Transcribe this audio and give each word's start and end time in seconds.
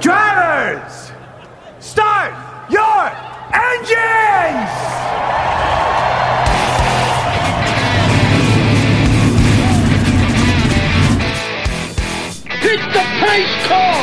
Drivers, 0.00 1.12
start 1.80 2.32
your 2.70 3.10
engines! 3.52 4.70
Hit 12.60 12.80
the 12.92 13.04
pace 13.20 13.66
car! 13.66 13.98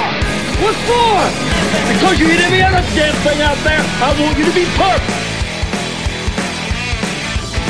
What 0.61 0.75
for? 0.85 1.21
Because 1.93 2.19
you 2.19 2.27
hit 2.27 2.41
every 2.41 2.61
other 2.61 2.81
damn 2.95 3.15
thing 3.23 3.41
out 3.41 3.57
there. 3.63 3.79
I 3.79 4.15
want 4.21 4.37
you 4.37 4.45
to 4.45 4.53
be 4.53 4.65
perfect. 4.75 5.25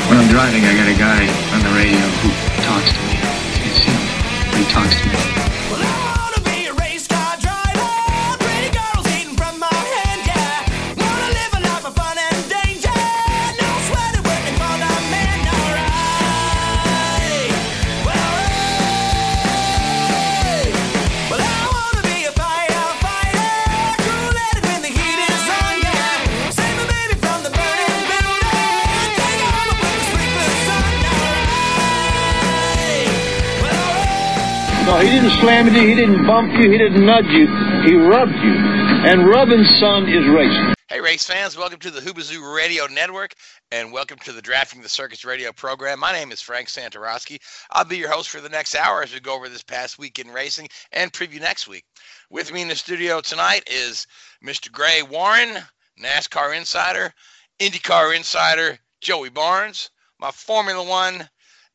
When 0.08 0.18
I'm 0.18 0.28
driving, 0.28 0.64
I 0.64 0.74
got 0.76 0.88
a 0.88 0.98
guy 0.98 1.26
on 1.54 1.62
the 1.62 1.72
radio 1.74 2.06
who 2.22 2.30
talks 2.62 2.92
to 2.92 3.00
me. 3.06 3.18
It's 3.66 3.78
him. 3.82 4.00
He 4.58 4.64
talks 4.70 5.00
to 5.00 5.08
me. 5.08 6.05
He 35.00 35.10
didn't 35.10 35.38
slam 35.40 35.66
you, 35.74 35.86
he 35.86 35.94
didn't 35.94 36.26
bump 36.26 36.54
you, 36.54 36.70
he 36.70 36.78
didn't 36.78 37.04
nudge 37.04 37.26
you. 37.26 37.46
He 37.84 37.94
rubbed 37.94 38.32
you. 38.32 38.54
And 39.06 39.28
rubbing, 39.28 39.62
son, 39.78 40.08
is 40.08 40.26
racing. 40.26 40.72
Hey, 40.88 41.02
race 41.02 41.26
fans, 41.26 41.54
welcome 41.54 41.78
to 41.80 41.90
the 41.90 42.00
Hoobazoo 42.00 42.56
Radio 42.56 42.86
Network 42.86 43.34
and 43.70 43.92
welcome 43.92 44.18
to 44.20 44.32
the 44.32 44.40
Drafting 44.40 44.80
the 44.80 44.88
Circus 44.88 45.22
radio 45.22 45.52
program. 45.52 46.00
My 46.00 46.12
name 46.12 46.32
is 46.32 46.40
Frank 46.40 46.68
Santoroski. 46.68 47.38
I'll 47.70 47.84
be 47.84 47.98
your 47.98 48.10
host 48.10 48.30
for 48.30 48.40
the 48.40 48.48
next 48.48 48.74
hour 48.74 49.02
as 49.02 49.12
we 49.12 49.20
go 49.20 49.34
over 49.34 49.50
this 49.50 49.62
past 49.62 49.98
week 49.98 50.18
in 50.18 50.28
racing 50.28 50.68
and 50.92 51.12
preview 51.12 51.40
next 51.42 51.68
week. 51.68 51.84
With 52.30 52.50
me 52.50 52.62
in 52.62 52.68
the 52.68 52.74
studio 52.74 53.20
tonight 53.20 53.64
is 53.70 54.06
Mr. 54.42 54.72
Gray 54.72 55.02
Warren, 55.02 55.58
NASCAR 56.00 56.56
insider, 56.56 57.12
IndyCar 57.60 58.16
insider, 58.16 58.78
Joey 59.02 59.28
Barnes, 59.28 59.90
my 60.18 60.30
Formula 60.30 60.82
One 60.82 61.28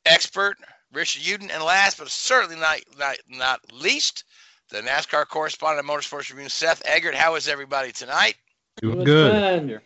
expert, 0.07 0.57
Richard 0.91 1.23
Uden, 1.23 1.51
and 1.53 1.63
last 1.63 1.97
but 1.97 2.09
certainly 2.09 2.55
not, 2.55 2.79
not, 2.97 3.17
not 3.29 3.59
least, 3.73 4.23
the 4.69 4.81
NASCAR 4.81 5.27
correspondent 5.27 5.87
at 5.87 5.93
Motorsports 5.93 6.29
Review, 6.29 6.49
Seth 6.49 6.81
Eggert. 6.85 7.15
How 7.15 7.35
is 7.35 7.47
everybody 7.47 7.91
tonight? 7.91 8.35
Doing 8.81 9.03
good. 9.03 9.81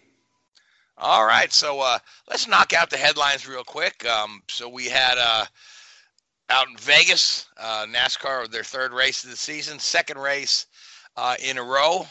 All 0.97 1.25
right, 1.25 1.51
so 1.51 1.81
uh, 1.81 1.99
let's 2.29 2.47
knock 2.47 2.71
out 2.73 2.89
the 2.89 2.97
headlines 2.97 3.47
real 3.47 3.63
quick. 3.63 4.05
Um, 4.05 4.41
so 4.47 4.69
we 4.69 4.85
had 4.85 5.17
uh, 5.17 5.45
out 6.49 6.67
in 6.69 6.77
Vegas, 6.77 7.47
uh, 7.57 7.85
NASCAR, 7.89 8.49
their 8.49 8.63
third 8.63 8.93
race 8.93 9.23
of 9.23 9.29
the 9.29 9.35
season, 9.35 9.77
second 9.79 10.17
race 10.19 10.67
uh, 11.17 11.35
in 11.43 11.57
a 11.57 11.63
row, 11.63 12.07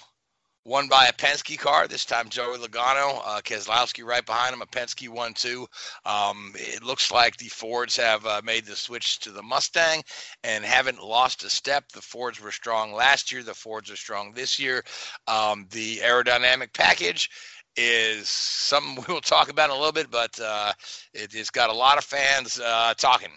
won 0.65 0.89
by 0.89 1.07
a 1.07 1.13
Penske 1.13 1.59
car. 1.59 1.87
This 1.87 2.05
time, 2.05 2.29
Joey 2.29 2.59
Logano, 2.59 3.21
uh, 3.25 3.41
Keselowski 3.43 4.05
right 4.05 4.25
behind 4.25 4.55
him. 4.55 4.63
A 4.63 4.67
Penske 4.67 5.09
one 5.09 5.35
two. 5.35 5.67
Um, 6.05 6.53
it 6.57 6.83
looks 6.83 7.11
like 7.11 7.37
the 7.37 7.49
Fords 7.49 7.97
have 7.97 8.25
uh, 8.27 8.41
made 8.45 8.65
the 8.65 8.77
switch 8.77 9.19
to 9.21 9.31
the 9.31 9.43
Mustang 9.43 10.03
and 10.43 10.65
haven't 10.65 11.03
lost 11.03 11.45
a 11.45 11.51
step. 11.51 11.91
The 11.93 12.03
Fords 12.03 12.41
were 12.41 12.53
strong 12.53 12.93
last 12.93 13.31
year. 13.31 13.43
The 13.43 13.55
Fords 13.55 13.91
are 13.91 13.97
strong 13.97 14.33
this 14.33 14.59
year. 14.59 14.85
Um, 15.29 15.67
the 15.71 15.99
aerodynamic 15.99 16.73
package 16.73 17.31
is 17.77 18.29
something 18.29 19.05
we'll 19.09 19.21
talk 19.21 19.51
about 19.51 19.71
in 19.71 19.77
a 19.77 19.79
little 19.79 19.93
bit, 19.93 20.11
but 20.11 20.39
uh, 20.41 20.73
it, 21.13 21.33
has 21.33 21.51
got 21.51 21.71
a 21.71 21.75
lot 21.75 21.99
of 21.99 22.05
fans 22.05 22.61
uh, 22.61 22.95
talking. 22.97 23.33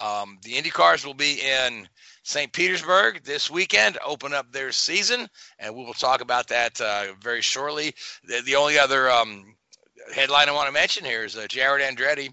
Um, 0.00 0.38
the 0.42 0.56
Indy 0.56 0.70
cars 0.70 1.04
will 1.04 1.14
be 1.14 1.40
in 1.40 1.86
St. 2.30 2.52
Petersburg 2.52 3.24
this 3.24 3.50
weekend, 3.50 3.98
open 4.06 4.32
up 4.32 4.52
their 4.52 4.70
season, 4.70 5.28
and 5.58 5.74
we 5.74 5.84
will 5.84 5.92
talk 5.92 6.20
about 6.20 6.46
that 6.46 6.80
uh, 6.80 7.06
very 7.20 7.42
shortly. 7.42 7.92
The, 8.22 8.40
the 8.42 8.54
only 8.54 8.78
other 8.78 9.10
um, 9.10 9.56
headline 10.14 10.48
I 10.48 10.52
want 10.52 10.68
to 10.68 10.72
mention 10.72 11.04
here 11.04 11.24
is 11.24 11.36
uh, 11.36 11.48
Jarett 11.48 11.82
Andretti, 11.82 12.32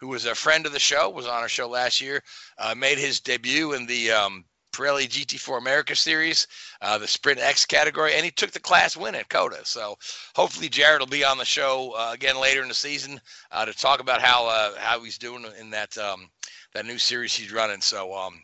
who 0.00 0.08
was 0.08 0.26
a 0.26 0.34
friend 0.34 0.66
of 0.66 0.72
the 0.72 0.78
show, 0.78 1.08
was 1.08 1.26
on 1.26 1.40
our 1.40 1.48
show 1.48 1.66
last 1.66 1.98
year, 1.98 2.22
uh, 2.58 2.74
made 2.74 2.98
his 2.98 3.20
debut 3.20 3.72
in 3.72 3.86
the 3.86 4.10
um, 4.10 4.44
Pirelli 4.72 5.08
GT4 5.08 5.56
America 5.56 5.96
Series, 5.96 6.46
uh, 6.82 6.98
the 6.98 7.08
Sprint 7.08 7.40
X 7.40 7.64
category, 7.64 8.16
and 8.16 8.26
he 8.26 8.30
took 8.30 8.50
the 8.50 8.60
class 8.60 8.98
win 8.98 9.14
at 9.14 9.30
COTA. 9.30 9.64
So 9.64 9.96
hopefully 10.34 10.68
Jarett 10.68 11.00
will 11.00 11.06
be 11.06 11.24
on 11.24 11.38
the 11.38 11.46
show 11.46 11.94
uh, 11.96 12.10
again 12.12 12.38
later 12.38 12.60
in 12.60 12.68
the 12.68 12.74
season 12.74 13.18
uh, 13.50 13.64
to 13.64 13.72
talk 13.72 14.00
about 14.00 14.20
how 14.20 14.46
uh, 14.46 14.74
how 14.76 15.02
he's 15.02 15.16
doing 15.16 15.46
in 15.58 15.70
that 15.70 15.96
um, 15.96 16.28
that 16.74 16.84
new 16.84 16.98
series 16.98 17.34
he's 17.34 17.50
running. 17.50 17.80
So 17.80 18.14
um, 18.14 18.42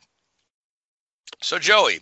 so 1.43 1.59
Joey, 1.59 2.01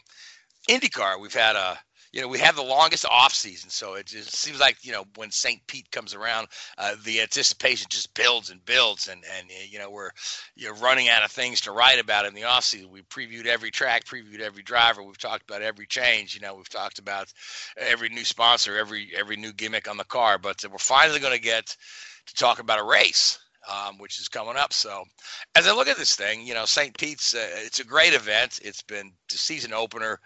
IndyCar, 0.68 1.20
we've 1.20 1.34
had 1.34 1.56
a 1.56 1.78
you 2.12 2.20
know, 2.20 2.28
we 2.28 2.38
have 2.40 2.56
the 2.56 2.62
longest 2.62 3.06
off 3.06 3.32
season, 3.32 3.70
so 3.70 3.94
it 3.94 4.04
just 4.04 4.36
seems 4.36 4.60
like 4.60 4.76
you 4.84 4.92
know 4.92 5.04
when 5.16 5.30
St. 5.30 5.66
Pete 5.66 5.90
comes 5.90 6.12
around, 6.14 6.48
uh, 6.76 6.94
the 7.04 7.22
anticipation 7.22 7.86
just 7.88 8.12
builds 8.12 8.50
and 8.50 8.62
builds, 8.66 9.08
and 9.08 9.24
and 9.38 9.48
you 9.70 9.78
know 9.78 9.90
we're 9.90 10.10
you 10.54 10.68
know 10.68 10.78
running 10.78 11.08
out 11.08 11.24
of 11.24 11.30
things 11.30 11.62
to 11.62 11.72
write 11.72 11.98
about 11.98 12.26
in 12.26 12.34
the 12.34 12.44
off 12.44 12.64
season. 12.64 12.90
We 12.90 13.00
previewed 13.02 13.46
every 13.46 13.70
track, 13.70 14.04
previewed 14.04 14.40
every 14.40 14.62
driver. 14.62 15.02
We've 15.02 15.16
talked 15.16 15.44
about 15.48 15.62
every 15.62 15.86
change. 15.86 16.34
You 16.34 16.42
know, 16.42 16.54
we've 16.54 16.68
talked 16.68 16.98
about 16.98 17.32
every 17.78 18.10
new 18.10 18.24
sponsor, 18.24 18.76
every 18.76 19.12
every 19.16 19.36
new 19.36 19.54
gimmick 19.54 19.88
on 19.88 19.96
the 19.96 20.04
car. 20.04 20.36
But 20.36 20.62
we're 20.70 20.76
finally 20.76 21.18
going 21.18 21.34
to 21.34 21.40
get 21.40 21.74
to 22.26 22.34
talk 22.34 22.58
about 22.58 22.78
a 22.78 22.84
race. 22.84 23.38
Um, 23.70 23.96
which 23.98 24.18
is 24.18 24.28
coming 24.28 24.56
up. 24.56 24.72
So, 24.72 25.04
as 25.54 25.68
I 25.68 25.72
look 25.72 25.86
at 25.86 25.96
this 25.96 26.16
thing, 26.16 26.44
you 26.44 26.52
know, 26.52 26.64
St. 26.64 26.98
Pete's, 26.98 27.32
uh, 27.32 27.46
it's 27.58 27.78
a 27.78 27.84
great 27.84 28.12
event. 28.12 28.58
It's 28.60 28.82
been 28.82 29.12
the 29.30 29.38
season 29.38 29.72
opener 29.72 30.18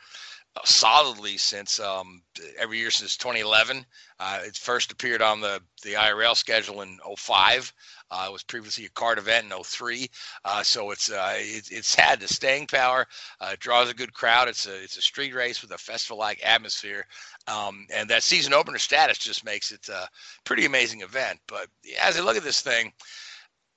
solidly 0.64 1.36
since 1.38 1.80
um, 1.80 2.22
every 2.58 2.78
year 2.78 2.90
since 2.90 3.16
2011. 3.16 3.84
Uh, 4.18 4.40
it 4.44 4.56
first 4.56 4.92
appeared 4.92 5.20
on 5.20 5.40
the, 5.40 5.60
the 5.82 5.92
IRL 5.92 6.36
schedule 6.36 6.80
in 6.82 6.98
05. 7.18 7.72
Uh, 8.10 8.26
it 8.28 8.32
was 8.32 8.42
previously 8.42 8.84
a 8.84 8.88
CART 8.90 9.18
event 9.18 9.52
in 9.52 9.62
03. 9.62 10.08
Uh, 10.44 10.62
so 10.62 10.90
it's 10.90 11.10
uh, 11.10 11.34
it, 11.36 11.68
it's 11.70 11.94
had 11.94 12.20
the 12.20 12.28
staying 12.28 12.66
power. 12.66 13.06
Uh, 13.40 13.50
it 13.52 13.60
draws 13.60 13.90
a 13.90 13.94
good 13.94 14.12
crowd. 14.12 14.48
It's 14.48 14.66
a 14.66 14.82
it's 14.82 14.96
a 14.96 15.02
street 15.02 15.34
race 15.34 15.60
with 15.60 15.72
a 15.72 15.78
festival-like 15.78 16.40
atmosphere, 16.44 17.04
um, 17.48 17.86
and 17.92 18.08
that 18.10 18.22
season 18.22 18.54
opener 18.54 18.78
status 18.78 19.18
just 19.18 19.44
makes 19.44 19.72
it 19.72 19.88
a 19.88 20.08
pretty 20.44 20.66
amazing 20.66 21.00
event. 21.00 21.40
But 21.48 21.68
as 22.02 22.16
I 22.16 22.20
look 22.20 22.36
at 22.36 22.44
this 22.44 22.60
thing, 22.60 22.92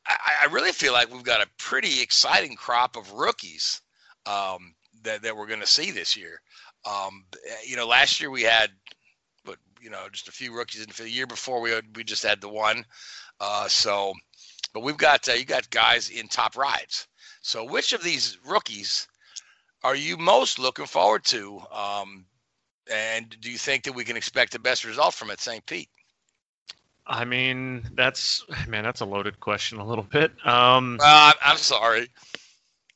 I, 0.05 0.17
I 0.43 0.53
really 0.53 0.71
feel 0.71 0.93
like 0.93 1.11
we've 1.11 1.23
got 1.23 1.41
a 1.41 1.49
pretty 1.57 2.01
exciting 2.01 2.55
crop 2.55 2.95
of 2.97 3.11
rookies 3.13 3.81
um, 4.27 4.75
that 5.03 5.23
that 5.23 5.35
we're 5.35 5.47
going 5.47 5.59
to 5.61 5.67
see 5.67 5.89
this 5.89 6.15
year. 6.15 6.39
Um, 6.89 7.25
you 7.65 7.75
know, 7.75 7.87
last 7.87 8.19
year 8.19 8.29
we 8.29 8.43
had, 8.43 8.71
but 9.45 9.57
you 9.81 9.89
know, 9.89 10.07
just 10.11 10.27
a 10.27 10.31
few 10.31 10.55
rookies, 10.55 10.83
and 10.83 10.93
for 10.93 11.03
the 11.03 11.09
year 11.09 11.27
before 11.27 11.61
we 11.61 11.73
we 11.95 12.03
just 12.03 12.23
had 12.23 12.41
the 12.41 12.49
one. 12.49 12.85
Uh, 13.39 13.67
so, 13.67 14.13
but 14.73 14.81
we've 14.81 14.97
got 14.97 15.27
uh, 15.29 15.33
you 15.33 15.45
got 15.45 15.69
guys 15.69 16.09
in 16.09 16.27
top 16.27 16.57
rides. 16.57 17.07
So, 17.41 17.63
which 17.63 17.93
of 17.93 18.03
these 18.03 18.37
rookies 18.45 19.07
are 19.83 19.95
you 19.95 20.17
most 20.17 20.59
looking 20.59 20.85
forward 20.85 21.23
to? 21.25 21.61
Um, 21.71 22.25
and 22.91 23.35
do 23.39 23.51
you 23.51 23.57
think 23.57 23.83
that 23.83 23.93
we 23.93 24.03
can 24.03 24.17
expect 24.17 24.51
the 24.51 24.59
best 24.59 24.83
result 24.83 25.13
from 25.13 25.29
at 25.29 25.39
St. 25.39 25.65
Pete? 25.65 25.89
I 27.05 27.25
mean, 27.25 27.87
that's 27.95 28.45
man, 28.67 28.83
that's 28.83 29.01
a 29.01 29.05
loaded 29.05 29.39
question 29.39 29.79
a 29.79 29.85
little 29.85 30.03
bit. 30.03 30.31
Um, 30.45 30.99
uh, 31.01 31.33
I'm 31.41 31.57
sorry. 31.57 32.09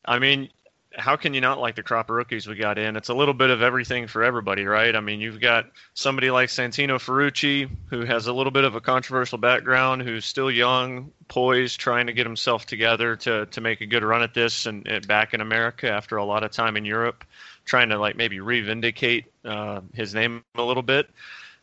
I 0.05 0.19
mean, 0.19 0.49
how 0.95 1.15
can 1.15 1.33
you 1.33 1.41
not 1.41 1.59
like 1.59 1.75
the 1.75 1.83
crop 1.83 2.09
of 2.09 2.15
rookies 2.15 2.47
we 2.47 2.55
got 2.55 2.77
in? 2.77 2.95
It's 2.95 3.09
a 3.09 3.13
little 3.13 3.33
bit 3.33 3.49
of 3.49 3.61
everything 3.61 4.07
for 4.07 4.23
everybody, 4.23 4.65
right? 4.65 4.95
I 4.95 4.99
mean, 4.99 5.21
you've 5.21 5.39
got 5.39 5.65
somebody 5.93 6.29
like 6.29 6.49
Santino 6.49 6.95
Ferrucci, 6.99 7.69
who 7.89 8.05
has 8.05 8.27
a 8.27 8.33
little 8.33 8.51
bit 8.51 8.63
of 8.63 8.75
a 8.75 8.81
controversial 8.81 9.37
background, 9.37 10.03
who's 10.03 10.25
still 10.25 10.51
young, 10.51 11.11
poised, 11.27 11.79
trying 11.79 12.07
to 12.07 12.13
get 12.13 12.25
himself 12.25 12.65
together 12.65 13.15
to 13.17 13.45
to 13.47 13.61
make 13.61 13.81
a 13.81 13.85
good 13.85 14.03
run 14.03 14.21
at 14.21 14.33
this 14.33 14.65
and, 14.65 14.87
and 14.87 15.07
back 15.07 15.33
in 15.33 15.41
America 15.41 15.89
after 15.89 16.17
a 16.17 16.25
lot 16.25 16.43
of 16.43 16.51
time 16.51 16.77
in 16.77 16.85
Europe. 16.85 17.23
trying 17.65 17.89
to 17.89 17.97
like 17.97 18.15
maybe 18.15 18.39
revindicate 18.39 19.25
uh, 19.45 19.81
his 19.93 20.13
name 20.13 20.43
a 20.55 20.63
little 20.63 20.83
bit. 20.83 21.09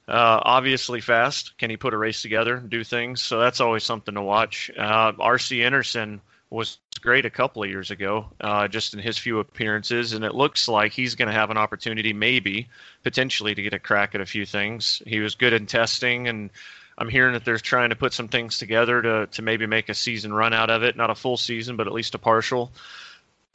Uh, 0.08 0.40
obviously 0.42 1.00
fast. 1.00 1.56
Can 1.58 1.70
he 1.70 1.76
put 1.76 1.94
a 1.94 1.98
race 1.98 2.22
together 2.22 2.56
and 2.56 2.68
do 2.68 2.82
things? 2.82 3.22
So 3.22 3.38
that's 3.38 3.60
always 3.60 3.84
something 3.84 4.14
to 4.14 4.22
watch. 4.22 4.70
Uh, 4.76 5.12
RC 5.12 5.58
Enerson 5.58 6.20
was 6.48 6.78
great 7.00 7.24
a 7.26 7.30
couple 7.30 7.62
of 7.62 7.68
years 7.68 7.90
ago, 7.90 8.26
uh, 8.40 8.68
just 8.68 8.94
in 8.94 9.00
his 9.00 9.18
few 9.18 9.38
appearances, 9.38 10.12
and 10.12 10.24
it 10.24 10.34
looks 10.34 10.68
like 10.68 10.92
he's 10.92 11.14
going 11.14 11.28
to 11.28 11.34
have 11.34 11.50
an 11.50 11.56
opportunity, 11.56 12.12
maybe 12.12 12.68
potentially, 13.02 13.54
to 13.54 13.62
get 13.62 13.74
a 13.74 13.78
crack 13.78 14.14
at 14.14 14.20
a 14.20 14.26
few 14.26 14.46
things. 14.46 15.02
He 15.06 15.20
was 15.20 15.34
good 15.34 15.52
in 15.52 15.66
testing, 15.66 16.28
and 16.28 16.50
I'm 16.96 17.08
hearing 17.08 17.32
that 17.32 17.44
they're 17.44 17.58
trying 17.58 17.90
to 17.90 17.96
put 17.96 18.12
some 18.12 18.28
things 18.28 18.58
together 18.58 19.02
to 19.02 19.26
to 19.26 19.42
maybe 19.42 19.66
make 19.66 19.88
a 19.88 19.94
season 19.94 20.32
run 20.32 20.52
out 20.52 20.70
of 20.70 20.82
it, 20.82 20.96
not 20.96 21.10
a 21.10 21.14
full 21.14 21.36
season, 21.36 21.76
but 21.76 21.86
at 21.86 21.92
least 21.92 22.14
a 22.14 22.18
partial. 22.18 22.70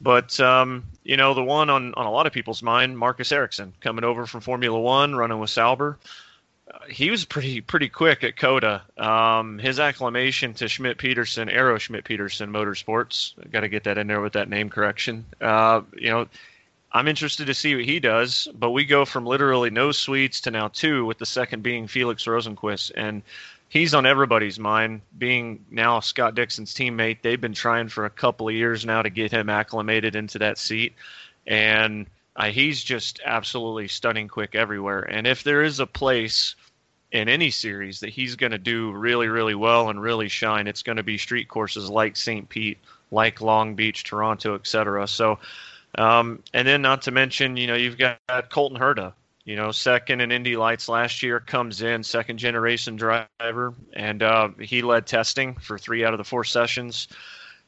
But 0.00 0.38
um, 0.40 0.84
you 1.04 1.16
know, 1.16 1.32
the 1.34 1.44
one 1.44 1.70
on 1.70 1.94
on 1.94 2.06
a 2.06 2.10
lot 2.10 2.26
of 2.26 2.32
people's 2.32 2.62
mind, 2.62 2.98
Marcus 2.98 3.32
Ericsson, 3.32 3.72
coming 3.80 4.04
over 4.04 4.26
from 4.26 4.40
Formula 4.40 4.78
One, 4.78 5.14
running 5.14 5.38
with 5.38 5.50
Sauber 5.50 5.98
he 6.88 7.10
was 7.10 7.24
pretty 7.24 7.60
pretty 7.60 7.88
quick 7.88 8.24
at 8.24 8.36
COTA. 8.36 8.82
Um, 8.98 9.58
his 9.58 9.78
acclamation 9.78 10.54
to 10.54 10.68
Schmidt 10.68 10.98
Peterson, 10.98 11.48
Arrow 11.48 11.78
Schmidt 11.78 12.04
Peterson 12.04 12.52
Motorsports, 12.52 13.34
got 13.50 13.60
to 13.60 13.68
get 13.68 13.84
that 13.84 13.98
in 13.98 14.06
there 14.06 14.20
with 14.20 14.34
that 14.34 14.48
name 14.48 14.70
correction. 14.70 15.24
Uh, 15.40 15.82
you 15.96 16.10
know, 16.10 16.26
I'm 16.92 17.08
interested 17.08 17.46
to 17.46 17.54
see 17.54 17.74
what 17.74 17.84
he 17.84 18.00
does. 18.00 18.48
But 18.54 18.70
we 18.70 18.84
go 18.84 19.04
from 19.04 19.26
literally 19.26 19.70
no 19.70 19.92
Swedes 19.92 20.40
to 20.42 20.50
now 20.50 20.68
two, 20.68 21.04
with 21.04 21.18
the 21.18 21.26
second 21.26 21.62
being 21.62 21.86
Felix 21.86 22.24
Rosenqvist, 22.24 22.92
and 22.96 23.22
he's 23.68 23.94
on 23.94 24.06
everybody's 24.06 24.58
mind. 24.58 25.02
Being 25.18 25.64
now 25.70 26.00
Scott 26.00 26.34
Dixon's 26.34 26.74
teammate, 26.74 27.18
they've 27.22 27.40
been 27.40 27.54
trying 27.54 27.88
for 27.88 28.06
a 28.06 28.10
couple 28.10 28.48
of 28.48 28.54
years 28.54 28.84
now 28.84 29.02
to 29.02 29.10
get 29.10 29.32
him 29.32 29.48
acclimated 29.48 30.16
into 30.16 30.38
that 30.40 30.58
seat, 30.58 30.94
and 31.46 32.06
uh, 32.36 32.50
he's 32.50 32.84
just 32.84 33.20
absolutely 33.24 33.88
stunning 33.88 34.28
quick 34.28 34.54
everywhere. 34.54 35.00
And 35.00 35.26
if 35.26 35.42
there 35.42 35.62
is 35.62 35.80
a 35.80 35.86
place 35.86 36.54
in 37.12 37.28
any 37.28 37.50
series 37.50 38.00
that 38.00 38.10
he's 38.10 38.36
going 38.36 38.52
to 38.52 38.58
do 38.58 38.92
really, 38.92 39.28
really 39.28 39.54
well 39.54 39.88
and 39.88 40.00
really 40.00 40.28
shine, 40.28 40.66
it's 40.66 40.82
going 40.82 40.96
to 40.96 41.02
be 41.02 41.16
street 41.16 41.48
courses 41.48 41.88
like 41.88 42.14
St. 42.16 42.48
Pete, 42.48 42.78
like 43.10 43.40
Long 43.40 43.74
Beach, 43.74 44.04
Toronto, 44.04 44.54
etc. 44.54 45.08
So, 45.08 45.38
um, 45.96 46.42
and 46.52 46.68
then 46.68 46.82
not 46.82 47.02
to 47.02 47.10
mention, 47.10 47.56
you 47.56 47.66
know, 47.66 47.74
you've 47.74 47.96
got 47.96 48.18
Colton 48.50 48.78
Herta, 48.78 49.14
you 49.44 49.56
know, 49.56 49.72
second 49.72 50.20
in 50.20 50.30
Indy 50.30 50.56
Lights 50.56 50.90
last 50.90 51.22
year, 51.22 51.40
comes 51.40 51.80
in 51.80 52.02
second 52.02 52.36
generation 52.36 52.96
driver, 52.96 53.72
and 53.94 54.22
uh, 54.22 54.48
he 54.60 54.82
led 54.82 55.06
testing 55.06 55.54
for 55.54 55.78
three 55.78 56.04
out 56.04 56.12
of 56.12 56.18
the 56.18 56.24
four 56.24 56.44
sessions 56.44 57.08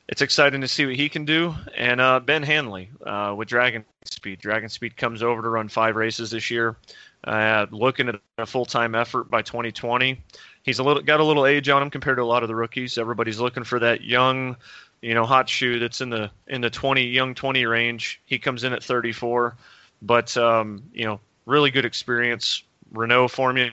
it's 0.08 0.22
exciting 0.22 0.62
to 0.62 0.68
see 0.68 0.86
what 0.86 0.96
he 0.96 1.08
can 1.08 1.24
do. 1.24 1.54
And 1.76 2.00
uh, 2.00 2.20
Ben 2.20 2.42
Hanley 2.42 2.90
uh, 3.04 3.34
with 3.36 3.48
Dragon 3.48 3.84
Speed. 4.04 4.40
Dragon 4.40 4.68
Speed 4.68 4.96
comes 4.96 5.22
over 5.22 5.42
to 5.42 5.48
run 5.48 5.68
five 5.68 5.96
races 5.96 6.30
this 6.30 6.50
year. 6.50 6.76
Uh, 7.24 7.66
looking 7.70 8.08
at 8.08 8.20
a 8.38 8.46
full 8.46 8.64
time 8.64 8.94
effort 8.94 9.30
by 9.30 9.42
2020. 9.42 10.22
He's 10.62 10.78
a 10.78 10.82
little 10.82 11.02
got 11.02 11.20
a 11.20 11.24
little 11.24 11.46
age 11.46 11.68
on 11.68 11.82
him 11.82 11.90
compared 11.90 12.18
to 12.18 12.22
a 12.22 12.24
lot 12.24 12.42
of 12.42 12.48
the 12.48 12.54
rookies. 12.54 12.96
Everybody's 12.96 13.40
looking 13.40 13.64
for 13.64 13.78
that 13.80 14.02
young, 14.02 14.56
you 15.02 15.14
know, 15.14 15.24
hot 15.24 15.48
shoe 15.48 15.78
that's 15.78 16.00
in 16.00 16.10
the 16.10 16.30
in 16.46 16.60
the 16.60 16.70
20 16.70 17.02
young 17.06 17.34
20 17.34 17.66
range. 17.66 18.20
He 18.24 18.38
comes 18.38 18.64
in 18.64 18.72
at 18.72 18.84
34, 18.84 19.56
but 20.00 20.36
um, 20.36 20.84
you 20.92 21.04
know, 21.04 21.20
really 21.44 21.70
good 21.70 21.84
experience. 21.84 22.62
Renault 22.92 23.28
Formula 23.28 23.72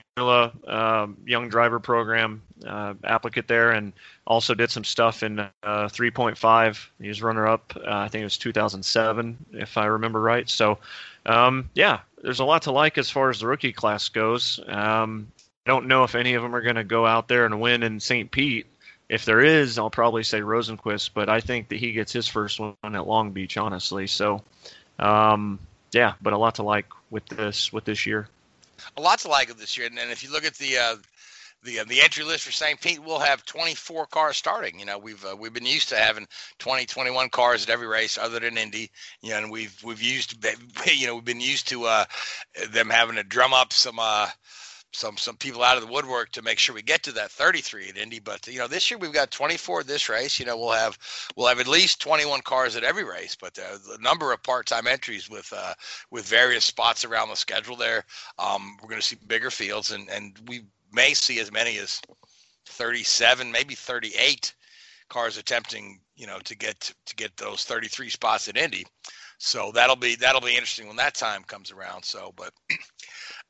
um, 0.66 1.16
Young 1.26 1.48
Driver 1.48 1.80
Program 1.80 2.42
uh, 2.66 2.94
applicant 3.04 3.48
there, 3.48 3.72
and 3.72 3.92
also 4.26 4.54
did 4.54 4.70
some 4.70 4.84
stuff 4.84 5.22
in 5.22 5.40
uh, 5.40 5.50
3.5. 5.62 6.86
He 7.00 7.08
was 7.08 7.22
runner 7.22 7.46
up, 7.46 7.72
uh, 7.76 7.82
I 7.86 8.08
think 8.08 8.22
it 8.22 8.26
was 8.26 8.38
2007, 8.38 9.46
if 9.52 9.76
I 9.76 9.86
remember 9.86 10.20
right. 10.20 10.48
So, 10.48 10.78
um, 11.24 11.70
yeah, 11.74 12.00
there's 12.22 12.40
a 12.40 12.44
lot 12.44 12.62
to 12.62 12.72
like 12.72 12.98
as 12.98 13.10
far 13.10 13.30
as 13.30 13.40
the 13.40 13.46
rookie 13.46 13.72
class 13.72 14.08
goes. 14.08 14.60
Um, 14.66 15.28
I 15.66 15.70
don't 15.70 15.88
know 15.88 16.04
if 16.04 16.14
any 16.14 16.34
of 16.34 16.42
them 16.42 16.54
are 16.54 16.62
going 16.62 16.76
to 16.76 16.84
go 16.84 17.06
out 17.06 17.28
there 17.28 17.46
and 17.46 17.60
win 17.60 17.82
in 17.82 18.00
St. 18.00 18.30
Pete. 18.30 18.66
If 19.08 19.24
there 19.24 19.40
is, 19.40 19.78
I'll 19.78 19.90
probably 19.90 20.24
say 20.24 20.40
Rosenqvist, 20.40 21.10
but 21.14 21.28
I 21.28 21.40
think 21.40 21.68
that 21.68 21.76
he 21.76 21.92
gets 21.92 22.12
his 22.12 22.26
first 22.26 22.58
one 22.58 22.74
at 22.82 23.06
Long 23.06 23.30
Beach, 23.30 23.56
honestly. 23.56 24.08
So, 24.08 24.42
um, 24.98 25.60
yeah, 25.92 26.14
but 26.20 26.32
a 26.32 26.38
lot 26.38 26.56
to 26.56 26.64
like 26.64 26.86
with 27.10 27.24
this 27.26 27.72
with 27.72 27.84
this 27.84 28.04
year 28.04 28.28
a 28.96 29.00
lot 29.00 29.18
to 29.20 29.28
like 29.28 29.54
this 29.56 29.76
year. 29.76 29.86
And, 29.86 29.98
and 29.98 30.10
if 30.10 30.22
you 30.22 30.30
look 30.30 30.44
at 30.44 30.54
the 30.54 30.76
uh, 30.78 30.96
the 31.62 31.80
uh, 31.80 31.84
the 31.84 32.00
entry 32.00 32.24
list 32.24 32.44
for 32.44 32.52
St. 32.52 32.80
Pete, 32.80 33.02
we'll 33.02 33.18
have 33.18 33.44
24 33.44 34.06
cars 34.06 34.36
starting. 34.36 34.78
You 34.78 34.86
know, 34.86 34.98
we've 34.98 35.24
uh, 35.24 35.36
we've 35.36 35.52
been 35.52 35.66
used 35.66 35.88
to 35.90 35.96
having 35.96 36.26
20, 36.58 36.86
21 36.86 37.28
cars 37.30 37.64
at 37.64 37.70
every 37.70 37.86
race, 37.86 38.18
other 38.18 38.40
than 38.40 38.58
Indy. 38.58 38.90
You 39.20 39.30
know, 39.30 39.38
and 39.38 39.50
we've 39.50 39.76
we've 39.84 40.02
used 40.02 40.44
you 40.86 41.06
know 41.06 41.16
we've 41.16 41.24
been 41.24 41.40
used 41.40 41.68
to 41.68 41.84
uh, 41.84 42.04
them 42.70 42.90
having 42.90 43.16
to 43.16 43.22
drum 43.22 43.52
up 43.52 43.72
some. 43.72 43.98
Uh, 43.98 44.28
some 44.96 45.16
some 45.18 45.36
people 45.36 45.62
out 45.62 45.76
of 45.76 45.82
the 45.86 45.92
woodwork 45.92 46.32
to 46.32 46.42
make 46.42 46.58
sure 46.58 46.74
we 46.74 46.82
get 46.82 47.02
to 47.02 47.12
that 47.12 47.30
33 47.30 47.90
at 47.90 47.96
Indy. 47.98 48.18
But 48.18 48.46
you 48.46 48.58
know, 48.58 48.66
this 48.66 48.90
year 48.90 48.98
we've 48.98 49.12
got 49.12 49.30
24 49.30 49.84
this 49.84 50.08
race. 50.08 50.40
You 50.40 50.46
know, 50.46 50.56
we'll 50.56 50.72
have 50.72 50.98
we'll 51.36 51.48
have 51.48 51.60
at 51.60 51.68
least 51.68 52.00
21 52.00 52.40
cars 52.42 52.76
at 52.76 52.84
every 52.84 53.04
race. 53.04 53.36
But 53.38 53.58
uh, 53.58 53.76
the 53.76 53.98
number 54.00 54.32
of 54.32 54.42
part-time 54.42 54.86
entries 54.86 55.28
with 55.28 55.52
uh, 55.54 55.74
with 56.10 56.26
various 56.26 56.64
spots 56.64 57.04
around 57.04 57.28
the 57.28 57.36
schedule 57.36 57.76
there, 57.76 58.04
um, 58.38 58.76
we're 58.80 58.88
going 58.88 59.00
to 59.00 59.06
see 59.06 59.18
bigger 59.26 59.50
fields, 59.50 59.90
and 59.90 60.08
and 60.08 60.38
we 60.46 60.64
may 60.92 61.12
see 61.12 61.40
as 61.40 61.52
many 61.52 61.76
as 61.78 62.00
37, 62.66 63.52
maybe 63.52 63.74
38 63.74 64.54
cars 65.08 65.36
attempting 65.36 66.00
you 66.16 66.26
know 66.26 66.38
to 66.40 66.56
get 66.56 66.92
to 67.04 67.14
get 67.16 67.36
those 67.36 67.64
33 67.64 68.08
spots 68.08 68.48
at 68.48 68.56
Indy. 68.56 68.86
So 69.38 69.70
that'll 69.72 69.96
be 69.96 70.16
that'll 70.16 70.40
be 70.40 70.54
interesting 70.54 70.86
when 70.86 70.96
that 70.96 71.14
time 71.14 71.44
comes 71.44 71.70
around. 71.70 72.04
So, 72.04 72.32
but 72.36 72.52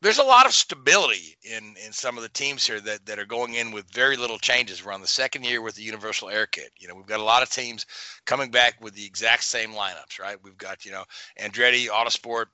there's 0.03 0.19
a 0.19 0.25
lot 0.25 0.47
of 0.47 0.53
stability 0.53 1.37
in 1.43 1.75
in 1.85 1.93
some 1.93 2.17
of 2.17 2.23
the 2.23 2.29
teams 2.29 2.67
here 2.67 2.81
that 2.81 3.07
that 3.07 3.19
are 3.19 3.27
going 3.27 3.55
in 3.55 3.73
with 3.73 3.91
very 3.93 4.17
little 4.17 4.39
changes. 4.39 4.85
We're 4.85 4.93
on 4.93 5.01
the 5.01 5.07
second 5.07 5.45
year 5.45 5.63
with 5.63 5.75
the 5.75 5.83
Universal 5.83 6.29
Aero 6.31 6.47
Kit. 6.51 6.71
You 6.79 6.89
know, 6.89 6.95
we've 6.95 7.07
got 7.07 7.21
a 7.21 7.25
lot 7.25 7.43
of 7.43 7.51
teams 7.51 7.87
coming 8.27 8.51
back 8.51 8.81
with 8.81 8.95
the 8.95 9.07
exact 9.07 9.45
same 9.45 9.73
lineups, 9.73 10.21
right? 10.21 10.37
We've 10.43 10.59
got 10.59 10.85
you 10.85 10.93
know 10.93 11.05
Andretti 11.41 11.89
Autosport, 11.89 12.47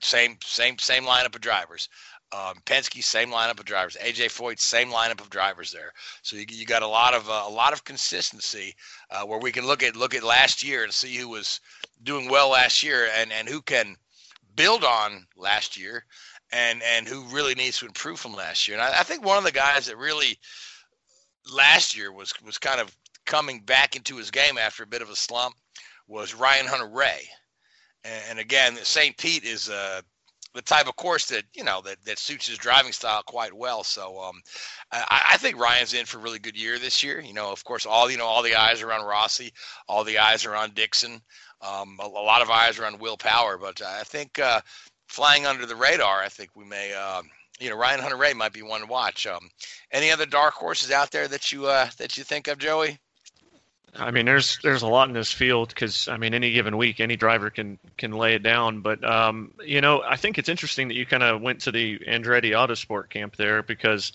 same 0.00 0.38
same 0.44 0.78
same 0.78 1.04
lineup 1.04 1.34
of 1.34 1.40
drivers. 1.40 1.88
Um, 2.32 2.56
Penske, 2.66 3.04
same 3.04 3.30
lineup 3.30 3.60
of 3.60 3.66
drivers. 3.66 3.96
AJ 4.02 4.26
Foyt, 4.26 4.58
same 4.58 4.90
lineup 4.90 5.20
of 5.20 5.30
drivers 5.30 5.70
there. 5.70 5.92
So 6.22 6.36
you, 6.36 6.44
you 6.48 6.66
got 6.66 6.82
a 6.82 6.88
lot 6.88 7.14
of 7.14 7.30
uh, 7.30 7.44
a 7.46 7.50
lot 7.50 7.72
of 7.72 7.84
consistency 7.84 8.74
uh, 9.10 9.22
where 9.24 9.38
we 9.38 9.52
can 9.52 9.66
look 9.66 9.84
at 9.84 9.94
look 9.94 10.14
at 10.14 10.24
last 10.24 10.64
year 10.64 10.82
and 10.82 10.92
see 10.92 11.14
who 11.14 11.28
was 11.28 11.60
doing 12.02 12.28
well 12.28 12.50
last 12.50 12.82
year 12.82 13.08
and 13.16 13.30
and 13.30 13.48
who 13.48 13.62
can 13.62 13.96
build 14.56 14.82
on 14.82 15.26
last 15.36 15.76
year 15.76 16.04
and 16.52 16.82
and 16.82 17.08
who 17.08 17.22
really 17.24 17.54
needs 17.54 17.78
to 17.78 17.86
improve 17.86 18.20
from 18.20 18.34
last 18.34 18.68
year. 18.68 18.76
And 18.76 18.86
I, 18.86 19.00
I 19.00 19.02
think 19.02 19.24
one 19.24 19.38
of 19.38 19.44
the 19.44 19.52
guys 19.52 19.86
that 19.86 19.96
really 19.96 20.38
last 21.52 21.96
year 21.96 22.12
was 22.12 22.32
was 22.44 22.58
kind 22.58 22.80
of 22.80 22.96
coming 23.24 23.60
back 23.60 23.96
into 23.96 24.16
his 24.16 24.30
game 24.30 24.58
after 24.58 24.82
a 24.82 24.86
bit 24.86 25.02
of 25.02 25.10
a 25.10 25.16
slump 25.16 25.54
was 26.08 26.34
Ryan 26.34 26.66
Hunter-Reay. 26.66 27.26
And, 28.04 28.24
and 28.30 28.38
again, 28.38 28.76
St. 28.76 29.16
Pete 29.16 29.42
is 29.42 29.68
uh, 29.68 30.00
the 30.54 30.62
type 30.62 30.88
of 30.88 30.96
course 30.96 31.26
that 31.26 31.44
you 31.54 31.62
know 31.62 31.80
that, 31.82 32.02
that 32.04 32.18
suits 32.18 32.46
his 32.46 32.58
driving 32.58 32.92
style 32.92 33.22
quite 33.22 33.52
well. 33.52 33.84
So 33.84 34.20
um, 34.20 34.40
I, 34.90 35.32
I, 35.32 35.36
think 35.36 35.58
Ryan's 35.58 35.92
in 35.92 36.06
for 36.06 36.18
a 36.18 36.20
really 36.20 36.38
good 36.38 36.58
year 36.58 36.78
this 36.78 37.02
year. 37.02 37.20
You 37.20 37.34
know, 37.34 37.52
of 37.52 37.62
course, 37.64 37.84
all 37.84 38.10
you 38.10 38.16
know, 38.16 38.24
all 38.24 38.42
the 38.42 38.54
eyes 38.54 38.82
are 38.82 38.92
on 38.92 39.04
Rossi, 39.04 39.52
all 39.88 40.02
the 40.02 40.18
eyes 40.18 40.44
are 40.46 40.56
on 40.56 40.70
Dixon. 40.70 41.20
Um, 41.60 41.98
a, 42.00 42.06
a, 42.06 42.08
lot 42.08 42.42
of 42.42 42.50
eyes 42.50 42.78
are 42.78 42.86
on 42.86 42.98
Will 42.98 43.16
Power, 43.16 43.58
but 43.58 43.80
I 43.82 44.02
think 44.02 44.38
uh, 44.38 44.60
flying 45.06 45.46
under 45.46 45.66
the 45.66 45.76
radar, 45.76 46.22
I 46.22 46.28
think 46.28 46.50
we 46.54 46.64
may, 46.64 46.92
uh, 46.94 47.22
you 47.58 47.70
know, 47.70 47.76
Ryan 47.76 48.00
Hunter-Reay 48.00 48.34
might 48.34 48.52
be 48.52 48.62
one 48.62 48.80
to 48.80 48.86
watch. 48.86 49.26
Um, 49.26 49.50
any 49.90 50.10
other 50.10 50.26
dark 50.26 50.54
horses 50.54 50.90
out 50.90 51.10
there 51.10 51.28
that 51.28 51.52
you 51.52 51.66
uh, 51.66 51.88
that 51.98 52.16
you 52.16 52.24
think 52.24 52.48
of, 52.48 52.58
Joey? 52.58 52.98
I 53.98 54.10
mean, 54.10 54.26
there's 54.26 54.58
there's 54.62 54.82
a 54.82 54.88
lot 54.88 55.08
in 55.08 55.14
this 55.14 55.32
field 55.32 55.68
because 55.68 56.08
I 56.08 56.16
mean, 56.16 56.34
any 56.34 56.52
given 56.52 56.76
week, 56.76 57.00
any 57.00 57.16
driver 57.16 57.50
can 57.50 57.78
can 57.96 58.12
lay 58.12 58.34
it 58.34 58.42
down. 58.42 58.80
But 58.80 59.02
um, 59.04 59.52
you 59.64 59.80
know, 59.80 60.02
I 60.02 60.16
think 60.16 60.38
it's 60.38 60.48
interesting 60.48 60.88
that 60.88 60.94
you 60.94 61.06
kind 61.06 61.22
of 61.22 61.40
went 61.40 61.60
to 61.62 61.72
the 61.72 61.98
Andretti 62.00 62.50
Autosport 62.50 63.08
camp 63.08 63.36
there 63.36 63.62
because 63.62 64.12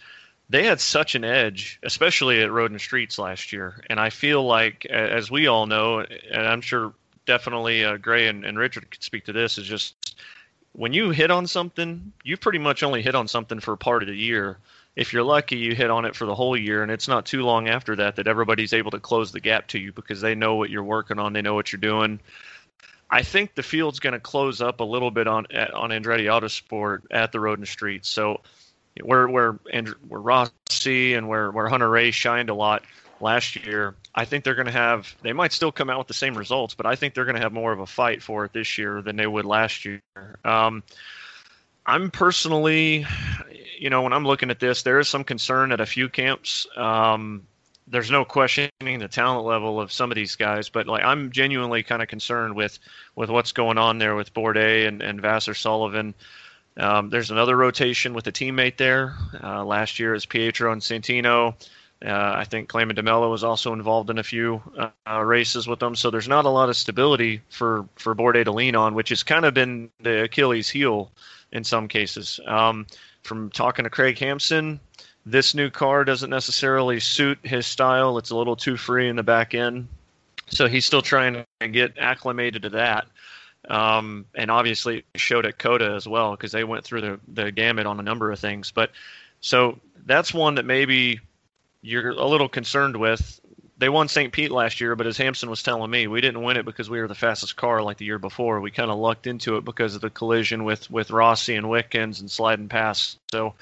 they 0.49 0.65
had 0.65 0.81
such 0.81 1.15
an 1.15 1.23
edge, 1.23 1.79
especially 1.81 2.41
at 2.41 2.51
Road 2.51 2.71
and 2.71 2.81
Streets 2.81 3.17
last 3.17 3.53
year. 3.53 3.81
And 3.89 3.99
I 3.99 4.09
feel 4.09 4.45
like, 4.45 4.85
as 4.85 5.31
we 5.31 5.47
all 5.47 5.65
know, 5.65 5.99
and 5.99 6.45
I'm 6.45 6.61
sure 6.61 6.93
definitely 7.25 7.85
uh, 7.85 7.97
Gray 7.97 8.27
and, 8.27 8.43
and 8.43 8.59
Richard 8.59 8.91
could 8.91 9.01
speak 9.01 9.25
to 9.25 9.33
this, 9.33 9.57
is 9.57 9.65
just 9.65 9.95
when 10.73 10.93
you 10.93 11.09
hit 11.11 11.31
on 11.31 11.47
something, 11.47 12.11
you 12.23 12.37
pretty 12.37 12.59
much 12.59 12.83
only 12.83 13.01
hit 13.01 13.15
on 13.15 13.27
something 13.27 13.59
for 13.59 13.75
part 13.75 14.03
of 14.03 14.07
the 14.07 14.15
year. 14.15 14.57
If 14.95 15.13
you're 15.13 15.23
lucky, 15.23 15.57
you 15.57 15.75
hit 15.75 15.89
on 15.89 16.05
it 16.05 16.15
for 16.15 16.25
the 16.25 16.35
whole 16.35 16.57
year, 16.57 16.83
and 16.83 16.91
it's 16.91 17.07
not 17.07 17.25
too 17.25 17.43
long 17.43 17.69
after 17.69 17.95
that 17.97 18.15
that 18.17 18.27
everybody's 18.27 18.73
able 18.73 18.91
to 18.91 18.99
close 18.99 19.31
the 19.31 19.39
gap 19.39 19.67
to 19.67 19.79
you 19.79 19.93
because 19.93 20.21
they 20.21 20.35
know 20.35 20.55
what 20.55 20.69
you're 20.69 20.83
working 20.83 21.19
on, 21.19 21.33
they 21.33 21.41
know 21.41 21.53
what 21.53 21.71
you're 21.71 21.79
doing. 21.79 22.19
I 23.09 23.23
think 23.23 23.55
the 23.55 23.63
field's 23.63 23.99
going 23.99 24.13
to 24.13 24.19
close 24.19 24.61
up 24.61 24.79
a 24.79 24.85
little 24.85 25.11
bit 25.11 25.27
on 25.27 25.45
on 25.73 25.89
Andretti 25.89 26.25
Autosport 26.25 27.01
at 27.11 27.31
the 27.31 27.39
Road 27.39 27.59
and 27.59 27.67
Street. 27.67 28.05
So 28.05 28.41
where 29.01 29.27
where 29.27 29.59
where 30.07 30.21
Rossi 30.21 31.13
and 31.13 31.27
where 31.27 31.51
where 31.51 31.67
Hunter-Reay 31.67 32.13
shined 32.13 32.49
a 32.49 32.53
lot, 32.53 32.83
last 33.21 33.55
year. 33.55 33.95
I 34.13 34.25
think 34.25 34.43
they're 34.43 34.55
going 34.55 34.65
to 34.67 34.71
have. 34.71 35.15
They 35.21 35.33
might 35.33 35.53
still 35.53 35.71
come 35.71 35.89
out 35.89 35.97
with 35.97 36.07
the 36.07 36.13
same 36.13 36.37
results, 36.37 36.73
but 36.73 36.85
I 36.85 36.95
think 36.95 37.13
they're 37.13 37.25
going 37.25 37.35
to 37.35 37.41
have 37.41 37.53
more 37.53 37.71
of 37.71 37.79
a 37.79 37.85
fight 37.85 38.21
for 38.21 38.45
it 38.45 38.53
this 38.53 38.77
year 38.77 39.01
than 39.01 39.15
they 39.15 39.27
would 39.27 39.45
last 39.45 39.85
year. 39.85 40.01
Um, 40.43 40.83
I'm 41.85 42.11
personally, 42.11 43.05
you 43.79 43.89
know, 43.89 44.03
when 44.03 44.13
I'm 44.13 44.25
looking 44.25 44.51
at 44.51 44.59
this, 44.59 44.83
there 44.83 44.99
is 44.99 45.09
some 45.09 45.23
concern 45.23 45.71
at 45.71 45.81
a 45.81 45.85
few 45.85 46.09
camps. 46.09 46.67
Um, 46.75 47.47
there's 47.87 48.11
no 48.11 48.23
questioning 48.23 48.99
the 48.99 49.07
talent 49.07 49.45
level 49.45 49.81
of 49.81 49.91
some 49.91 50.11
of 50.11 50.15
these 50.15 50.35
guys, 50.35 50.69
but 50.69 50.87
like 50.87 51.03
I'm 51.03 51.31
genuinely 51.31 51.83
kind 51.83 52.01
of 52.01 52.07
concerned 52.07 52.55
with 52.55 52.79
with 53.15 53.29
what's 53.29 53.51
going 53.51 53.77
on 53.77 53.97
there 53.97 54.15
with 54.15 54.33
Bourdais 54.33 54.87
and, 54.87 55.01
and 55.01 55.21
Vasser 55.21 55.55
Sullivan. 55.55 56.13
Um, 56.77 57.09
there's 57.09 57.31
another 57.31 57.57
rotation 57.57 58.13
with 58.13 58.27
a 58.27 58.31
teammate 58.31 58.77
there. 58.77 59.15
Uh, 59.43 59.65
last 59.65 59.99
year 59.99 60.13
is 60.13 60.25
Pietro 60.25 60.71
and 60.71 60.81
Santino. 60.81 61.55
Uh, 62.03 62.33
I 62.35 62.45
think 62.45 62.67
Claman 62.67 62.95
DeMelo 62.95 63.29
was 63.29 63.43
also 63.43 63.73
involved 63.73 64.09
in 64.09 64.17
a 64.17 64.23
few 64.23 64.61
uh, 65.07 65.21
races 65.21 65.67
with 65.67 65.79
them. 65.79 65.95
So 65.95 66.09
there's 66.09 66.27
not 66.27 66.45
a 66.45 66.49
lot 66.49 66.69
of 66.69 66.75
stability 66.75 67.41
for, 67.49 67.85
for 67.95 68.15
Bourdais 68.15 68.45
to 68.45 68.51
lean 68.51 68.75
on, 68.75 68.95
which 68.95 69.09
has 69.09 69.21
kind 69.21 69.45
of 69.45 69.53
been 69.53 69.91
the 70.01 70.23
Achilles 70.23 70.67
heel 70.67 71.11
in 71.51 71.63
some 71.63 71.87
cases. 71.87 72.39
Um, 72.47 72.87
from 73.21 73.51
talking 73.51 73.83
to 73.83 73.89
Craig 73.89 74.17
Hampson, 74.17 74.79
this 75.25 75.53
new 75.53 75.69
car 75.69 76.03
doesn't 76.03 76.29
necessarily 76.29 76.99
suit 76.99 77.37
his 77.43 77.67
style. 77.67 78.17
It's 78.17 78.31
a 78.31 78.35
little 78.35 78.55
too 78.55 78.77
free 78.77 79.07
in 79.07 79.15
the 79.15 79.23
back 79.23 79.53
end. 79.53 79.87
So 80.47 80.67
he's 80.67 80.85
still 80.85 81.03
trying 81.03 81.45
to 81.59 81.67
get 81.67 81.97
acclimated 81.99 82.63
to 82.63 82.69
that. 82.69 83.05
Um, 83.69 84.25
and 84.33 84.49
obviously 84.49 85.05
showed 85.13 85.45
at 85.45 85.59
COTA 85.59 85.93
as 85.93 86.07
well 86.07 86.31
because 86.31 86.51
they 86.51 86.63
went 86.63 86.83
through 86.83 87.01
the, 87.01 87.19
the 87.27 87.51
gamut 87.51 87.85
on 87.85 87.99
a 87.99 88.03
number 88.03 88.31
of 88.31 88.39
things. 88.39 88.71
But 88.71 88.89
so 89.39 89.77
that's 90.07 90.33
one 90.33 90.55
that 90.55 90.65
maybe 90.65 91.19
you're 91.81 92.11
a 92.11 92.25
little 92.25 92.49
concerned 92.49 92.97
with. 92.97 93.39
They 93.77 93.89
won 93.89 94.07
St. 94.07 94.31
Pete 94.31 94.51
last 94.51 94.79
year, 94.79 94.95
but 94.95 95.07
as 95.07 95.17
Hampson 95.17 95.49
was 95.49 95.63
telling 95.63 95.89
me, 95.89 96.05
we 96.05 96.21
didn't 96.21 96.43
win 96.43 96.55
it 96.55 96.65
because 96.65 96.87
we 96.87 96.99
were 97.01 97.07
the 97.07 97.15
fastest 97.15 97.55
car 97.55 97.81
like 97.81 97.97
the 97.97 98.05
year 98.05 98.19
before. 98.19 98.61
We 98.61 98.69
kind 98.69 98.91
of 98.91 98.99
lucked 98.99 99.25
into 99.25 99.57
it 99.57 99.65
because 99.65 99.95
of 99.95 100.01
the 100.01 100.11
collision 100.11 100.63
with 100.63 100.89
with 100.91 101.09
Rossi 101.09 101.55
and 101.55 101.67
Wickens 101.67 102.19
and 102.19 102.29
sliding 102.29 102.69
past. 102.69 103.17
So 103.31 103.55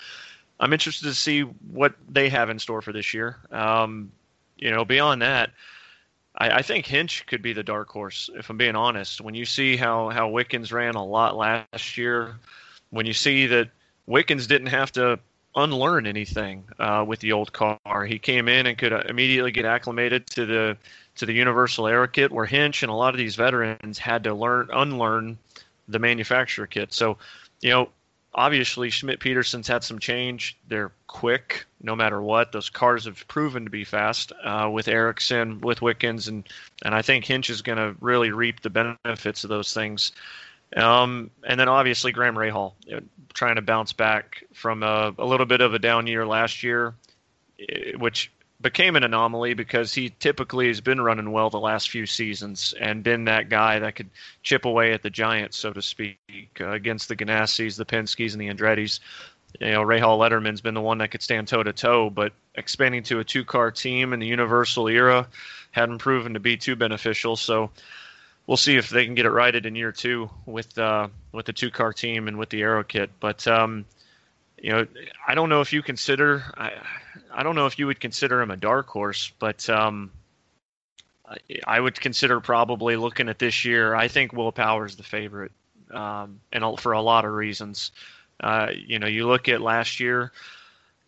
I'm 0.59 0.73
interested 0.73 1.07
to 1.07 1.13
see 1.13 1.41
what 1.41 1.93
they 2.09 2.27
have 2.29 2.49
in 2.49 2.59
store 2.59 2.81
for 2.81 2.91
this 2.91 3.13
year. 3.13 3.37
Um, 3.49 4.11
you 4.57 4.71
know, 4.71 4.83
beyond 4.83 5.21
that, 5.21 5.51
I, 6.37 6.57
I, 6.57 6.61
think 6.63 6.85
Hinch 6.85 7.25
could 7.27 7.41
be 7.41 7.53
the 7.53 7.63
dark 7.63 7.89
horse. 7.89 8.29
If 8.35 8.49
I'm 8.49 8.57
being 8.57 8.75
honest, 8.75 9.21
when 9.21 9.35
you 9.35 9.45
see 9.45 9.77
how 9.77 10.09
how 10.09 10.27
Wickens 10.27 10.73
ran 10.73 10.95
a 10.95 11.05
lot 11.05 11.37
last 11.37 11.97
year, 11.97 12.35
when 12.89 13.05
you 13.05 13.13
see 13.13 13.47
that 13.47 13.69
Wickens 14.05 14.47
didn't 14.47 14.67
have 14.67 14.91
to 14.93 15.19
unlearn 15.55 16.05
anything 16.07 16.63
uh, 16.79 17.03
with 17.07 17.19
the 17.19 17.31
old 17.31 17.51
car. 17.53 18.05
He 18.05 18.19
came 18.19 18.47
in 18.47 18.67
and 18.67 18.77
could 18.77 18.93
uh, 18.93 19.03
immediately 19.07 19.51
get 19.51 19.65
acclimated 19.65 20.27
to 20.27 20.45
the 20.45 20.77
to 21.15 21.25
the 21.25 21.33
Universal 21.33 21.87
Aero 21.87 22.07
kit, 22.07 22.31
where 22.31 22.45
Hinch 22.45 22.81
and 22.81 22.89
a 22.89 22.95
lot 22.95 23.13
of 23.13 23.17
these 23.17 23.35
veterans 23.35 23.97
had 23.97 24.23
to 24.23 24.33
learn 24.33 24.69
unlearn 24.71 25.37
the 25.87 25.99
manufacturer 25.99 26.67
kit. 26.67 26.93
So, 26.93 27.17
you 27.61 27.71
know, 27.71 27.89
obviously 28.33 28.89
Schmidt 28.89 29.19
Peterson's 29.19 29.67
had 29.67 29.83
some 29.83 29.99
change. 29.99 30.57
They're 30.67 30.91
quick, 31.07 31.65
no 31.81 31.95
matter 31.95 32.21
what. 32.21 32.51
Those 32.51 32.69
cars 32.69 33.05
have 33.05 33.27
proven 33.27 33.65
to 33.65 33.69
be 33.69 33.83
fast 33.83 34.31
uh, 34.43 34.69
with 34.71 34.87
Ericsson, 34.87 35.61
with 35.61 35.81
Wickens, 35.81 36.27
and 36.27 36.47
and 36.83 36.95
I 36.95 37.01
think 37.01 37.25
Hinch 37.25 37.49
is 37.49 37.61
going 37.61 37.77
to 37.77 37.95
really 37.99 38.31
reap 38.31 38.61
the 38.61 38.69
benefits 38.69 39.43
of 39.43 39.49
those 39.49 39.73
things. 39.73 40.11
Um, 40.75 41.31
and 41.43 41.59
then 41.59 41.67
obviously 41.67 42.11
Graham 42.11 42.35
Rahal 42.35 42.73
trying 43.33 43.55
to 43.55 43.61
bounce 43.61 43.93
back 43.93 44.43
from 44.53 44.83
a, 44.83 45.13
a, 45.17 45.25
little 45.25 45.45
bit 45.45 45.61
of 45.61 45.73
a 45.73 45.79
down 45.79 46.05
year 46.05 46.27
last 46.27 46.61
year, 46.61 46.93
eh, 47.57 47.93
which 47.97 48.31
became 48.61 48.95
an 48.95 49.03
anomaly 49.03 49.53
because 49.53 49.93
he 49.93 50.09
typically 50.19 50.67
has 50.67 50.81
been 50.81 51.01
running 51.01 51.31
well 51.31 51.49
the 51.49 51.59
last 51.59 51.89
few 51.89 52.05
seasons 52.05 52.73
and 52.79 53.03
been 53.03 53.25
that 53.25 53.49
guy 53.49 53.79
that 53.79 53.95
could 53.95 54.09
chip 54.43 54.65
away 54.65 54.91
at 54.93 55.01
the 55.01 55.09
Giants, 55.09 55.57
so 55.57 55.71
to 55.71 55.81
speak, 55.81 56.19
uh, 56.59 56.71
against 56.71 57.07
the 57.07 57.15
Ganassis, 57.15 57.77
the 57.77 57.85
Penske's, 57.85 58.33
and 58.33 58.41
the 58.41 58.49
Andretti's. 58.49 58.99
You 59.59 59.71
know, 59.71 59.81
Rahal 59.81 60.19
Letterman's 60.19 60.61
been 60.61 60.75
the 60.75 60.81
one 60.81 60.99
that 60.99 61.09
could 61.09 61.23
stand 61.23 61.47
toe 61.47 61.63
to 61.63 61.73
toe, 61.73 62.11
but 62.11 62.33
expanding 62.53 63.01
to 63.03 63.19
a 63.19 63.23
two 63.23 63.43
car 63.43 63.71
team 63.71 64.13
in 64.13 64.19
the 64.19 64.27
Universal 64.27 64.87
era 64.89 65.27
hadn't 65.71 65.97
proven 65.97 66.35
to 66.35 66.39
be 66.39 66.55
too 66.55 66.75
beneficial. 66.75 67.35
So 67.35 67.71
we'll 68.49 68.57
see 68.57 68.77
if 68.77 68.89
they 68.89 69.05
can 69.05 69.13
get 69.13 69.27
it 69.27 69.29
righted 69.29 69.67
in 69.67 69.75
year 69.75 69.91
two 69.91 70.27
with 70.47 70.75
uh, 70.79 71.07
with 71.31 71.45
the 71.45 71.53
two 71.53 71.69
car 71.69 71.93
team 71.93 72.27
and 72.27 72.37
with 72.39 72.49
the 72.49 72.63
aero 72.63 72.83
kit. 72.83 73.11
But 73.19 73.47
um, 73.47 73.85
you 74.57 74.71
know, 74.71 74.87
I 75.27 75.35
don't 75.35 75.49
know 75.49 75.61
if 75.61 75.71
you 75.71 75.83
consider 75.83 76.43
I, 76.57 76.71
I 77.31 77.43
don't 77.43 77.55
know 77.55 77.67
if 77.67 77.77
you 77.77 77.85
would 77.85 77.99
consider 77.99 78.41
him 78.41 78.49
a 78.49 78.57
dark 78.57 78.87
horse, 78.87 79.31
but 79.37 79.69
um, 79.69 80.11
I, 81.27 81.37
I 81.67 81.79
would 81.79 82.01
consider 82.01 82.39
probably 82.39 82.95
looking 82.95 83.29
at 83.29 83.37
this 83.37 83.63
year. 83.63 83.93
I 83.93 84.07
think 84.07 84.33
Will 84.33 84.51
Power's 84.51 84.95
the 84.95 85.03
favorite, 85.03 85.51
um, 85.91 86.41
and 86.51 86.79
for 86.79 86.93
a 86.93 87.01
lot 87.01 87.23
of 87.25 87.31
reasons. 87.31 87.91
Uh, 88.39 88.71
you 88.73 88.97
know, 88.97 89.07
you 89.07 89.27
look 89.27 89.47
at 89.47 89.61
last 89.61 89.99
year, 89.99 90.31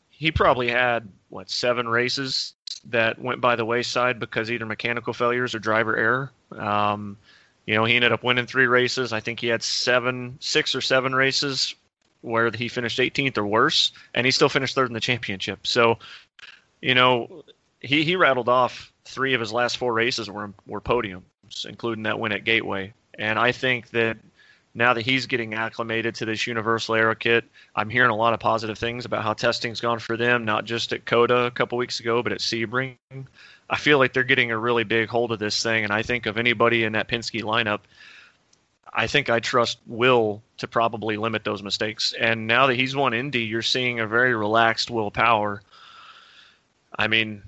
he 0.09 0.31
probably 0.31 0.69
had 0.69 1.07
what 1.29 1.49
seven 1.49 1.87
races 1.87 2.53
that 2.89 3.19
went 3.19 3.41
by 3.41 3.55
the 3.55 3.65
wayside 3.65 4.19
because 4.19 4.51
either 4.51 4.65
mechanical 4.65 5.13
failures 5.13 5.55
or 5.55 5.59
driver 5.59 5.95
error. 5.95 6.31
Um, 6.51 7.17
you 7.65 7.75
know, 7.75 7.85
he 7.85 7.95
ended 7.95 8.11
up 8.11 8.23
winning 8.23 8.47
three 8.47 8.67
races. 8.67 9.13
I 9.13 9.19
think 9.19 9.39
he 9.39 9.47
had 9.47 9.63
seven, 9.63 10.37
six 10.39 10.75
or 10.75 10.81
seven 10.81 11.13
races 11.13 11.75
where 12.21 12.51
he 12.51 12.67
finished 12.67 12.99
18th 12.99 13.37
or 13.37 13.45
worse, 13.45 13.91
and 14.13 14.25
he 14.25 14.31
still 14.31 14.49
finished 14.49 14.75
third 14.75 14.89
in 14.89 14.93
the 14.93 14.99
championship. 14.99 15.65
So, 15.65 15.99
you 16.81 16.95
know, 16.95 17.43
he, 17.79 18.03
he 18.03 18.15
rattled 18.15 18.49
off 18.49 18.91
three 19.05 19.33
of 19.33 19.39
his 19.39 19.51
last 19.51 19.77
four 19.77 19.93
races 19.93 20.29
were 20.29 20.53
were 20.67 20.81
podiums, 20.81 21.23
including 21.65 22.03
that 22.03 22.19
win 22.19 22.31
at 22.31 22.43
Gateway. 22.43 22.93
And 23.17 23.37
I 23.37 23.51
think 23.51 23.89
that 23.91 24.17
now 24.73 24.93
that 24.93 25.01
he's 25.01 25.27
getting 25.27 25.53
acclimated 25.53 26.15
to 26.15 26.25
this 26.25 26.47
universal 26.47 26.95
aero 26.95 27.15
kit, 27.15 27.43
I'm 27.75 27.89
hearing 27.89 28.09
a 28.09 28.15
lot 28.15 28.33
of 28.33 28.39
positive 28.39 28.77
things 28.77 29.05
about 29.05 29.23
how 29.23 29.33
testing's 29.33 29.81
gone 29.81 29.99
for 29.99 30.15
them, 30.15 30.45
not 30.45 30.65
just 30.65 30.93
at 30.93 31.05
COTA 31.05 31.45
a 31.45 31.51
couple 31.51 31.77
weeks 31.77 31.99
ago, 31.99 32.23
but 32.23 32.31
at 32.31 32.39
Sebring. 32.39 32.95
I 33.69 33.77
feel 33.77 33.97
like 33.97 34.13
they're 34.13 34.23
getting 34.23 34.51
a 34.51 34.57
really 34.57 34.83
big 34.83 35.09
hold 35.09 35.31
of 35.31 35.39
this 35.39 35.61
thing, 35.61 35.83
and 35.83 35.91
I 35.91 36.03
think 36.03 36.25
of 36.25 36.37
anybody 36.37 36.83
in 36.83 36.93
that 36.93 37.09
Penske 37.09 37.43
lineup, 37.43 37.81
I 38.93 39.07
think 39.07 39.29
I 39.29 39.39
trust 39.39 39.79
Will 39.87 40.41
to 40.57 40.67
probably 40.67 41.17
limit 41.17 41.43
those 41.43 41.63
mistakes. 41.63 42.13
And 42.19 42.47
now 42.47 42.67
that 42.67 42.75
he's 42.75 42.95
won 42.95 43.13
Indy, 43.13 43.43
you're 43.43 43.61
seeing 43.61 43.99
a 43.99 44.07
very 44.07 44.35
relaxed 44.35 44.89
Will 44.89 45.11
Power. 45.11 45.61
I 46.97 47.07
mean, 47.07 47.43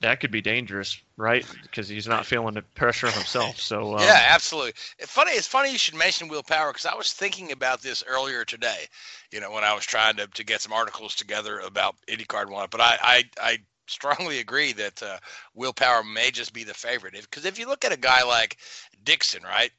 that 0.00 0.20
could 0.20 0.30
be 0.30 0.40
dangerous, 0.40 1.00
right? 1.16 1.44
Because 1.62 1.88
he's 1.88 2.06
not 2.06 2.24
feeling 2.24 2.54
the 2.54 2.62
pressure 2.62 3.10
himself. 3.10 3.58
So 3.60 3.94
um, 3.94 4.00
yeah, 4.00 4.26
absolutely. 4.30 4.72
It's 4.98 5.10
funny. 5.10 5.32
It's 5.32 5.46
funny 5.46 5.72
you 5.72 5.78
should 5.78 5.96
mention 5.96 6.28
Will 6.28 6.42
Power 6.42 6.70
because 6.72 6.86
I 6.86 6.94
was 6.94 7.12
thinking 7.12 7.50
about 7.50 7.82
this 7.82 8.04
earlier 8.06 8.44
today. 8.44 8.86
You 9.32 9.40
know, 9.40 9.50
when 9.50 9.64
I 9.64 9.74
was 9.74 9.84
trying 9.84 10.16
to, 10.16 10.26
to 10.28 10.44
get 10.44 10.60
some 10.60 10.72
articles 10.72 11.16
together 11.16 11.58
about 11.58 11.96
IndyCar 12.08 12.42
and 12.42 12.50
whatnot. 12.50 12.70
But 12.70 12.80
I 12.80 12.98
I, 13.02 13.24
I 13.40 13.58
strongly 13.88 14.38
agree 14.38 14.72
that 14.74 15.02
uh, 15.02 15.18
Will 15.54 15.72
Power 15.72 16.04
may 16.04 16.30
just 16.30 16.52
be 16.52 16.64
the 16.64 16.74
favorite. 16.74 17.14
Because 17.14 17.44
if, 17.44 17.54
if, 17.54 17.58
you 17.58 17.66
look 17.66 17.84
at 17.84 17.92
a 17.92 17.98
guy 17.98 18.22
like 18.22 18.58
Dixon, 19.02 19.42
right, 19.42 19.72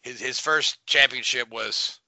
his 0.00 0.20
his 0.20 0.40
first 0.40 0.78
championship 0.86 1.50
was 1.50 2.00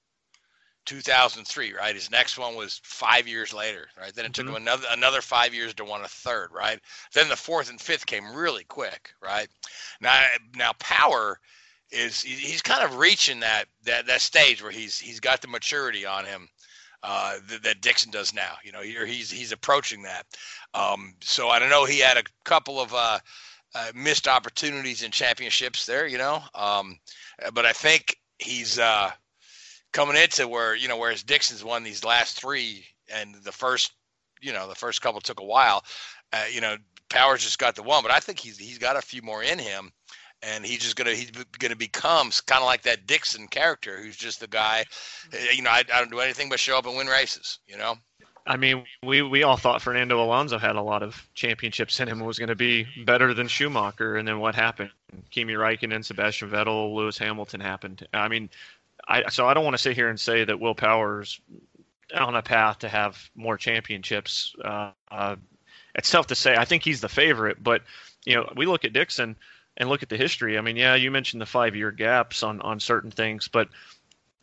2003, 0.85 1.73
right? 1.73 1.95
His 1.95 2.11
next 2.11 2.37
one 2.37 2.55
was 2.55 2.81
five 2.83 3.27
years 3.27 3.53
later, 3.53 3.87
right? 3.99 4.13
Then 4.13 4.25
it 4.25 4.33
took 4.33 4.45
mm-hmm. 4.45 4.55
him 4.55 4.61
another 4.63 4.87
another 4.91 5.21
five 5.21 5.53
years 5.53 5.73
to 5.75 5.83
win 5.83 6.01
a 6.01 6.07
third, 6.07 6.49
right? 6.53 6.79
Then 7.13 7.29
the 7.29 7.35
fourth 7.35 7.69
and 7.69 7.79
fifth 7.79 8.05
came 8.05 8.35
really 8.35 8.63
quick, 8.65 9.13
right? 9.21 9.47
Now 10.01 10.23
now 10.55 10.73
Power 10.79 11.39
is 11.91 12.21
he's 12.21 12.61
kind 12.61 12.83
of 12.83 12.97
reaching 12.97 13.39
that 13.41 13.65
that 13.83 14.07
that 14.07 14.21
stage 14.21 14.61
where 14.61 14.71
he's 14.71 14.99
he's 14.99 15.19
got 15.19 15.41
the 15.41 15.47
maturity 15.47 16.05
on 16.05 16.25
him 16.25 16.49
uh, 17.03 17.35
that, 17.49 17.63
that, 17.63 17.81
Dixon 17.81 18.11
does 18.11 18.33
now. 18.33 18.55
You 18.63 18.71
know, 18.71 18.81
he's 18.81 19.29
he's 19.29 19.51
approaching 19.51 20.03
that. 20.03 20.25
Um, 20.73 21.13
so 21.21 21.49
I 21.49 21.59
don't 21.59 21.69
know. 21.69 21.85
He 21.85 21.99
had 21.99 22.17
a 22.17 22.23
couple 22.45 22.79
of 22.79 22.93
uh, 22.93 23.19
uh, 23.75 23.91
missed 23.93 24.27
opportunities 24.27 25.03
in 25.03 25.11
championships 25.11 25.85
there. 25.85 26.07
You 26.07 26.17
know, 26.17 26.41
um, 26.55 26.97
but 27.53 27.65
I 27.65 27.73
think 27.73 28.17
he's 28.39 28.79
uh, 28.79 29.11
coming 29.93 30.17
into 30.17 30.47
where 30.47 30.75
you 30.75 30.87
know 30.87 30.97
whereas 30.97 31.23
Dixon's 31.23 31.63
won 31.63 31.83
these 31.83 32.03
last 32.03 32.39
three, 32.39 32.85
and 33.13 33.35
the 33.35 33.51
first 33.51 33.93
you 34.41 34.51
know 34.51 34.67
the 34.67 34.75
first 34.75 35.01
couple 35.01 35.21
took 35.21 35.39
a 35.39 35.45
while. 35.45 35.83
Uh, 36.33 36.45
you 36.51 36.61
know, 36.61 36.75
Powers 37.09 37.43
just 37.43 37.59
got 37.59 37.75
the 37.75 37.83
one, 37.83 38.03
but 38.03 38.11
I 38.11 38.19
think 38.19 38.39
he's 38.39 38.57
he's 38.57 38.79
got 38.79 38.97
a 38.97 39.01
few 39.01 39.21
more 39.21 39.41
in 39.41 39.59
him 39.59 39.91
and 40.43 40.65
he's 40.65 40.79
just 40.79 40.95
gonna 40.95 41.13
he's 41.13 41.31
gonna 41.59 41.75
become 41.75 42.31
kind 42.45 42.61
of 42.61 42.65
like 42.65 42.83
that 42.83 43.07
Dixon 43.07 43.47
character, 43.47 43.97
who's 44.01 44.17
just 44.17 44.39
the 44.39 44.47
guy. 44.47 44.85
Eh, 45.31 45.51
you 45.53 45.61
know, 45.61 45.69
I, 45.69 45.83
I 45.93 45.99
don't 45.99 46.11
do 46.11 46.19
anything 46.19 46.49
but 46.49 46.59
show 46.59 46.77
up 46.77 46.85
and 46.85 46.97
win 46.97 47.07
races. 47.07 47.59
You 47.67 47.77
know. 47.77 47.95
I 48.45 48.57
mean, 48.57 48.83
we, 49.01 49.21
we 49.21 49.43
all 49.43 49.55
thought 49.55 49.81
Fernando 49.81 50.21
Alonso 50.21 50.57
had 50.57 50.75
a 50.75 50.81
lot 50.81 51.01
of 51.01 51.29
championships 51.33 52.01
in 52.01 52.09
him 52.09 52.17
and 52.17 52.27
was 52.27 52.37
going 52.37 52.49
to 52.49 52.55
be 52.55 52.85
better 53.05 53.33
than 53.33 53.47
Schumacher. 53.47 54.17
And 54.17 54.27
then 54.27 54.39
what 54.39 54.53
happened? 54.53 54.89
Kimi 55.31 55.53
Raikkonen, 55.53 56.03
Sebastian 56.03 56.49
Vettel, 56.49 56.93
Lewis 56.93 57.17
Hamilton 57.17 57.61
happened. 57.61 58.05
I 58.13 58.27
mean, 58.27 58.49
I 59.07 59.29
so 59.29 59.47
I 59.47 59.53
don't 59.53 59.63
want 59.63 59.75
to 59.75 59.81
sit 59.81 59.95
here 59.95 60.09
and 60.09 60.19
say 60.19 60.43
that 60.43 60.59
Will 60.59 60.75
Powers 60.75 61.39
is 62.09 62.19
on 62.19 62.35
a 62.35 62.41
path 62.41 62.79
to 62.79 62.89
have 62.89 63.29
more 63.35 63.57
championships. 63.57 64.55
Uh, 64.63 64.91
uh, 65.11 65.35
it's 65.95 66.09
tough 66.09 66.27
to 66.27 66.35
say. 66.35 66.55
I 66.55 66.65
think 66.65 66.83
he's 66.83 67.01
the 67.01 67.09
favorite, 67.09 67.61
but 67.61 67.83
you 68.25 68.35
know, 68.35 68.51
we 68.55 68.65
look 68.65 68.85
at 68.85 68.93
Dixon 68.93 69.35
and 69.77 69.89
look 69.89 70.03
at 70.03 70.09
the 70.09 70.17
history. 70.17 70.57
I 70.57 70.61
mean, 70.61 70.75
yeah, 70.75 70.95
you 70.95 71.11
mentioned 71.11 71.41
the 71.41 71.45
five 71.45 71.75
year 71.75 71.91
gaps 71.91 72.43
on 72.43 72.61
on 72.61 72.79
certain 72.79 73.11
things, 73.11 73.47
but 73.47 73.69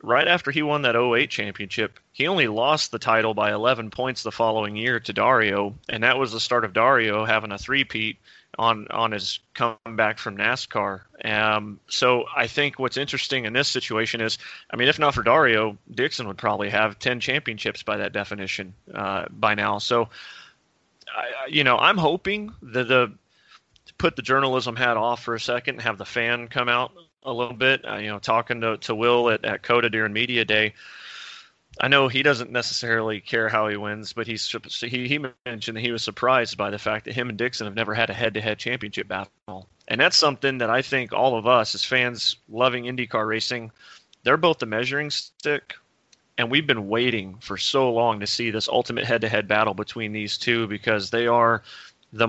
right 0.02 0.28
after 0.28 0.50
he 0.50 0.62
won 0.62 0.82
that 0.82 0.96
08 0.96 1.30
championship, 1.30 2.00
he 2.12 2.26
only 2.26 2.48
lost 2.48 2.90
the 2.90 2.98
title 2.98 3.34
by 3.34 3.52
11 3.52 3.90
points 3.90 4.22
the 4.22 4.32
following 4.32 4.76
year 4.76 5.00
to 5.00 5.12
Dario, 5.12 5.78
and 5.88 6.02
that 6.02 6.18
was 6.18 6.32
the 6.32 6.40
start 6.40 6.64
of 6.64 6.72
Dario 6.72 7.24
having 7.24 7.52
a 7.52 7.58
three-peat 7.58 8.18
on 8.60 8.86
on 8.90 9.10
his 9.10 9.40
comeback 9.54 10.18
from 10.18 10.36
NASCAR. 10.36 11.00
Um, 11.24 11.80
so 11.88 12.24
I 12.36 12.46
think 12.46 12.78
what's 12.78 12.98
interesting 12.98 13.46
in 13.46 13.54
this 13.54 13.68
situation 13.68 14.20
is, 14.20 14.36
I 14.70 14.76
mean, 14.76 14.88
if 14.88 14.98
not 14.98 15.14
for 15.14 15.22
Dario, 15.22 15.78
Dixon 15.90 16.28
would 16.28 16.36
probably 16.36 16.68
have 16.68 16.98
10 16.98 17.20
championships 17.20 17.82
by 17.82 17.96
that 17.96 18.12
definition 18.12 18.74
uh, 18.94 19.24
by 19.30 19.54
now. 19.54 19.78
So, 19.78 20.10
I, 21.08 21.48
you 21.48 21.64
know, 21.64 21.78
I'm 21.78 21.96
hoping 21.96 22.52
that 22.60 22.86
the 22.86 23.12
put 23.96 24.16
the 24.16 24.22
journalism 24.22 24.76
hat 24.76 24.98
off 24.98 25.22
for 25.22 25.34
a 25.34 25.40
second 25.40 25.76
and 25.76 25.82
have 25.82 25.96
the 25.96 26.04
fan 26.04 26.48
come 26.48 26.68
out 26.68 26.92
a 27.22 27.32
little 27.32 27.56
bit. 27.56 27.88
Uh, 27.88 27.96
you 27.96 28.08
know, 28.08 28.18
talking 28.18 28.60
to, 28.60 28.76
to 28.78 28.94
Will 28.94 29.30
at, 29.30 29.42
at 29.42 29.62
COTA 29.62 29.88
during 29.88 30.12
media 30.12 30.44
day, 30.44 30.74
I 31.82 31.88
know 31.88 32.08
he 32.08 32.22
doesn't 32.22 32.52
necessarily 32.52 33.20
care 33.20 33.48
how 33.48 33.68
he 33.68 33.76
wins, 33.76 34.12
but 34.12 34.26
he's 34.26 34.54
he, 34.80 35.08
he 35.08 35.18
mentioned 35.46 35.78
that 35.78 35.82
he 35.82 35.92
was 35.92 36.02
surprised 36.02 36.58
by 36.58 36.68
the 36.68 36.78
fact 36.78 37.06
that 37.06 37.14
him 37.14 37.30
and 37.30 37.38
Dixon 37.38 37.66
have 37.66 37.74
never 37.74 37.94
had 37.94 38.10
a 38.10 38.14
head-to-head 38.14 38.58
championship 38.58 39.08
battle, 39.08 39.66
and 39.88 39.98
that's 39.98 40.18
something 40.18 40.58
that 40.58 40.68
I 40.68 40.82
think 40.82 41.14
all 41.14 41.38
of 41.38 41.46
us 41.46 41.74
as 41.74 41.82
fans 41.82 42.36
loving 42.50 42.84
IndyCar 42.84 43.26
racing, 43.26 43.72
they're 44.24 44.36
both 44.36 44.58
the 44.58 44.66
measuring 44.66 45.08
stick, 45.08 45.74
and 46.36 46.50
we've 46.50 46.66
been 46.66 46.88
waiting 46.88 47.36
for 47.40 47.56
so 47.56 47.90
long 47.90 48.20
to 48.20 48.26
see 48.26 48.50
this 48.50 48.68
ultimate 48.68 49.06
head-to-head 49.06 49.48
battle 49.48 49.72
between 49.72 50.12
these 50.12 50.36
two 50.36 50.66
because 50.66 51.08
they 51.08 51.26
are 51.26 51.62
the 52.12 52.28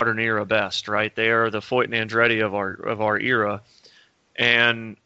Modern 0.00 0.18
era 0.18 0.44
best, 0.44 0.88
right? 0.88 1.14
They 1.14 1.30
are 1.30 1.50
the 1.50 1.60
Foyt 1.60 1.92
and 1.92 1.94
Andretti 1.94 2.44
of 2.44 2.54
our 2.54 2.72
of 2.72 3.00
our 3.00 3.18
era, 3.18 3.62
and 4.36 4.96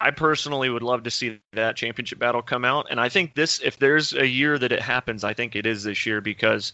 I 0.00 0.10
personally 0.12 0.70
would 0.70 0.82
love 0.82 1.02
to 1.04 1.10
see 1.10 1.40
that 1.52 1.76
championship 1.76 2.18
battle 2.18 2.42
come 2.42 2.64
out. 2.64 2.86
And 2.90 3.00
I 3.00 3.08
think 3.08 3.34
this, 3.34 3.60
if 3.62 3.78
there's 3.78 4.12
a 4.12 4.26
year 4.26 4.58
that 4.58 4.70
it 4.70 4.80
happens, 4.80 5.24
I 5.24 5.34
think 5.34 5.56
it 5.56 5.66
is 5.66 5.82
this 5.82 6.06
year 6.06 6.20
because 6.20 6.72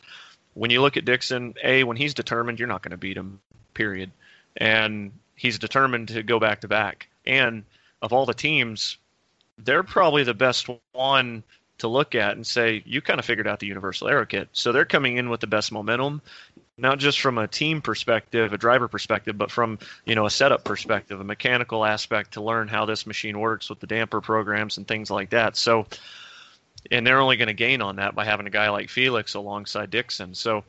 when 0.53 0.71
you 0.71 0.83
look 0.83 0.97
at 0.97 1.05
Dixon, 1.05 1.55
a 1.63 1.85
when 1.85 1.97
he's 1.97 2.15
determined, 2.15 2.59
you're 2.59 2.69
not 2.69 2.83
going 2.83 2.91
to 2.91 2.97
beat 2.97 3.17
him, 3.17 3.41
period, 3.73 4.11
and 4.57 5.13
he's 5.37 5.59
determined 5.59 6.09
to 6.09 6.23
go 6.23 6.39
back 6.39 6.61
to 6.61 6.69
back. 6.69 7.09
And 7.27 7.65
of 8.03 8.13
all 8.13 8.27
the 8.27 8.35
teams, 8.35 8.99
they're 9.59 9.83
probably 9.83 10.23
the 10.25 10.35
best 10.35 10.69
one 10.93 11.43
to 11.79 11.89
look 11.89 12.15
at 12.15 12.37
and 12.37 12.47
say 12.47 12.83
you 12.87 13.01
kind 13.01 13.19
of 13.19 13.25
figured 13.25 13.49
out 13.49 13.59
the 13.59 13.67
universal 13.67 14.09
aero 14.09 14.27
kit. 14.27 14.49
So 14.53 14.71
they're 14.71 14.85
coming 14.85 15.17
in 15.17 15.31
with 15.31 15.41
the 15.41 15.47
best 15.47 15.73
momentum 15.73 16.21
not 16.77 16.99
just 16.99 17.21
from 17.21 17.39
a 17.39 17.47
team 17.47 17.81
perspective, 17.81 18.53
a 18.53 18.59
driver 18.59 18.89
perspective, 18.89 19.39
but 19.39 19.51
from 19.51 19.79
you 20.05 20.15
know 20.15 20.27
a 20.27 20.31
setup 20.31 20.65
perspective, 20.65 21.21
a 21.21 21.25
mechanical 21.25 21.85
aspect 21.85 22.33
to 22.33 22.43
learn 22.43 22.69
how 22.69 22.85
this 22.85 23.07
machine 23.07 23.39
works 23.39 23.69
with 23.71 23.81
the 23.81 23.87
damper 23.87 24.21
programs 24.21 24.77
and 24.77 24.89
things 24.89 25.11
like 25.11 25.31
that. 25.31 25.57
So, 25.57 25.87
and 26.91 27.07
they're 27.07 27.21
only 27.21 27.37
going 27.37 27.49
to 27.49 27.55
gain 27.55 27.81
on 27.81 27.97
that 27.97 28.15
by 28.15 28.25
having 28.25 28.47
a 28.47 28.51
guy 28.51 28.71
like 28.71 28.91
Felix 28.91 29.35
alongside 29.35 29.91
Dixon. 29.91 30.35
So, 30.35 30.65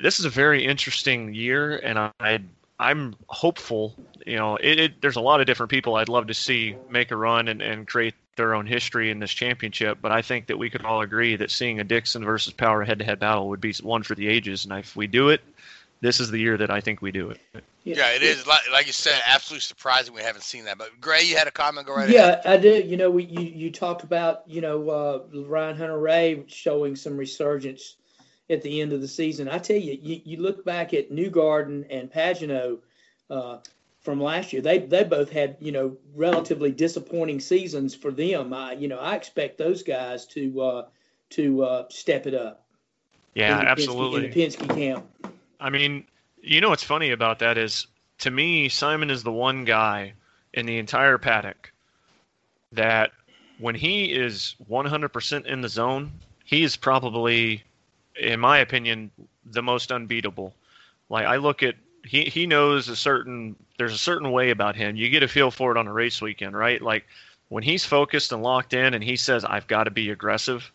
this 0.00 0.20
is 0.20 0.26
a 0.26 0.30
very 0.30 0.64
interesting 0.64 1.34
year, 1.34 1.76
and 1.76 1.98
I 1.98 2.40
I'm 2.78 3.16
hopeful. 3.28 3.96
You 4.26 4.36
know, 4.36 4.56
it, 4.56 4.80
it, 4.80 5.00
there's 5.00 5.16
a 5.16 5.20
lot 5.20 5.40
of 5.40 5.46
different 5.46 5.70
people 5.70 5.96
I'd 5.96 6.08
love 6.08 6.28
to 6.28 6.34
see 6.34 6.76
make 6.88 7.10
a 7.10 7.16
run 7.16 7.48
and, 7.48 7.62
and 7.62 7.86
create 7.86 8.14
their 8.36 8.54
own 8.54 8.66
history 8.66 9.10
in 9.10 9.18
this 9.18 9.32
championship. 9.32 9.98
But 10.00 10.12
I 10.12 10.22
think 10.22 10.46
that 10.46 10.58
we 10.58 10.70
could 10.70 10.84
all 10.84 11.02
agree 11.02 11.36
that 11.36 11.50
seeing 11.50 11.80
a 11.80 11.84
Dixon 11.84 12.24
versus 12.24 12.52
Power 12.52 12.84
head-to-head 12.84 13.20
battle 13.20 13.48
would 13.48 13.60
be 13.60 13.72
one 13.82 14.02
for 14.02 14.14
the 14.14 14.28
ages. 14.28 14.64
And 14.64 14.72
if 14.74 14.96
we 14.96 15.06
do 15.06 15.28
it, 15.30 15.40
this 16.00 16.20
is 16.20 16.30
the 16.30 16.38
year 16.38 16.56
that 16.56 16.70
I 16.70 16.80
think 16.80 17.00
we 17.00 17.12
do 17.12 17.30
it. 17.30 17.40
Yeah, 17.84 18.10
it 18.10 18.22
is 18.22 18.46
like, 18.46 18.62
like 18.72 18.86
you 18.86 18.92
said, 18.92 19.20
absolutely 19.26 19.60
surprising 19.60 20.14
we 20.14 20.22
haven't 20.22 20.42
seen 20.42 20.64
that. 20.64 20.78
But 20.78 21.00
Gray, 21.00 21.22
you 21.22 21.36
had 21.36 21.48
a 21.48 21.50
comment. 21.50 21.86
Go 21.86 21.94
right 21.94 22.08
yeah, 22.08 22.28
ahead. 22.28 22.46
I 22.46 22.56
did. 22.56 22.90
You 22.90 22.96
know, 22.96 23.10
we 23.10 23.24
you, 23.24 23.42
you 23.42 23.70
talked 23.70 24.04
about 24.04 24.42
you 24.46 24.60
know 24.62 24.88
uh, 24.88 25.20
Ryan 25.46 25.76
Hunter-Reay 25.76 26.48
showing 26.48 26.96
some 26.96 27.16
resurgence 27.16 27.96
at 28.48 28.62
the 28.62 28.80
end 28.80 28.92
of 28.92 29.00
the 29.00 29.08
season. 29.08 29.48
I 29.48 29.58
tell 29.58 29.76
you, 29.76 29.98
you, 30.00 30.20
you 30.24 30.36
look 30.40 30.64
back 30.64 30.94
at 30.94 31.10
Newgarden 31.10 31.86
and 31.90 32.10
Pagenaud. 32.10 32.78
Uh, 33.28 33.58
from 34.04 34.20
last 34.20 34.52
year. 34.52 34.62
They 34.62 34.78
they 34.78 35.02
both 35.02 35.30
had 35.30 35.56
you 35.58 35.72
know 35.72 35.96
relatively 36.14 36.70
disappointing 36.70 37.40
seasons 37.40 37.94
for 37.94 38.12
them. 38.12 38.52
I 38.52 38.72
you 38.74 38.86
know 38.86 38.98
I 38.98 39.16
expect 39.16 39.58
those 39.58 39.82
guys 39.82 40.26
to 40.26 40.60
uh, 40.60 40.86
to 41.30 41.64
uh, 41.64 41.84
step 41.88 42.26
it 42.26 42.34
up. 42.34 42.64
Yeah, 43.34 43.60
in 43.60 43.66
absolutely. 43.66 44.28
Penske, 44.28 44.60
in 44.60 44.68
the 44.68 44.74
Penske 44.74 44.74
camp. 44.76 45.34
I 45.58 45.70
mean, 45.70 46.04
you 46.40 46.60
know 46.60 46.68
what's 46.68 46.84
funny 46.84 47.10
about 47.10 47.40
that 47.40 47.58
is 47.58 47.86
to 48.18 48.30
me 48.30 48.68
Simon 48.68 49.10
is 49.10 49.24
the 49.24 49.32
one 49.32 49.64
guy 49.64 50.12
in 50.52 50.66
the 50.66 50.78
entire 50.78 51.18
paddock 51.18 51.72
that 52.72 53.10
when 53.58 53.74
he 53.74 54.12
is 54.12 54.54
100% 54.70 55.46
in 55.46 55.60
the 55.60 55.68
zone, 55.68 56.12
he 56.44 56.62
is 56.62 56.76
probably 56.76 57.62
in 58.16 58.38
my 58.38 58.58
opinion 58.58 59.10
the 59.44 59.62
most 59.62 59.90
unbeatable. 59.90 60.54
Like 61.08 61.26
I 61.26 61.36
look 61.36 61.62
at 61.62 61.74
he 62.04 62.24
he 62.24 62.46
knows 62.46 62.88
a 62.88 62.96
certain 62.96 63.56
there's 63.78 63.94
a 63.94 63.98
certain 63.98 64.30
way 64.30 64.50
about 64.50 64.76
him. 64.76 64.96
You 64.96 65.08
get 65.08 65.22
a 65.22 65.28
feel 65.28 65.50
for 65.50 65.70
it 65.72 65.78
on 65.78 65.86
a 65.86 65.92
race 65.92 66.20
weekend, 66.20 66.56
right? 66.56 66.80
Like 66.80 67.06
when 67.48 67.62
he's 67.62 67.84
focused 67.84 68.32
and 68.32 68.42
locked 68.42 68.74
in 68.74 68.94
and 68.94 69.02
he 69.02 69.16
says 69.16 69.44
I've 69.44 69.66
got 69.66 69.84
to 69.84 69.90
be 69.90 70.10
aggressive 70.10 70.70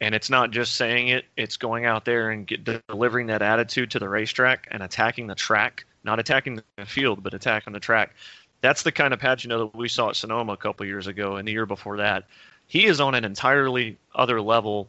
and 0.00 0.14
it's 0.14 0.30
not 0.30 0.50
just 0.50 0.76
saying 0.76 1.08
it, 1.08 1.24
it's 1.36 1.56
going 1.56 1.86
out 1.86 2.04
there 2.04 2.30
and 2.30 2.46
get, 2.46 2.64
delivering 2.88 3.26
that 3.28 3.42
attitude 3.42 3.90
to 3.92 3.98
the 3.98 4.08
racetrack 4.08 4.68
and 4.70 4.82
attacking 4.82 5.26
the 5.26 5.34
track, 5.34 5.86
not 6.02 6.18
attacking 6.18 6.60
the 6.76 6.86
field, 6.86 7.22
but 7.22 7.34
attacking 7.34 7.72
the 7.72 7.80
track. 7.80 8.14
That's 8.60 8.82
the 8.82 8.92
kind 8.92 9.14
of 9.14 9.20
Pagenaud 9.20 9.72
that 9.72 9.78
we 9.78 9.88
saw 9.88 10.10
at 10.10 10.16
Sonoma 10.16 10.52
a 10.52 10.56
couple 10.56 10.84
years 10.86 11.06
ago 11.06 11.36
and 11.36 11.46
the 11.46 11.52
year 11.52 11.66
before 11.66 11.98
that. 11.98 12.24
He 12.66 12.86
is 12.86 13.00
on 13.00 13.14
an 13.14 13.24
entirely 13.24 13.96
other 14.14 14.40
level 14.40 14.88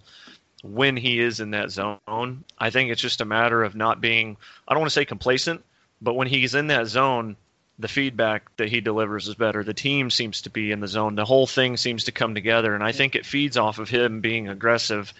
when 0.63 0.97
he 0.97 1.19
is 1.19 1.39
in 1.39 1.51
that 1.51 1.71
zone. 1.71 2.43
I 2.57 2.69
think 2.69 2.89
it's 2.89 3.01
just 3.01 3.21
a 3.21 3.25
matter 3.25 3.63
of 3.63 3.75
not 3.75 4.01
being, 4.01 4.37
I 4.67 4.73
don't 4.73 4.81
want 4.81 4.91
to 4.91 4.93
say 4.93 5.05
complacent, 5.05 5.63
but 6.01 6.15
when 6.15 6.27
he's 6.27 6.55
in 6.55 6.67
that 6.67 6.87
zone, 6.87 7.35
the 7.77 7.87
feedback 7.87 8.55
that 8.57 8.69
he 8.69 8.79
delivers 8.79 9.27
is 9.27 9.35
better. 9.35 9.63
The 9.63 9.73
team 9.73 10.09
seems 10.09 10.41
to 10.43 10.49
be 10.49 10.71
in 10.71 10.79
the 10.79 10.87
zone. 10.87 11.15
The 11.15 11.25
whole 11.25 11.47
thing 11.47 11.77
seems 11.77 12.05
to 12.05 12.11
come 12.11 12.33
together, 12.33 12.73
and 12.73 12.83
I 12.83 12.91
think 12.91 13.15
it 13.15 13.25
feeds 13.25 13.57
off 13.57 13.79
of 13.79 13.89
him 13.89 14.21
being 14.21 14.47
aggressive. 14.47 15.13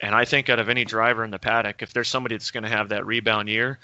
And 0.00 0.14
I 0.14 0.24
think 0.24 0.48
out 0.48 0.58
of 0.58 0.68
any 0.68 0.84
driver 0.84 1.24
in 1.24 1.30
the 1.30 1.38
paddock, 1.38 1.82
if 1.82 1.92
there's 1.92 2.08
somebody 2.08 2.34
that's 2.34 2.50
going 2.50 2.64
to 2.64 2.68
have 2.68 2.88
that 2.88 3.06
rebound 3.06 3.48
year, 3.48 3.78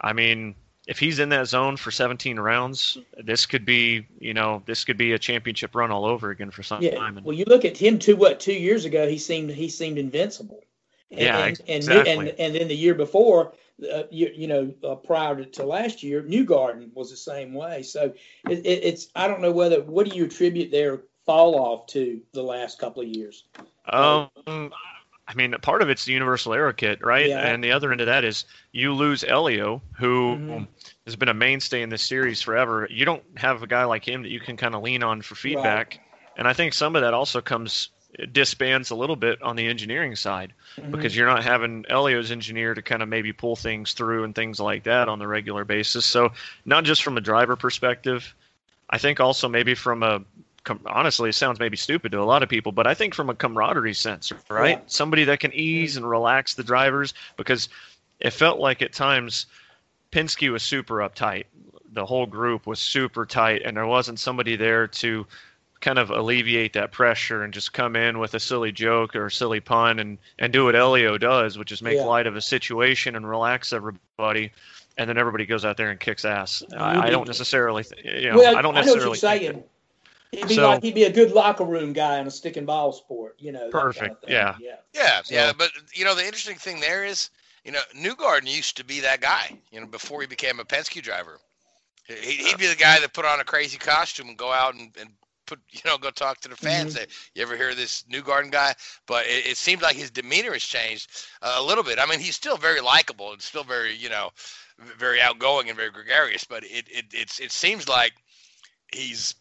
I 0.00 0.12
mean, 0.12 0.56
if 0.88 0.98
he's 0.98 1.20
in 1.20 1.28
that 1.28 1.46
zone 1.46 1.76
for 1.76 1.92
17 1.92 2.40
rounds, 2.40 2.98
this 3.22 3.46
could 3.46 3.64
be, 3.64 4.06
you 4.18 4.34
know, 4.34 4.62
this 4.66 4.84
could 4.84 4.96
be 4.96 5.12
a 5.12 5.18
championship 5.18 5.76
run 5.76 5.92
all 5.92 6.04
over 6.04 6.30
again 6.30 6.50
for 6.50 6.64
some 6.64 6.82
yeah. 6.82 6.96
time. 6.96 7.16
And, 7.18 7.24
well, 7.24 7.36
you 7.36 7.44
look 7.46 7.64
at 7.64 7.76
him 7.76 8.00
two 8.00 8.16
what 8.16 8.40
two 8.40 8.54
years 8.54 8.84
ago, 8.84 9.08
he 9.08 9.18
seemed 9.18 9.50
he 9.50 9.68
seemed 9.68 9.98
invincible. 9.98 10.64
And, 11.12 11.20
yeah, 11.20 11.44
and, 11.44 11.60
exactly. 11.68 12.12
And, 12.12 12.28
and 12.40 12.54
then 12.54 12.66
the 12.66 12.76
year 12.76 12.94
before, 12.94 13.52
uh, 13.92 14.04
you, 14.10 14.30
you, 14.34 14.46
know, 14.46 14.74
uh, 14.84 14.94
prior 14.94 15.36
to, 15.36 15.44
to, 15.44 15.64
last 15.64 16.02
year, 16.02 16.22
Newgarden 16.22 16.92
was 16.94 17.10
the 17.10 17.16
same 17.16 17.54
way. 17.54 17.82
So 17.82 18.12
it, 18.48 18.58
it, 18.58 18.84
it's 18.84 19.08
I 19.14 19.28
don't 19.28 19.40
know 19.40 19.52
whether 19.52 19.82
what 19.82 20.08
do 20.08 20.16
you 20.16 20.24
attribute 20.24 20.70
their 20.70 21.02
fall 21.26 21.54
off 21.54 21.86
to 21.86 22.20
the 22.32 22.42
last 22.42 22.78
couple 22.78 23.02
of 23.02 23.08
years. 23.08 23.44
Um, 23.86 24.28
I 25.30 25.34
mean, 25.34 25.54
part 25.62 25.80
of 25.80 25.88
it's 25.88 26.04
the 26.04 26.12
universal 26.12 26.52
aero 26.52 26.72
kit, 26.72 27.04
right? 27.04 27.28
Yeah. 27.28 27.46
And 27.46 27.62
the 27.62 27.70
other 27.70 27.92
end 27.92 28.00
of 28.00 28.08
that 28.08 28.24
is 28.24 28.46
you 28.72 28.92
lose 28.92 29.22
Helio, 29.22 29.80
who 29.96 30.36
Mhm. 30.36 30.68
has 31.06 31.14
been 31.14 31.28
a 31.28 31.34
mainstay 31.34 31.82
in 31.82 31.88
this 31.88 32.02
series 32.02 32.42
forever. 32.42 32.88
You 32.90 33.04
don't 33.04 33.22
have 33.36 33.62
a 33.62 33.66
guy 33.68 33.84
like 33.84 34.06
him 34.06 34.22
that 34.22 34.30
you 34.30 34.40
can 34.40 34.56
kind 34.56 34.74
of 34.74 34.82
lean 34.82 35.04
on 35.04 35.22
for 35.22 35.36
feedback. 35.36 36.00
And 36.36 36.48
I 36.48 36.52
think 36.52 36.74
some 36.74 36.96
of 36.96 37.02
that 37.02 37.14
also 37.14 37.40
comes 37.40 37.90
it 38.14 38.32
disbands 38.32 38.90
a 38.90 38.94
little 38.94 39.16
bit 39.16 39.40
on 39.42 39.56
the 39.56 39.66
engineering 39.66 40.16
side 40.16 40.52
Mhm. 40.76 40.90
because 40.90 41.16
you're 41.16 41.28
not 41.28 41.44
having 41.44 41.84
Helio's 41.88 42.30
engineer 42.30 42.74
to 42.74 42.82
kind 42.82 43.02
of 43.02 43.08
maybe 43.08 43.32
pull 43.32 43.56
things 43.56 43.92
through 43.92 44.24
and 44.24 44.34
things 44.34 44.58
like 44.60 44.82
that 44.84 45.08
on 45.08 45.18
the 45.18 45.28
regular 45.28 45.64
basis. 45.64 46.04
So 46.04 46.32
not 46.64 46.84
just 46.84 47.02
from 47.02 47.16
a 47.16 47.20
driver 47.20 47.56
perspective, 47.56 48.34
I 48.88 48.98
think 48.98 49.20
also 49.20 49.48
maybe 49.48 49.74
from 49.74 50.02
a 50.02 50.22
honestly, 50.84 51.30
it 51.30 51.34
sounds 51.34 51.58
maybe 51.58 51.76
stupid 51.76 52.12
to 52.12 52.20
a 52.20 52.24
lot 52.24 52.42
of 52.42 52.48
people, 52.50 52.70
but 52.70 52.86
I 52.86 52.92
think 52.92 53.14
from 53.14 53.30
a 53.30 53.34
camaraderie 53.34 53.94
sense, 53.94 54.30
right? 54.50 54.76
Yeah. 54.78 54.84
Somebody 54.88 55.24
that 55.24 55.40
can 55.40 55.54
ease 55.54 55.96
and 55.96 56.08
relax 56.08 56.52
the 56.54 56.62
drivers 56.62 57.14
because 57.38 57.70
it 58.18 58.30
felt 58.32 58.58
like 58.58 58.82
at 58.82 58.92
times 58.92 59.46
Penske 60.12 60.52
was 60.52 60.62
super 60.62 60.96
uptight. 60.96 61.44
The 61.92 62.04
whole 62.04 62.26
group 62.26 62.66
was 62.66 62.78
super 62.78 63.24
tight, 63.24 63.62
and 63.64 63.76
there 63.76 63.86
wasn't 63.86 64.20
somebody 64.20 64.54
there 64.56 64.86
to 64.86 65.26
kind 65.80 65.98
of 65.98 66.10
alleviate 66.10 66.74
that 66.74 66.92
pressure 66.92 67.42
and 67.42 67.54
just 67.54 67.72
come 67.72 67.96
in 67.96 68.18
with 68.18 68.34
a 68.34 68.40
silly 68.40 68.70
joke 68.70 69.16
or 69.16 69.26
a 69.26 69.30
silly 69.30 69.60
pun 69.60 69.98
and, 69.98 70.18
and 70.38 70.52
do 70.52 70.64
what 70.66 70.74
Helio 70.74 71.16
does, 71.16 71.56
which 71.56 71.72
is 71.72 71.80
make 71.80 71.96
Yeah. 71.96 72.04
light 72.04 72.26
of 72.26 72.36
a 72.36 72.42
situation 72.42 73.16
and 73.16 73.28
relax 73.28 73.72
everybody. 73.72 74.52
And 74.98 75.08
then 75.08 75.16
everybody 75.16 75.46
goes 75.46 75.64
out 75.64 75.78
there 75.78 75.90
and 75.90 75.98
kicks 75.98 76.24
ass. 76.26 76.62
I, 76.76 76.76
I 76.76 76.94
mm-hmm. 76.96 77.10
don't 77.10 77.26
necessarily, 77.26 77.84
th- 77.84 78.04
you 78.04 78.30
know, 78.30 78.36
well, 78.36 78.56
I 78.56 78.60
don't 78.60 78.74
know 78.74 78.80
what 78.80 78.86
you're 78.86 78.96
necessarily 78.96 79.18
think 79.18 79.42
saying. 79.42 79.64
He'd 80.32 80.48
be 80.48 80.54
So- 80.56 80.68
like 80.68 80.82
he'd 80.82 80.94
be 80.94 81.04
a 81.04 81.12
good 81.12 81.32
locker 81.32 81.64
room 81.64 81.92
guy 81.94 82.18
in 82.18 82.26
a 82.26 82.30
stick 82.30 82.56
and 82.58 82.66
ball 82.66 82.92
sport, 82.92 83.36
you 83.38 83.50
know. 83.52 83.70
that 83.70 83.72
kind 83.72 83.88
of 83.88 83.96
Perfect, 83.96 84.24
yeah. 84.28 84.56
yeah. 84.60 84.76
Yeah, 84.92 85.22
So- 85.22 85.34
yeah, 85.34 85.52
but 85.56 85.70
you 85.94 86.04
know 86.04 86.14
the 86.14 86.24
interesting 86.24 86.56
thing 86.56 86.80
there 86.80 87.06
is, 87.06 87.30
you 87.64 87.72
know, 87.72 87.80
Newgarden 87.96 88.54
used 88.54 88.76
to 88.76 88.84
be 88.84 89.00
that 89.00 89.22
guy. 89.22 89.56
You 89.72 89.80
know, 89.80 89.86
before 89.86 90.20
he 90.20 90.26
became 90.26 90.60
a 90.60 90.64
Penske 90.64 91.02
driver, 91.02 91.38
He- 92.06 92.44
he'd 92.44 92.58
be 92.58 92.66
the 92.66 92.76
guy 92.76 93.00
that 93.00 93.14
put 93.14 93.24
on 93.24 93.40
a 93.40 93.44
crazy 93.44 93.78
costume 93.78 94.28
and 94.28 94.36
go 94.36 94.52
out 94.52 94.74
and, 94.74 94.90
and 95.00 95.10
put, 95.50 95.60
you 95.70 95.80
know, 95.84 95.98
go 95.98 96.10
talk 96.10 96.40
to 96.40 96.48
the 96.48 96.56
fans. 96.56 96.94
Say, 96.94 97.06
you 97.34 97.42
ever 97.42 97.56
hear 97.56 97.70
of 97.70 97.76
this 97.76 98.04
Newgarden 98.10 98.50
guy? 98.50 98.74
But 99.06 99.26
it, 99.26 99.46
it 99.46 99.56
seems 99.56 99.82
like 99.82 99.96
his 99.96 100.10
demeanor 100.10 100.52
has 100.52 100.62
changed 100.62 101.10
uh, 101.42 101.56
a 101.58 101.62
little 101.62 101.84
bit. 101.84 101.98
I 101.98 102.06
mean, 102.06 102.20
he's 102.20 102.36
still 102.36 102.56
very 102.56 102.80
likable 102.80 103.32
and 103.32 103.42
still 103.42 103.64
very, 103.64 103.94
you 103.94 104.08
know, 104.08 104.30
very 104.96 105.20
outgoing 105.20 105.68
and 105.68 105.76
very 105.76 105.90
gregarious. 105.90 106.44
But 106.44 106.64
it 106.64 106.86
it 106.88 107.06
it's 107.12 107.40
it 107.40 107.52
seems 107.52 107.88
like 107.88 108.12
he's 108.92 109.34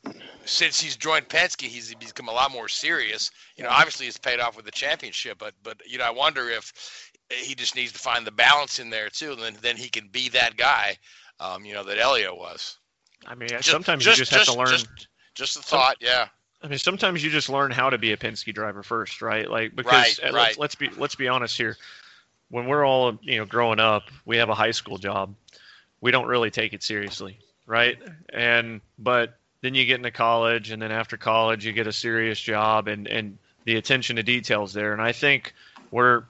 since 0.45 0.79
he's 0.79 0.95
joined 0.95 1.29
Penske, 1.29 1.61
he's 1.61 1.93
become 1.95 2.27
a 2.27 2.33
lot 2.33 2.51
more 2.51 2.67
serious. 2.67 3.31
You 3.55 3.63
know, 3.63 3.69
obviously 3.69 4.07
it's 4.07 4.17
paid 4.17 4.39
off 4.39 4.55
with 4.55 4.65
the 4.65 4.71
championship, 4.71 5.37
but 5.39 5.53
but 5.63 5.81
you 5.87 5.97
know, 5.97 6.05
I 6.05 6.11
wonder 6.11 6.49
if 6.49 6.73
he 7.29 7.55
just 7.55 7.75
needs 7.75 7.91
to 7.91 7.99
find 7.99 8.25
the 8.25 8.31
balance 8.31 8.79
in 8.79 8.89
there 8.89 9.09
too, 9.09 9.33
and 9.33 9.41
then 9.41 9.57
then 9.61 9.77
he 9.77 9.89
can 9.89 10.07
be 10.07 10.29
that 10.29 10.57
guy, 10.57 10.97
um, 11.39 11.65
you 11.65 11.73
know, 11.73 11.83
that 11.83 11.97
Helio 11.97 12.35
was. 12.35 12.77
I 13.27 13.35
mean, 13.35 13.49
sometimes 13.61 14.05
you 14.05 14.13
just 14.13 14.31
have 14.31 14.45
to 14.45 14.53
learn. 14.53 14.67
Just, 14.67 15.07
just 15.33 15.57
a 15.57 15.61
thought, 15.61 15.97
yeah. 15.99 16.27
I 16.61 16.67
mean, 16.67 16.79
sometimes 16.79 17.23
you 17.23 17.29
just 17.29 17.49
learn 17.49 17.71
how 17.71 17.89
to 17.89 17.97
be 17.97 18.11
a 18.11 18.17
Penske 18.17 18.53
driver 18.53 18.83
first, 18.83 19.21
right? 19.21 19.49
Like 19.49 19.75
because 19.75 20.19
Right, 20.21 20.29
uh, 20.31 20.33
right. 20.33 20.47
let's, 20.47 20.57
let's 20.57 20.75
be 20.75 20.89
let's 20.97 21.15
be 21.15 21.27
honest 21.27 21.57
here. 21.57 21.77
When 22.49 22.65
we're 22.65 22.85
all 22.85 23.17
you 23.21 23.37
know 23.37 23.45
growing 23.45 23.79
up, 23.79 24.03
we 24.25 24.37
have 24.37 24.49
a 24.49 24.55
high 24.55 24.71
school 24.71 24.97
job. 24.97 25.35
We 26.01 26.11
don't 26.11 26.27
really 26.27 26.51
take 26.51 26.73
it 26.73 26.83
seriously, 26.83 27.39
right? 27.65 27.97
And 28.29 28.81
but 28.97 29.37
then 29.61 29.75
you 29.75 29.85
get 29.85 29.97
into 29.97 30.11
college, 30.11 30.71
and 30.71 30.81
then 30.81 30.91
after 30.91 31.15
college, 31.17 31.65
you 31.65 31.71
get 31.71 31.87
a 31.87 31.93
serious 31.93 32.39
job, 32.39 32.87
and 32.87 33.07
and 33.07 33.37
the 33.65 33.75
attention 33.75 34.17
to 34.17 34.23
details 34.23 34.73
there. 34.73 34.93
And 34.93 35.01
I 35.01 35.11
think 35.11 35.53
where 35.91 36.25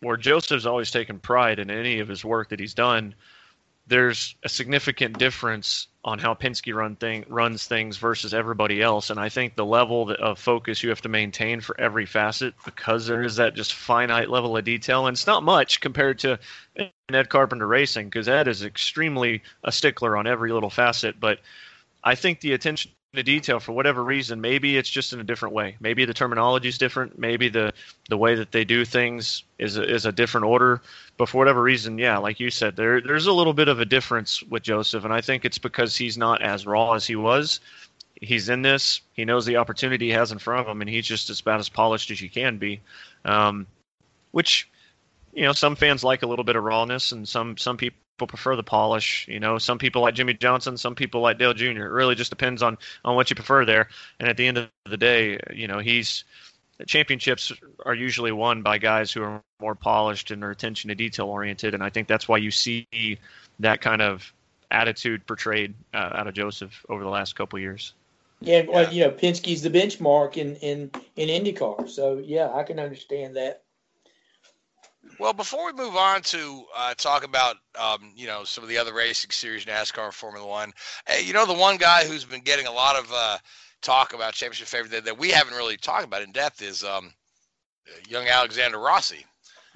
where 0.00 0.16
Josef's 0.16 0.66
always 0.66 0.90
taken 0.90 1.18
pride 1.18 1.58
in 1.58 1.70
any 1.70 2.00
of 2.00 2.08
his 2.08 2.24
work 2.24 2.50
that 2.50 2.60
he's 2.60 2.74
done, 2.74 3.14
there's 3.86 4.34
a 4.42 4.48
significant 4.48 5.18
difference 5.18 5.86
on 6.04 6.18
how 6.18 6.34
Penske 6.34 6.74
run 6.74 6.96
thing 6.96 7.24
runs 7.28 7.66
things 7.66 7.96
versus 7.96 8.34
everybody 8.34 8.82
else, 8.82 9.10
and 9.10 9.18
I 9.18 9.28
think 9.28 9.54
the 9.54 9.64
level 9.64 10.10
of 10.10 10.38
focus 10.38 10.82
you 10.82 10.90
have 10.90 11.02
to 11.02 11.08
maintain 11.08 11.60
for 11.60 11.78
every 11.80 12.06
facet 12.06 12.54
because 12.64 13.06
there 13.06 13.22
is 13.22 13.36
that 13.36 13.54
just 13.54 13.74
finite 13.74 14.30
level 14.30 14.56
of 14.56 14.64
detail, 14.64 15.06
and 15.06 15.14
it's 15.14 15.26
not 15.26 15.42
much 15.42 15.80
compared 15.80 16.18
to 16.20 16.38
Ed 17.08 17.28
Carpenter 17.28 17.66
Racing 17.66 18.06
because 18.06 18.28
Ed 18.28 18.48
is 18.48 18.64
extremely 18.64 19.42
a 19.64 19.72
stickler 19.72 20.16
on 20.16 20.26
every 20.26 20.52
little 20.52 20.70
facet, 20.70 21.18
but 21.20 21.40
I 22.02 22.14
think 22.14 22.40
the 22.40 22.52
attention 22.52 22.92
detail 23.22 23.60
for 23.60 23.72
whatever 23.72 24.02
reason, 24.02 24.40
maybe 24.40 24.76
it's 24.76 24.90
just 24.90 25.12
in 25.12 25.20
a 25.20 25.24
different 25.24 25.54
way. 25.54 25.76
Maybe 25.80 26.04
the 26.04 26.14
terminology 26.14 26.68
is 26.68 26.78
different. 26.78 27.18
Maybe 27.18 27.48
the 27.48 27.72
the 28.08 28.16
way 28.16 28.34
that 28.34 28.52
they 28.52 28.64
do 28.64 28.84
things 28.84 29.44
is 29.58 29.76
a, 29.76 29.82
is 29.82 30.06
a 30.06 30.12
different 30.12 30.46
order. 30.46 30.82
But 31.16 31.28
for 31.28 31.38
whatever 31.38 31.62
reason, 31.62 31.98
yeah, 31.98 32.18
like 32.18 32.40
you 32.40 32.50
said, 32.50 32.76
there 32.76 33.00
there's 33.00 33.26
a 33.26 33.32
little 33.32 33.54
bit 33.54 33.68
of 33.68 33.80
a 33.80 33.84
difference 33.84 34.42
with 34.42 34.62
Josef, 34.62 35.04
and 35.04 35.12
I 35.12 35.20
think 35.20 35.44
it's 35.44 35.58
because 35.58 35.96
he's 35.96 36.18
not 36.18 36.42
as 36.42 36.66
raw 36.66 36.92
as 36.92 37.06
he 37.06 37.16
was. 37.16 37.60
He's 38.20 38.48
in 38.48 38.62
this. 38.62 39.02
He 39.12 39.24
knows 39.24 39.44
the 39.44 39.56
opportunity 39.56 40.06
he 40.06 40.12
has 40.12 40.32
in 40.32 40.38
front 40.38 40.60
of 40.60 40.68
him, 40.68 40.80
and 40.80 40.88
he's 40.88 41.06
just 41.06 41.28
as 41.28 41.40
about 41.40 41.60
as 41.60 41.68
polished 41.68 42.10
as 42.10 42.20
you 42.20 42.30
can 42.30 42.58
be. 42.58 42.80
Um, 43.24 43.66
which, 44.30 44.68
you 45.34 45.42
know, 45.42 45.52
some 45.52 45.76
fans 45.76 46.02
like 46.02 46.22
a 46.22 46.26
little 46.26 46.44
bit 46.44 46.56
of 46.56 46.64
rawness, 46.64 47.12
and 47.12 47.28
some 47.28 47.56
some 47.56 47.76
people 47.76 47.98
prefer 48.16 48.56
the 48.56 48.62
polish. 48.62 49.26
You 49.28 49.40
know, 49.40 49.58
some 49.58 49.78
people 49.78 50.00
like 50.00 50.14
Jimmie 50.14 50.34
Johnson, 50.34 50.78
some 50.78 50.94
people 50.94 51.20
like 51.20 51.38
Dale 51.38 51.52
Jr. 51.52 51.66
It 51.66 51.90
really 51.90 52.14
just 52.14 52.30
depends 52.30 52.62
on 52.62 52.78
on 53.04 53.16
what 53.16 53.28
you 53.28 53.36
prefer 53.36 53.66
there. 53.66 53.88
And 54.18 54.28
at 54.28 54.38
the 54.38 54.46
end 54.46 54.56
of 54.56 54.70
the 54.88 54.96
day, 54.96 55.38
you 55.52 55.68
know, 55.68 55.78
he's 55.78 56.24
championships 56.86 57.52
are 57.84 57.94
usually 57.94 58.32
won 58.32 58.62
by 58.62 58.78
guys 58.78 59.12
who 59.12 59.22
are 59.22 59.42
more 59.60 59.74
polished 59.74 60.30
and 60.30 60.44
are 60.44 60.50
attention 60.50 60.88
to 60.88 60.94
detail 60.94 61.26
oriented, 61.26 61.74
and 61.74 61.82
I 61.82 61.90
think 61.90 62.08
that's 62.08 62.28
why 62.28 62.38
you 62.38 62.50
see 62.50 63.18
that 63.60 63.80
kind 63.80 64.02
of 64.02 64.32
attitude 64.70 65.26
portrayed 65.26 65.74
uh, 65.94 66.10
out 66.14 66.26
of 66.26 66.34
Josef 66.34 66.84
over 66.88 67.02
the 67.02 67.08
last 67.08 67.36
couple 67.36 67.58
years. 67.58 67.94
Yeah, 68.40 68.62
well, 68.68 68.92
you 68.92 69.04
know, 69.04 69.10
Penske's 69.10 69.62
the 69.62 69.70
benchmark 69.70 70.36
in 70.36 70.56
in 70.56 70.90
in 71.16 71.28
IndyCar, 71.28 71.88
so 71.88 72.18
yeah, 72.22 72.52
I 72.52 72.64
can 72.64 72.78
understand 72.78 73.36
that. 73.36 73.62
Well, 75.18 75.32
before 75.32 75.66
we 75.66 75.72
move 75.72 75.96
on 75.96 76.22
to 76.22 76.64
uh, 76.76 76.94
talk 76.94 77.24
about 77.24 77.56
um, 77.78 78.12
you 78.16 78.26
know 78.26 78.44
some 78.44 78.64
of 78.64 78.68
the 78.68 78.78
other 78.78 78.92
racing 78.94 79.30
series, 79.30 79.64
NASCAR, 79.64 80.12
Formula 80.12 80.46
One, 80.46 80.72
hey, 81.06 81.22
you 81.22 81.32
know 81.32 81.46
the 81.46 81.54
one 81.54 81.76
guy 81.76 82.04
who's 82.04 82.24
been 82.24 82.42
getting 82.42 82.66
a 82.66 82.72
lot 82.72 82.96
of 82.96 83.10
uh, 83.12 83.38
talk 83.80 84.12
about 84.14 84.34
championship 84.34 84.68
favorite 84.68 84.90
that, 84.92 85.04
that 85.04 85.18
we 85.18 85.30
haven't 85.30 85.54
really 85.54 85.76
talked 85.76 86.04
about 86.04 86.22
in 86.22 86.32
depth 86.32 86.62
is 86.62 86.84
um, 86.84 87.12
young 88.08 88.26
Alexander 88.28 88.78
Rossi. 88.78 89.24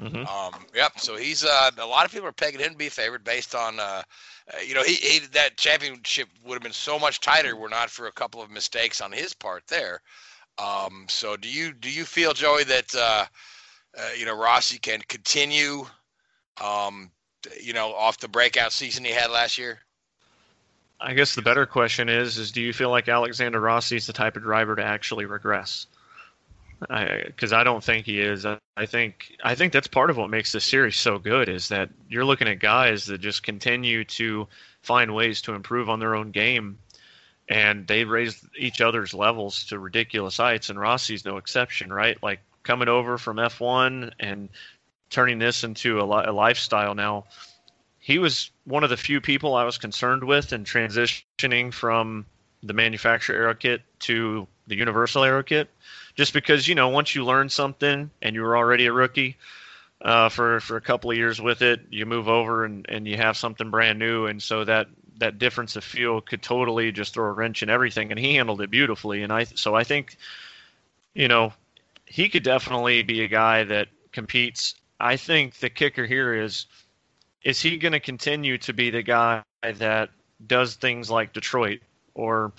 Mhm. 0.01 0.27
Um, 0.27 0.67
yep. 0.75 0.99
So 0.99 1.17
he's 1.17 1.45
uh, 1.45 1.71
a 1.79 1.87
lot 1.87 2.05
of 2.07 2.13
people 2.13 2.29
are 2.29 2.33
pegging 2.33 2.61
him 2.61 2.73
to 2.73 2.77
be 2.79 2.87
a 2.89 2.91
favorite 2.91 3.25
based 3.25 3.55
on 3.55 3.79
uh, 3.81 4.03
uh, 4.53 4.59
you 4.67 4.75
know 4.75 4.83
he, 4.83 4.95
he 4.95 5.19
that 5.33 5.57
championship 5.57 6.29
would 6.45 6.55
have 6.55 6.63
been 6.63 6.73
so 6.73 6.99
much 6.99 7.21
tighter 7.21 7.57
were 7.57 7.69
not 7.69 7.91
for 7.91 8.07
a 8.07 8.13
couple 8.13 8.43
of 8.43 8.51
mistakes 8.51 9.01
on 9.01 9.13
his 9.13 9.35
part 9.35 9.67
there. 9.69 10.01
Um, 10.59 11.07
so 11.09 11.37
do 11.37 11.49
you 11.49 11.73
do 11.73 11.91
you 11.91 12.05
feel 12.05 12.33
Joey 12.35 12.65
that 12.65 12.95
uh, 13.97 14.11
you 14.17 14.25
know 14.25 14.37
Rossi 14.37 14.79
can 14.79 15.01
continue 15.09 15.87
um, 16.63 17.11
you 17.61 17.73
know 17.73 17.95
off 17.95 18.19
the 18.19 18.29
breakout 18.29 18.73
season 18.73 19.05
he 19.05 19.13
had 19.13 19.31
last 19.31 19.59
year? 19.59 19.81
I 21.01 21.15
guess 21.15 21.35
the 21.35 21.43
better 21.43 21.67
question 21.67 22.09
is: 22.09 22.39
is 22.39 22.53
do 22.53 22.61
you 22.61 22.73
feel 22.73 22.91
like 22.91 23.09
Alexander 23.09 23.61
Rossi 23.61 23.97
is 23.97 24.07
the 24.07 24.13
type 24.13 24.37
of 24.37 24.43
driver 24.43 24.77
to 24.77 24.85
actually 24.85 25.25
regress? 25.25 25.87
Because 26.81 27.53
I, 27.53 27.63
don't 27.63 27.85
think 27.85 28.07
he 28.07 28.21
is. 28.21 28.47
I, 28.47 28.59
I 28.75 28.87
think 28.87 29.37
I 29.45 29.55
think 29.55 29.73
that's 29.73 29.87
part 29.87 30.09
of 30.09 30.17
what 30.17 30.31
makes 30.31 30.53
this 30.53 30.65
series 30.65 30.97
so 30.97 31.19
good 31.19 31.49
is 31.49 31.69
that 31.69 31.91
you're 32.09 32.25
looking 32.25 32.49
at 32.49 32.59
guys 32.59 33.05
that 33.07 33.21
just 33.21 33.43
continue 33.43 34.05
to 34.05 34.49
find 34.81 35.15
ways 35.15 35.43
to 35.43 35.53
improve 35.53 35.91
on 35.91 36.01
their 36.01 36.15
own 36.15 36.31
game, 36.31 36.79
and 37.49 37.87
they 37.87 38.05
raise 38.05 38.47
each 38.59 38.81
other's 38.81 39.13
levels 39.13 39.65
to 39.65 39.79
ridiculous 39.79 40.39
heights. 40.39 40.71
And 40.71 40.81
Rossi's 40.81 41.25
no 41.25 41.37
exception, 41.37 41.93
right? 41.93 42.17
Like 42.23 42.41
coming 42.63 42.89
over 42.89 43.19
from 43.19 43.37
F1 43.37 44.13
and 44.21 44.49
turning 45.11 45.39
this 45.39 45.65
into 45.65 46.01
a, 46.01 46.05
a 46.05 46.33
lifestyle 46.33 46.95
now. 46.95 47.25
He 47.99 48.19
was 48.19 48.51
one 48.65 48.85
of 48.85 48.91
the 48.91 48.97
few 48.97 49.21
people 49.21 49.55
I 49.55 49.65
was 49.65 49.79
concerned 49.79 50.25
with 50.25 50.53
in 50.53 50.65
transitioning 50.65 51.73
from 51.73 52.27
the 52.63 52.73
manufacturer 52.73 53.37
aero 53.37 53.55
kit 53.55 53.83
to 54.01 54.47
the 54.67 54.77
universal 54.77 55.25
aero 55.25 55.43
kit, 55.43 55.69
just 56.15 56.33
because 56.33 56.67
you 56.67 56.75
know 56.75 56.89
once 56.89 57.15
you 57.15 57.25
learn 57.25 57.49
something 57.49 58.11
and 58.23 58.35
you 58.35 58.43
were 58.43 58.57
already 58.57 58.87
a 58.87 58.93
rookie 58.93 59.37
uh, 60.01 60.29
for 60.29 60.61
for 60.61 60.77
a 60.77 60.81
couple 60.81 61.11
of 61.11 61.17
years 61.17 61.41
with 61.41 61.63
it, 61.63 61.81
you 61.91 62.07
move 62.07 62.29
over 62.29 62.65
and, 62.65 62.87
and 62.89 63.07
you 63.07 63.17
have 63.17 63.37
something 63.37 63.71
brand 63.71 63.99
new, 63.99 64.27
and 64.27 64.43
so 64.43 64.65
that 64.65 64.89
that 65.19 65.39
difference 65.39 65.77
of 65.77 65.85
feel 65.85 66.21
could 66.21 66.43
totally 66.43 66.93
just 66.93 67.15
throw 67.15 67.27
a 67.27 67.33
wrench 67.33 67.63
in 67.63 67.69
everything, 67.69 68.11
and 68.11 68.19
he 68.19 68.35
handled 68.35 68.61
it 68.63 68.71
beautifully, 68.71 69.23
and 69.23 69.33
I 69.33 69.45
so 69.45 69.75
I 69.75 69.85
think 69.85 70.17
you 71.15 71.29
know 71.29 71.53
he 72.11 72.29
could 72.29 72.43
definitely 72.43 73.03
be 73.03 73.23
a 73.23 73.29
guy 73.29 73.63
that 73.63 73.87
competes. 74.11 74.75
I 74.99 75.17
think 75.17 75.55
the 75.61 75.71
kicker 75.71 76.05
here 76.05 76.35
is 76.35 76.67
is 77.43 77.63
he 77.63 77.79
going 77.79 77.93
to 77.93 78.01
continue 78.01 78.59
to 78.59 78.75
be 78.75 78.91
the 78.91 79.03
guy 79.03 79.43
that 79.63 80.11
does 80.47 80.75
things 80.75 81.09
like 81.09 81.33
Detroit 81.33 81.81
or 82.15 82.53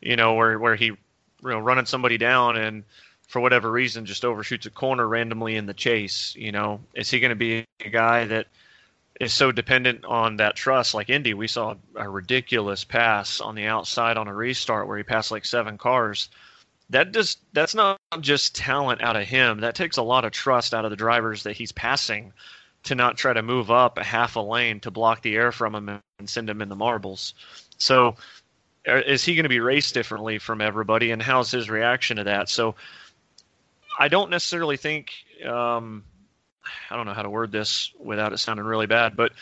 you 0.00 0.16
know 0.16 0.34
where 0.34 0.58
where 0.58 0.74
he 0.74 0.86
you 0.86 0.96
know 1.42 1.58
running 1.58 1.84
somebody 1.84 2.16
down 2.16 2.56
and 2.56 2.82
for 3.28 3.40
whatever 3.40 3.70
reason 3.70 4.06
just 4.06 4.24
overshoots 4.24 4.66
a 4.66 4.70
corner 4.70 5.06
randomly 5.06 5.56
in 5.56 5.66
the 5.66 5.74
chase 5.74 6.34
you 6.34 6.50
know? 6.50 6.80
Is 6.94 7.10
he 7.10 7.20
going 7.20 7.28
to 7.28 7.36
be 7.36 7.66
a 7.84 7.90
guy 7.90 8.24
that 8.24 8.46
is 9.20 9.34
so 9.34 9.52
dependent 9.52 10.06
on 10.06 10.38
that 10.38 10.56
trust? 10.56 10.94
Like 10.94 11.10
Indy 11.10 11.34
we 11.34 11.46
saw 11.46 11.74
a 11.94 12.08
ridiculous 12.08 12.84
pass 12.84 13.42
on 13.42 13.54
the 13.54 13.66
outside 13.66 14.16
on 14.16 14.28
a 14.28 14.34
restart 14.34 14.88
where 14.88 14.96
he 14.96 15.04
passed 15.04 15.30
like 15.30 15.44
seven 15.44 15.76
cars 15.76 16.30
that 16.90 17.12
just 17.12 17.38
that's 17.52 17.74
not 17.74 17.98
just 18.20 18.54
talent 18.54 19.02
out 19.02 19.16
of 19.16 19.26
him 19.26 19.60
that 19.60 19.74
takes 19.74 19.96
a 19.96 20.02
lot 20.02 20.24
of 20.24 20.32
trust 20.32 20.74
out 20.74 20.84
of 20.84 20.90
the 20.90 20.96
drivers 20.96 21.44
that 21.44 21.56
he's 21.56 21.72
passing 21.72 22.32
to 22.84 22.94
not 22.94 23.16
try 23.16 23.32
to 23.32 23.42
move 23.42 23.70
up 23.70 23.98
a 23.98 24.04
half 24.04 24.36
a 24.36 24.40
lane 24.40 24.80
to 24.80 24.90
block 24.90 25.22
the 25.22 25.36
air 25.36 25.50
from 25.52 25.74
him 25.74 26.00
and 26.18 26.30
send 26.30 26.48
him 26.48 26.62
in 26.62 26.68
the 26.68 26.76
marbles. 26.76 27.34
So, 27.78 28.16
is 28.86 29.24
he 29.24 29.34
going 29.34 29.44
to 29.44 29.48
be 29.48 29.60
raced 29.60 29.94
differently 29.94 30.38
from 30.38 30.60
everybody, 30.60 31.10
and 31.10 31.22
how's 31.22 31.50
his 31.50 31.70
reaction 31.70 32.18
to 32.18 32.24
that? 32.24 32.48
So, 32.50 32.74
I 33.98 34.08
don't 34.08 34.30
necessarily 34.30 34.76
think 34.76 35.12
um, 35.46 36.04
I 36.90 36.96
don't 36.96 37.06
know 37.06 37.14
how 37.14 37.22
to 37.22 37.30
word 37.30 37.52
this 37.52 37.90
without 37.98 38.32
it 38.32 38.38
sounding 38.38 38.66
really 38.66 38.86
bad, 38.86 39.16
but 39.16 39.32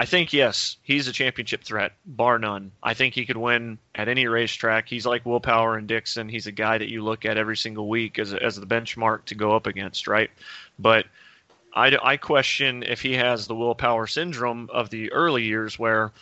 I 0.00 0.06
think 0.06 0.32
yes, 0.32 0.78
he's 0.82 1.08
a 1.08 1.12
championship 1.12 1.62
threat, 1.62 1.92
bar 2.06 2.38
none. 2.38 2.72
I 2.82 2.94
think 2.94 3.12
he 3.12 3.26
could 3.26 3.36
win 3.36 3.78
at 3.94 4.08
any 4.08 4.26
racetrack. 4.28 4.88
He's 4.88 5.04
like 5.04 5.26
Will 5.26 5.40
Power 5.40 5.76
and 5.76 5.86
Dixon. 5.86 6.26
He's 6.26 6.46
a 6.46 6.52
guy 6.52 6.78
that 6.78 6.88
you 6.88 7.04
look 7.04 7.26
at 7.26 7.36
every 7.36 7.58
single 7.58 7.86
week 7.86 8.18
as 8.18 8.32
a, 8.32 8.42
as 8.42 8.56
the 8.56 8.66
benchmark 8.66 9.26
to 9.26 9.34
go 9.34 9.54
up 9.54 9.66
against, 9.66 10.08
right? 10.08 10.30
But 10.78 11.04
I, 11.74 11.94
I 12.02 12.16
question 12.16 12.82
if 12.82 13.02
he 13.02 13.12
has 13.16 13.46
the 13.46 13.54
willpower 13.54 14.06
syndrome 14.06 14.70
of 14.72 14.88
the 14.88 15.12
early 15.12 15.44
years 15.44 15.78
where 15.78 16.12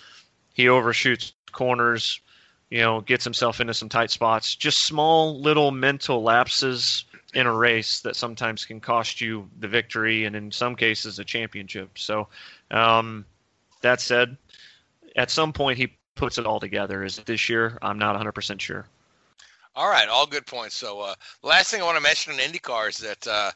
he 0.54 0.68
overshoots 0.68 1.32
corners, 1.52 2.20
you 2.70 2.80
know, 2.80 3.02
gets 3.02 3.22
himself 3.22 3.60
into 3.60 3.74
some 3.74 3.88
tight 3.88 4.10
spots, 4.10 4.56
just 4.56 4.86
small 4.86 5.40
little 5.40 5.70
mental 5.70 6.24
lapses 6.24 7.04
in 7.32 7.46
a 7.46 7.54
race 7.54 8.00
that 8.00 8.16
sometimes 8.16 8.64
can 8.64 8.80
cost 8.80 9.20
you 9.20 9.48
the 9.60 9.68
victory 9.68 10.24
and 10.24 10.34
in 10.34 10.50
some 10.50 10.74
cases 10.74 11.20
a 11.20 11.24
championship. 11.24 11.96
So, 11.96 12.26
um, 12.72 13.24
that 13.80 14.00
said, 14.00 14.36
at 15.16 15.30
some 15.30 15.52
point 15.52 15.78
he 15.78 15.96
puts 16.14 16.38
it 16.38 16.46
all 16.46 16.60
together. 16.60 17.04
Is 17.04 17.18
it 17.18 17.26
this 17.26 17.48
year? 17.48 17.78
I'm 17.82 17.98
not 17.98 18.20
100% 18.20 18.60
sure. 18.60 18.86
All 19.74 19.88
right, 19.88 20.08
all 20.08 20.26
good 20.26 20.46
points. 20.46 20.74
So, 20.74 21.00
uh, 21.00 21.14
last 21.42 21.70
thing 21.70 21.80
I 21.80 21.84
want 21.84 21.96
to 21.96 22.02
mention 22.02 22.32
on 22.32 22.40
IndyCar 22.40 22.88
is 22.88 22.98
that 22.98 23.26
uh, 23.26 23.50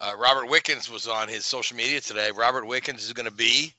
uh, 0.00 0.12
Robert 0.18 0.48
Wickens 0.48 0.90
was 0.90 1.06
on 1.06 1.28
his 1.28 1.44
social 1.44 1.76
media 1.76 2.00
today. 2.00 2.30
Robert 2.34 2.66
Wickens 2.66 3.04
is 3.04 3.12
going 3.12 3.28
to 3.28 3.34
be 3.34 3.74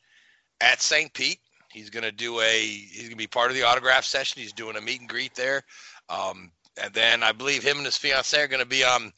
at 0.61 0.81
St. 0.81 1.11
Pete. 1.13 1.39
He's 1.71 1.89
going 1.89 2.03
to 2.03 2.11
do 2.11 2.39
a. 2.39 2.59
He's 2.59 3.01
going 3.01 3.11
to 3.11 3.17
be 3.17 3.27
part 3.27 3.49
of 3.49 3.55
the 3.55 3.63
autograph 3.63 4.05
session. 4.05 4.41
He's 4.41 4.53
doing 4.53 4.77
a 4.77 4.81
meet 4.81 4.99
and 4.99 5.09
greet 5.09 5.35
there, 5.35 5.63
um, 6.09 6.51
and 6.81 6.93
then 6.93 7.23
I 7.23 7.31
believe 7.31 7.63
him 7.63 7.77
and 7.77 7.85
his 7.85 7.97
fiance 7.97 8.39
are 8.39 8.47
going 8.47 8.61
to 8.61 8.65
be 8.67 8.83
on 8.83 9.11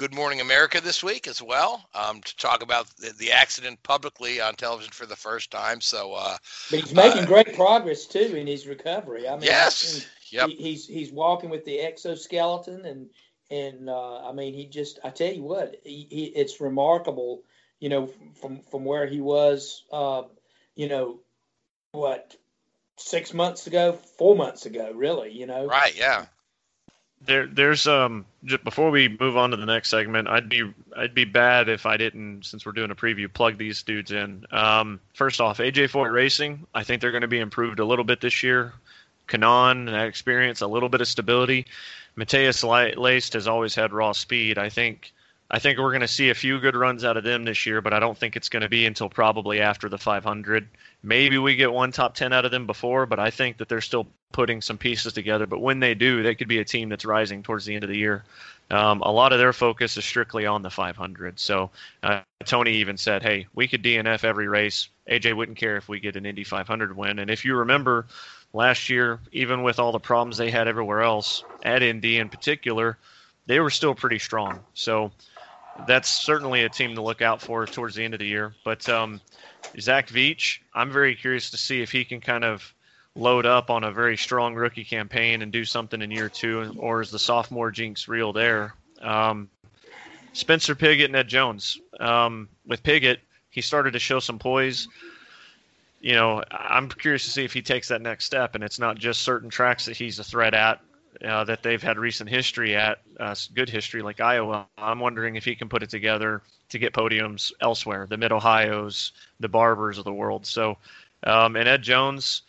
Good 0.00 0.14
Morning 0.14 0.40
America 0.40 0.80
this 0.80 1.04
week 1.04 1.28
as 1.28 1.42
well 1.42 1.86
um, 1.94 2.22
to 2.22 2.36
talk 2.38 2.62
about 2.62 2.88
the, 2.96 3.12
the, 3.18 3.32
accident 3.32 3.82
publicly 3.82 4.40
on 4.40 4.54
television 4.54 4.92
for 4.92 5.04
the 5.04 5.14
first 5.14 5.50
time. 5.50 5.82
So, 5.82 6.14
uh, 6.14 6.38
but 6.70 6.80
he's 6.80 6.94
making 6.94 7.24
uh, 7.24 7.26
great 7.26 7.54
progress 7.54 8.06
too 8.06 8.34
in 8.34 8.46
his 8.46 8.66
recovery. 8.66 9.28
I 9.28 9.32
mean, 9.32 9.42
yes, 9.42 10.06
yep. 10.30 10.48
He, 10.48 10.54
he's 10.54 10.86
he's 10.86 11.12
walking 11.12 11.50
with 11.50 11.66
the 11.66 11.80
exoskeleton, 11.80 12.86
and 12.86 13.10
and 13.50 13.90
uh, 13.90 14.26
I 14.26 14.32
mean, 14.32 14.54
he 14.54 14.64
just 14.64 15.00
I 15.04 15.10
tell 15.10 15.34
you 15.34 15.42
what, 15.42 15.76
he, 15.84 16.06
he, 16.08 16.24
it's 16.24 16.62
remarkable. 16.62 17.42
You 17.78 17.90
know, 17.90 18.06
from 18.40 18.62
from 18.70 18.86
where 18.86 19.06
he 19.06 19.20
was, 19.20 19.84
uh, 19.92 20.22
you 20.76 20.88
know, 20.88 21.20
what 21.92 22.34
six 22.96 23.34
months 23.34 23.66
ago, 23.66 23.92
four 23.92 24.34
months 24.34 24.64
ago, 24.64 24.92
really. 24.94 25.32
You 25.32 25.44
know, 25.44 25.66
right? 25.66 25.94
Yeah 25.94 26.24
there 27.22 27.46
there's 27.46 27.86
um 27.86 28.24
just 28.44 28.64
before 28.64 28.90
we 28.90 29.08
move 29.20 29.36
on 29.36 29.50
to 29.50 29.56
the 29.56 29.66
next 29.66 29.90
segment 29.90 30.26
i'd 30.28 30.48
be 30.48 30.62
i'd 30.96 31.14
be 31.14 31.24
bad 31.24 31.68
if 31.68 31.84
i 31.84 31.96
didn't 31.96 32.44
since 32.44 32.64
we're 32.64 32.72
doing 32.72 32.90
a 32.90 32.94
preview 32.94 33.30
plug 33.32 33.58
these 33.58 33.82
dudes 33.82 34.10
in. 34.10 34.44
Um 34.50 35.00
first 35.14 35.40
off 35.40 35.58
aj 35.58 35.74
foyt 35.90 36.12
racing 36.12 36.66
i 36.74 36.82
think 36.82 37.00
they're 37.00 37.10
going 37.10 37.20
to 37.20 37.28
be 37.28 37.40
improved 37.40 37.78
a 37.78 37.84
little 37.84 38.04
bit 38.04 38.20
this 38.20 38.42
year. 38.42 38.72
Kanaan, 39.30 39.86
that 39.86 40.06
experience 40.06 40.60
a 40.60 40.66
little 40.66 40.88
bit 40.88 41.00
of 41.00 41.08
stability. 41.08 41.66
Matheus 42.16 42.64
leist 42.64 43.32
has 43.34 43.46
always 43.46 43.74
had 43.74 43.92
raw 43.92 44.12
speed. 44.12 44.58
I 44.58 44.68
think 44.68 45.12
I 45.52 45.58
think 45.58 45.78
we're 45.78 45.90
going 45.90 46.02
to 46.02 46.08
see 46.08 46.30
a 46.30 46.34
few 46.34 46.60
good 46.60 46.76
runs 46.76 47.04
out 47.04 47.16
of 47.16 47.24
them 47.24 47.44
this 47.44 47.66
year, 47.66 47.80
but 47.80 47.92
I 47.92 47.98
don't 47.98 48.16
think 48.16 48.36
it's 48.36 48.48
going 48.48 48.62
to 48.62 48.68
be 48.68 48.86
until 48.86 49.08
probably 49.08 49.60
after 49.60 49.88
the 49.88 49.98
500. 49.98 50.68
Maybe 51.02 51.38
we 51.38 51.56
get 51.56 51.72
one 51.72 51.90
top 51.90 52.14
10 52.14 52.32
out 52.32 52.44
of 52.44 52.52
them 52.52 52.66
before, 52.66 53.04
but 53.04 53.18
I 53.18 53.30
think 53.30 53.56
that 53.56 53.68
they're 53.68 53.80
still 53.80 54.06
putting 54.30 54.60
some 54.60 54.78
pieces 54.78 55.12
together. 55.12 55.46
But 55.46 55.60
when 55.60 55.80
they 55.80 55.94
do, 55.94 56.22
they 56.22 56.36
could 56.36 56.46
be 56.46 56.60
a 56.60 56.64
team 56.64 56.88
that's 56.88 57.04
rising 57.04 57.42
towards 57.42 57.64
the 57.64 57.74
end 57.74 57.82
of 57.82 57.90
the 57.90 57.98
year. 57.98 58.22
Um, 58.70 59.00
a 59.00 59.10
lot 59.10 59.32
of 59.32 59.40
their 59.40 59.52
focus 59.52 59.96
is 59.96 60.04
strictly 60.04 60.46
on 60.46 60.62
the 60.62 60.70
500. 60.70 61.40
So 61.40 61.70
uh, 62.04 62.20
Tony 62.44 62.74
even 62.74 62.96
said, 62.96 63.24
hey, 63.24 63.48
we 63.52 63.66
could 63.66 63.82
DNF 63.82 64.22
every 64.22 64.46
race. 64.46 64.88
AJ 65.10 65.36
wouldn't 65.36 65.58
care 65.58 65.76
if 65.76 65.88
we 65.88 65.98
get 65.98 66.14
an 66.14 66.26
Indy 66.26 66.44
500 66.44 66.96
win. 66.96 67.18
And 67.18 67.28
if 67.28 67.44
you 67.44 67.56
remember 67.56 68.06
last 68.52 68.88
year, 68.88 69.18
even 69.32 69.64
with 69.64 69.80
all 69.80 69.90
the 69.90 69.98
problems 69.98 70.36
they 70.36 70.52
had 70.52 70.68
everywhere 70.68 71.02
else, 71.02 71.42
at 71.64 71.82
Indy 71.82 72.18
in 72.18 72.28
particular, 72.28 72.96
they 73.46 73.58
were 73.58 73.70
still 73.70 73.96
pretty 73.96 74.20
strong. 74.20 74.60
So 74.74 75.10
that's 75.86 76.08
certainly 76.08 76.64
a 76.64 76.68
team 76.68 76.94
to 76.94 77.02
look 77.02 77.22
out 77.22 77.40
for 77.40 77.66
towards 77.66 77.94
the 77.94 78.04
end 78.04 78.14
of 78.14 78.20
the 78.20 78.26
year. 78.26 78.54
But 78.64 78.88
um, 78.88 79.20
Zach 79.78 80.08
Veach, 80.08 80.58
I'm 80.74 80.90
very 80.90 81.14
curious 81.14 81.50
to 81.50 81.56
see 81.56 81.82
if 81.82 81.90
he 81.90 82.04
can 82.04 82.20
kind 82.20 82.44
of 82.44 82.74
load 83.14 83.46
up 83.46 83.70
on 83.70 83.84
a 83.84 83.92
very 83.92 84.16
strong 84.16 84.54
rookie 84.54 84.84
campaign 84.84 85.42
and 85.42 85.52
do 85.52 85.64
something 85.64 86.00
in 86.00 86.10
year 86.10 86.28
two, 86.28 86.74
or 86.78 87.00
is 87.00 87.10
the 87.10 87.18
sophomore 87.18 87.70
jinx 87.70 88.08
real 88.08 88.32
there? 88.32 88.74
Um, 89.00 89.48
Spencer 90.32 90.74
Pigot 90.74 91.06
and 91.06 91.16
Ed 91.16 91.28
Jones. 91.28 91.78
Um, 91.98 92.48
with 92.66 92.82
Pigot, 92.82 93.20
he 93.50 93.60
started 93.60 93.92
to 93.92 93.98
show 93.98 94.20
some 94.20 94.38
poise. 94.38 94.86
You 96.00 96.14
know, 96.14 96.42
I'm 96.50 96.88
curious 96.88 97.24
to 97.24 97.30
see 97.30 97.44
if 97.44 97.52
he 97.52 97.62
takes 97.62 97.88
that 97.88 98.00
next 98.00 98.24
step, 98.24 98.54
and 98.54 98.64
it's 98.64 98.78
not 98.78 98.96
just 98.96 99.22
certain 99.22 99.50
tracks 99.50 99.84
that 99.86 99.96
he's 99.96 100.18
a 100.18 100.24
threat 100.24 100.54
at 100.54 100.80
uh, 101.24 101.44
that 101.44 101.62
they've 101.62 101.82
had 101.82 101.98
recent 101.98 102.30
history 102.30 102.74
at, 102.74 102.98
uh, 103.18 103.34
good 103.54 103.68
history 103.68 104.02
like 104.02 104.20
Iowa. 104.20 104.66
I'm 104.78 105.00
wondering 105.00 105.36
if 105.36 105.44
he 105.44 105.54
can 105.54 105.68
put 105.68 105.82
it 105.82 105.90
together 105.90 106.42
to 106.70 106.78
get 106.78 106.92
podiums 106.92 107.52
elsewhere, 107.60 108.06
the 108.08 108.16
Mid 108.16 108.32
Ohio's, 108.32 109.12
the 109.38 109.48
Barbers 109.48 109.98
of 109.98 110.04
the 110.04 110.12
world. 110.12 110.46
So, 110.46 110.78
um, 111.24 111.56
and 111.56 111.68
Ed 111.68 111.82
Jones, 111.82 112.42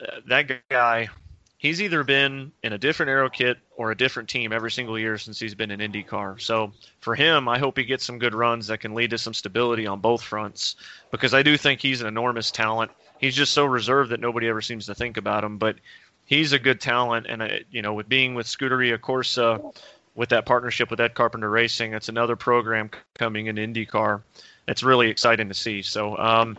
uh, 0.00 0.20
that 0.26 0.68
guy, 0.68 1.08
he's 1.56 1.80
either 1.80 2.04
been 2.04 2.52
in 2.62 2.74
a 2.74 2.78
different 2.78 3.08
aero 3.08 3.30
kit 3.30 3.58
or 3.76 3.90
a 3.90 3.96
different 3.96 4.28
team 4.28 4.52
every 4.52 4.70
single 4.70 4.98
year 4.98 5.16
since 5.16 5.38
he's 5.38 5.54
been 5.54 5.70
in 5.70 5.80
IndyCar. 5.80 6.40
So 6.40 6.72
for 7.00 7.14
him, 7.14 7.48
I 7.48 7.58
hope 7.58 7.78
he 7.78 7.84
gets 7.84 8.04
some 8.04 8.18
good 8.18 8.34
runs 8.34 8.66
that 8.66 8.80
can 8.80 8.94
lead 8.94 9.10
to 9.10 9.18
some 9.18 9.32
stability 9.32 9.86
on 9.86 10.00
both 10.00 10.22
fronts 10.22 10.76
because 11.10 11.32
I 11.32 11.42
do 11.42 11.56
think 11.56 11.80
he's 11.80 12.02
an 12.02 12.06
enormous 12.06 12.50
talent. 12.50 12.90
He's 13.18 13.34
just 13.34 13.52
so 13.52 13.64
reserved 13.64 14.10
that 14.10 14.20
nobody 14.20 14.48
ever 14.48 14.60
seems 14.60 14.84
to 14.86 14.94
think 14.94 15.16
about 15.16 15.44
him, 15.44 15.56
but 15.56 15.76
he's 16.24 16.52
a 16.52 16.58
good 16.58 16.80
talent, 16.80 17.26
and 17.28 17.42
uh, 17.42 17.48
you 17.70 17.82
know, 17.82 17.94
with 17.94 18.08
being 18.08 18.34
with 18.34 18.46
Scuderia 18.46 18.98
Corsa, 18.98 19.74
with 20.14 20.30
that 20.30 20.46
partnership 20.46 20.90
with 20.90 21.00
Ed 21.00 21.14
Carpenter 21.14 21.50
Racing, 21.50 21.94
it's 21.94 22.08
another 22.08 22.36
program 22.36 22.90
coming 23.14 23.46
in 23.46 23.56
IndyCar. 23.56 24.22
It's 24.68 24.82
really 24.82 25.08
exciting 25.10 25.48
to 25.48 25.54
see. 25.54 25.82
So, 25.82 26.16
um, 26.16 26.56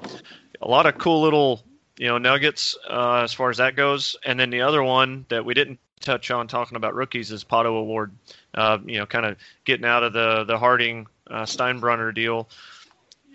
a 0.62 0.68
lot 0.68 0.86
of 0.86 0.98
cool 0.98 1.22
little 1.22 1.64
you 1.98 2.08
know 2.08 2.18
nuggets 2.18 2.78
uh, 2.90 3.22
as 3.24 3.34
far 3.34 3.50
as 3.50 3.58
that 3.58 3.76
goes. 3.76 4.16
And 4.24 4.40
then 4.40 4.50
the 4.50 4.62
other 4.62 4.84
one 4.84 5.26
that 5.30 5.46
we 5.46 5.54
didn't 5.54 5.80
touch 6.02 6.30
on 6.32 6.48
talking 6.48 6.76
about 6.76 6.94
rookies 6.94 7.32
is 7.32 7.44
Pato 7.44 7.68
O'Ward. 7.68 8.12
Uh, 8.54 8.78
you 8.86 9.00
know, 9.00 9.06
kind 9.06 9.26
of 9.26 9.38
getting 9.64 9.86
out 9.86 10.04
of 10.04 10.14
the 10.14 10.44
the 10.46 10.58
Harding 10.58 11.08
uh, 11.30 11.44
Steinbrenner 11.44 12.14
deal. 12.14 12.50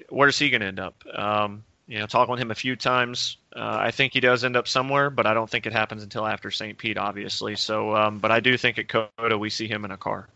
Where's 0.09 0.39
he 0.39 0.51
going 0.51 0.61
to 0.61 0.67
end 0.67 0.81
up? 0.81 1.03
Um, 1.13 1.65
you 1.87 1.99
know, 1.99 2.07
talking 2.07 2.33
with 2.33 2.41
him 2.41 2.51
a 2.51 2.57
few 2.57 2.77
times. 2.77 3.37
Uh, 3.55 3.77
I 3.81 3.91
think 3.91 4.13
he 4.13 4.21
does 4.21 4.45
end 4.45 4.57
up 4.57 4.69
somewhere, 4.69 5.11
but 5.11 5.27
I 5.27 5.35
don't 5.35 5.51
think 5.51 5.67
it 5.67 5.73
happens 5.73 6.03
until 6.03 6.27
after 6.27 6.51
St. 6.51 6.79
Pete, 6.79 6.97
obviously. 6.97 7.57
So, 7.57 7.97
um, 7.97 8.19
but 8.21 8.31
I 8.31 8.41
do 8.41 8.57
think 8.57 8.79
at 8.79 8.89
COTA 8.89 9.37
we 9.37 9.51
see 9.51 9.67
him 9.67 9.85
in 9.85 9.91
a 9.91 9.97
car. 9.97 10.29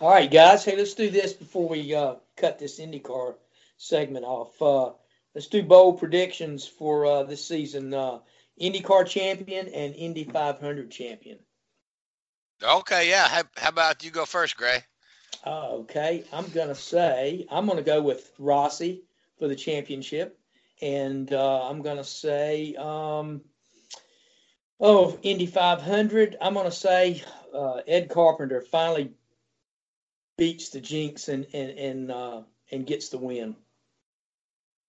All 0.00 0.10
right, 0.10 0.30
guys. 0.30 0.64
Hey, 0.64 0.76
let's 0.76 0.94
do 0.94 1.08
this 1.10 1.32
before 1.32 1.68
we 1.68 1.94
uh, 1.94 2.16
cut 2.36 2.58
this 2.58 2.78
IndyCar 2.78 3.34
segment 3.78 4.26
off. 4.26 4.60
Uh, 4.60 4.92
let's 5.34 5.46
do 5.46 5.62
bold 5.62 5.98
predictions 5.98 6.66
for 6.66 7.06
uh, 7.06 7.22
this 7.22 7.46
season. 7.46 7.94
Uh, 7.94 8.18
IndyCar 8.60 9.06
champion 9.06 9.68
and 9.68 9.94
Indy 9.94 10.24
500 10.24 10.90
champion. 10.90 11.38
Okay, 12.62 13.08
yeah. 13.08 13.28
How, 13.28 13.42
how 13.56 13.68
about 13.70 14.04
you 14.04 14.10
go 14.10 14.26
first, 14.26 14.56
Gray? 14.56 14.84
Uh, 15.44 15.70
okay, 15.70 16.24
I'm 16.32 16.48
gonna 16.50 16.74
say 16.74 17.46
I'm 17.50 17.66
gonna 17.66 17.82
go 17.82 18.02
with 18.02 18.30
Rossi 18.38 19.02
for 19.38 19.48
the 19.48 19.56
championship 19.56 20.38
and 20.82 21.32
uh, 21.32 21.68
I'm 21.68 21.80
going 21.80 21.96
to 21.96 22.04
say, 22.04 22.74
um, 22.74 23.42
oh, 24.80 25.16
Indy 25.22 25.46
500. 25.46 26.36
I'm 26.40 26.54
going 26.54 26.66
to 26.66 26.72
say 26.72 27.22
uh, 27.54 27.80
Ed 27.86 28.10
Carpenter 28.10 28.60
finally 28.60 29.12
beats 30.36 30.70
the 30.70 30.80
Jinx 30.80 31.28
and 31.28 31.46
and 31.54 31.70
and 31.78 32.10
uh, 32.10 32.42
and 32.70 32.86
gets 32.86 33.10
the 33.10 33.18
win. 33.18 33.56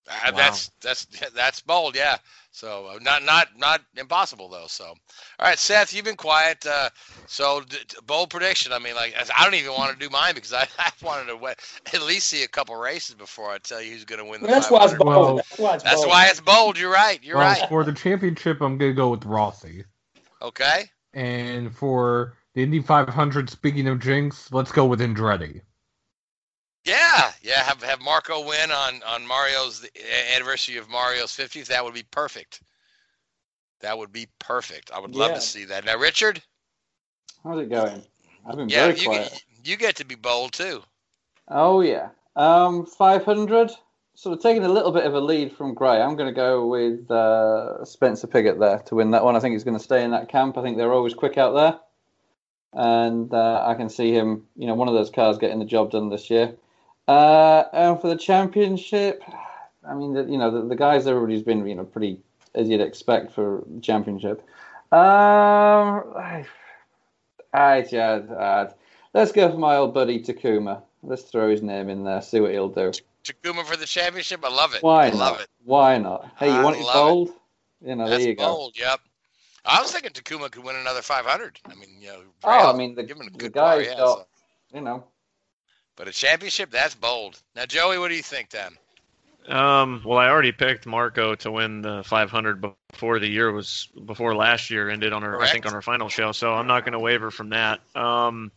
Uh, 0.08 0.14
wow. 0.26 0.38
That's 0.38 0.72
that's 0.82 1.06
that's 1.36 1.62
bold, 1.62 1.96
yeah. 1.96 2.18
So 2.52 2.88
uh, 2.88 3.00
not 3.02 3.24
not 3.24 3.48
not 3.58 3.82
impossible 3.98 4.48
though. 4.48 4.68
So, 4.68 4.86
all 4.86 4.96
right, 5.40 5.58
Seth, 5.58 5.94
you've 5.94 6.06
been 6.06 6.16
quiet. 6.16 6.66
Uh, 6.66 6.90
so 7.26 7.62
d- 7.62 7.78
d- 7.88 7.98
bold 8.06 8.30
prediction. 8.30 8.74
I 8.74 8.80
mean, 8.80 8.96
like 8.96 9.16
I 9.36 9.44
don't 9.44 9.56
even 9.56 9.74
want 9.74 9.92
to 9.92 9.98
do 9.98 10.10
mine 10.12 10.36
because 10.36 10.54
I, 10.54 10.68
I 10.78 10.92
wanted 11.02 11.28
to 11.28 11.38
win, 11.38 11.56
at 11.94 12.02
least 12.04 12.28
see 12.28 12.44
a 12.44 12.48
couple 12.48 12.76
races 12.76 13.16
before 13.16 13.50
I 13.50 13.58
tell 13.58 13.82
you 13.82 13.92
who's 13.92 14.06
going 14.06 14.20
to 14.20 14.26
win 14.26 14.42
the. 14.42 14.48
That's 14.48 14.70
why 14.70 14.84
it's 14.84 14.94
bold. 14.94 15.08
Well, 15.08 15.36
that's 15.38 15.58
why 15.58 15.76
it's 15.76 15.84
that's 15.84 15.96
bold. 15.96 16.08
why 16.08 16.28
it's 16.28 16.42
bold. 16.42 16.80
You're 16.80 16.94
right. 16.94 17.24
You're 17.24 17.38
well, 17.38 17.60
right. 17.60 17.70
For 17.70 17.84
the 17.84 17.94
championship, 17.94 18.62
I'm 18.62 18.78
going 18.78 18.92
to 18.92 18.96
go 18.96 19.10
with 19.10 19.26
Rossi. 19.26 19.86
Okay. 20.42 20.92
And 21.14 21.76
for 21.76 22.36
the 22.54 22.64
Indy 22.64 22.82
500, 22.82 23.50
speaking 23.50 23.88
of 23.88 24.00
Jinx, 24.00 24.52
let's 24.52 24.72
go 24.72 24.86
with 24.86 25.00
Andretti. 25.00 25.62
Yeah, 27.14 27.32
yeah. 27.42 27.64
Have 27.64 27.82
have 27.84 28.02
Marco 28.02 28.46
win 28.46 28.72
on 28.72 29.02
on 29.04 29.26
Mario's 29.28 29.82
the 29.82 29.90
anniversary 30.36 30.78
of 30.78 30.90
Mario's 30.90 31.32
50th. 31.32 31.68
That 31.68 31.84
would 31.84 31.94
be 31.94 32.04
perfect. 32.12 32.62
That 33.82 33.98
would 33.98 34.12
be 34.12 34.28
perfect. 34.40 34.92
I 34.94 35.00
would 35.00 35.16
love 35.16 35.32
yeah. 35.32 35.36
to 35.36 35.42
see 35.42 35.66
that. 35.66 35.86
Now, 35.86 35.98
Richard. 35.98 36.42
How's 37.44 37.60
it 37.60 37.70
going? 37.70 38.02
I've 38.46 38.56
been 38.56 38.70
yeah, 38.70 38.88
very 38.88 39.00
you 39.00 39.06
quiet. 39.08 39.32
Get, 39.32 39.68
you 39.68 39.78
get 39.78 39.96
to 39.98 40.06
be 40.06 40.16
bold 40.16 40.54
too. 40.54 40.82
Oh 41.50 41.82
yeah. 41.82 42.10
Um, 42.36 42.86
500. 42.86 43.72
Sort 44.16 44.38
of 44.38 44.44
taking 44.44 44.64
a 44.64 44.70
little 44.70 44.92
bit 44.92 45.06
of 45.06 45.16
a 45.16 45.20
lead 45.20 45.56
from 45.56 45.74
Gray. 45.74 46.00
I'm 46.00 46.16
going 46.16 46.30
to 46.30 46.36
go 46.36 46.68
with 46.68 47.10
uh, 47.10 47.84
Spencer 47.84 48.28
Pigot 48.28 48.60
there 48.60 48.80
to 48.86 48.96
win 48.96 49.12
that 49.12 49.24
one. 49.24 49.36
I 49.36 49.40
think 49.40 49.54
he's 49.54 49.64
going 49.64 49.78
to 49.78 49.84
stay 49.84 50.04
in 50.04 50.12
that 50.12 50.30
camp. 50.30 50.58
I 50.58 50.62
think 50.62 50.78
they're 50.78 50.94
always 50.94 51.16
quick 51.16 51.38
out 51.38 51.54
there. 51.54 51.80
And 52.74 53.34
uh, 53.34 53.66
I 53.66 53.74
can 53.74 53.90
see 53.90 54.12
him, 54.12 54.46
you 54.56 54.68
know, 54.68 54.76
one 54.76 54.88
of 54.88 54.94
those 54.94 55.10
cars 55.10 55.40
getting 55.40 55.58
the 55.58 55.66
job 55.66 55.92
done 55.92 56.10
this 56.10 56.30
year. 56.30 56.56
Uh, 57.08 57.64
and 57.74 58.00
for 58.00 58.08
the 58.08 58.16
championship, 58.16 59.24
I 59.88 59.94
mean, 59.94 60.14
the, 60.14 60.24
you 60.24 60.38
know, 60.38 60.50
the, 60.52 60.68
the 60.68 60.76
guys 60.76 61.06
everybody's 61.08 61.44
been, 61.44 61.66
you 61.68 61.76
know, 61.76 61.84
pretty 61.84 62.20
as 62.56 62.70
you'd 62.70 62.82
expect 62.82 63.32
for 63.34 63.64
championship. 63.82 64.42
Um, 64.92 65.00
I, 66.16 66.46
I, 67.54 67.86
yeah, 67.92 68.70
let's 69.14 69.32
go 69.32 69.52
for 69.52 69.58
my 69.58 69.76
old 69.78 69.94
buddy 69.94 70.22
Takuma. 70.22 70.82
Let's 71.02 71.24
throw 71.24 71.50
his 71.50 71.62
name 71.62 71.90
in 71.90 72.04
there, 72.04 72.22
see 72.22 72.40
what 72.40 72.52
he'll 72.52 72.70
do. 72.70 72.92
Takuma 73.24 73.66
for 73.66 73.76
the 73.76 73.86
championship. 73.86 74.44
I 74.46 74.50
love 74.50 74.74
it. 74.74 74.84
Why 74.84 75.08
I 75.08 75.10
not? 75.10 75.18
love 75.18 75.40
it. 75.42 75.48
Why 75.66 75.98
not? 75.98 76.32
Hey, 76.38 76.48
you 76.48 76.54
I 76.60 76.64
want 76.64 76.78
it 76.78 76.84
bold? 76.94 77.30
You 77.86 77.96
know, 77.96 78.08
That's 78.10 78.24
there 78.24 78.30
you 78.32 78.36
go. 78.36 78.44
bold. 78.46 78.78
Yep. 78.78 79.00
I 79.66 79.82
was 79.82 79.92
thinking 79.92 80.12
Takuma 80.12 80.52
could 80.52 80.64
win 80.64 80.76
another 80.76 81.02
500. 81.02 81.60
I 81.66 81.76
mean, 81.76 81.90
you 82.00 82.08
know, 82.08 82.20
Oh, 82.44 82.72
I 82.72 82.76
mean, 82.78 82.96
the, 82.96 83.04
give 83.04 83.18
him 83.18 83.28
a 83.34 83.38
the 83.38 83.50
guy's 83.50 83.88
yeah, 83.88 83.98
got, 83.98 84.18
so- 84.20 84.26
you 84.74 84.82
know, 84.82 85.04
But 85.96 86.08
a 86.08 86.12
championship, 86.12 86.72
that's 86.72 86.96
bold. 86.96 87.42
Now, 87.56 87.66
Joey, 87.66 87.98
what 88.00 88.10
do 88.10 88.16
you 88.16 88.24
think 88.24 88.50
then? 88.50 88.78
Um, 89.48 90.02
well, 90.06 90.18
I 90.18 90.30
already 90.30 90.52
picked 90.52 90.86
Marco 90.86 91.36
to 91.36 91.52
win 91.52 91.82
the 91.82 92.04
500 92.04 92.62
before 92.62 93.20
the 93.20 93.28
year 93.28 93.52
was 93.52 93.90
before 94.06 94.36
last 94.36 94.70
year 94.70 94.90
ended 94.90 95.12
on 95.14 95.24
our 95.24 95.42
I 95.42 95.52
think 95.52 95.66
on 95.66 95.74
our 95.74 95.82
final 95.82 96.10
show. 96.10 96.32
So 96.32 96.54
I'm 96.54 96.68
not 96.68 96.86
going 96.86 96.94
to 96.94 97.00
waver 97.00 97.30
from 97.30 97.50
that. 97.50 97.82
Um, 97.96 98.52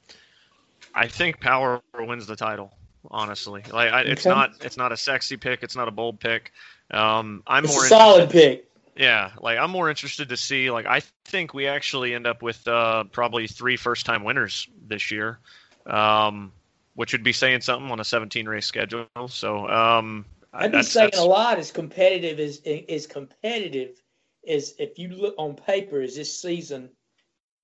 I 0.94 1.09
think 1.09 1.40
Power 1.40 1.83
wins 1.99 2.27
the 2.27 2.37
title. 2.37 2.72
Honestly, 3.09 3.62
like 3.72 3.92
I, 3.92 4.01
it's 4.03 4.27
Okay. 4.27 4.31
not 4.35 4.51
it's 4.62 4.77
not 4.77 4.90
a 4.92 4.96
sexy 4.96 5.37
pick. 5.37 5.62
It's 5.62 5.77
not 5.77 5.87
a 5.87 5.92
bold 5.92 6.18
pick. 6.18 6.53
Um, 6.90 7.42
I'm 7.46 7.64
It's 7.64 7.72
more 7.72 7.85
a 7.85 7.88
solid 7.88 8.31
pick. 8.31 8.68
Yeah, 8.96 9.31
like 9.40 9.59
I'm 9.59 9.70
more 9.70 9.90
interested 9.90 10.29
to 10.31 10.37
see. 10.37 10.70
Like 10.70 10.87
I 10.87 11.03
think 11.25 11.55
we 11.55 11.66
actually 11.68 12.14
end 12.14 12.27
up 12.27 12.42
with 12.42 12.66
uh, 12.66 13.05
probably 13.05 13.46
three 13.46 13.77
first-time 13.77 14.25
winners 14.25 14.68
this 14.88 15.11
year, 15.11 15.38
um, 15.87 16.53
which 16.96 17.12
would 17.12 17.22
be 17.22 17.32
saying 17.32 17.61
something 17.61 17.90
on 17.90 18.00
a 18.00 18.04
17 18.04 18.48
race 18.48 18.66
schedule. 18.66 19.06
So 19.28 19.68
um, 19.68 20.24
I'd 20.52 20.72
be 20.72 20.82
saying 20.82 21.11
a 21.16 21.24
lot 21.24 21.59
as 21.59 21.70
competitive 21.70 22.40
as 22.40 22.61
as 22.88 23.06
competitive 23.06 24.02
as 24.48 24.74
if 24.78 24.98
you 24.98 25.09
look 25.09 25.35
on 25.38 25.54
paper 25.54 26.00
as 26.00 26.16
this 26.16 26.40
season 26.40 26.90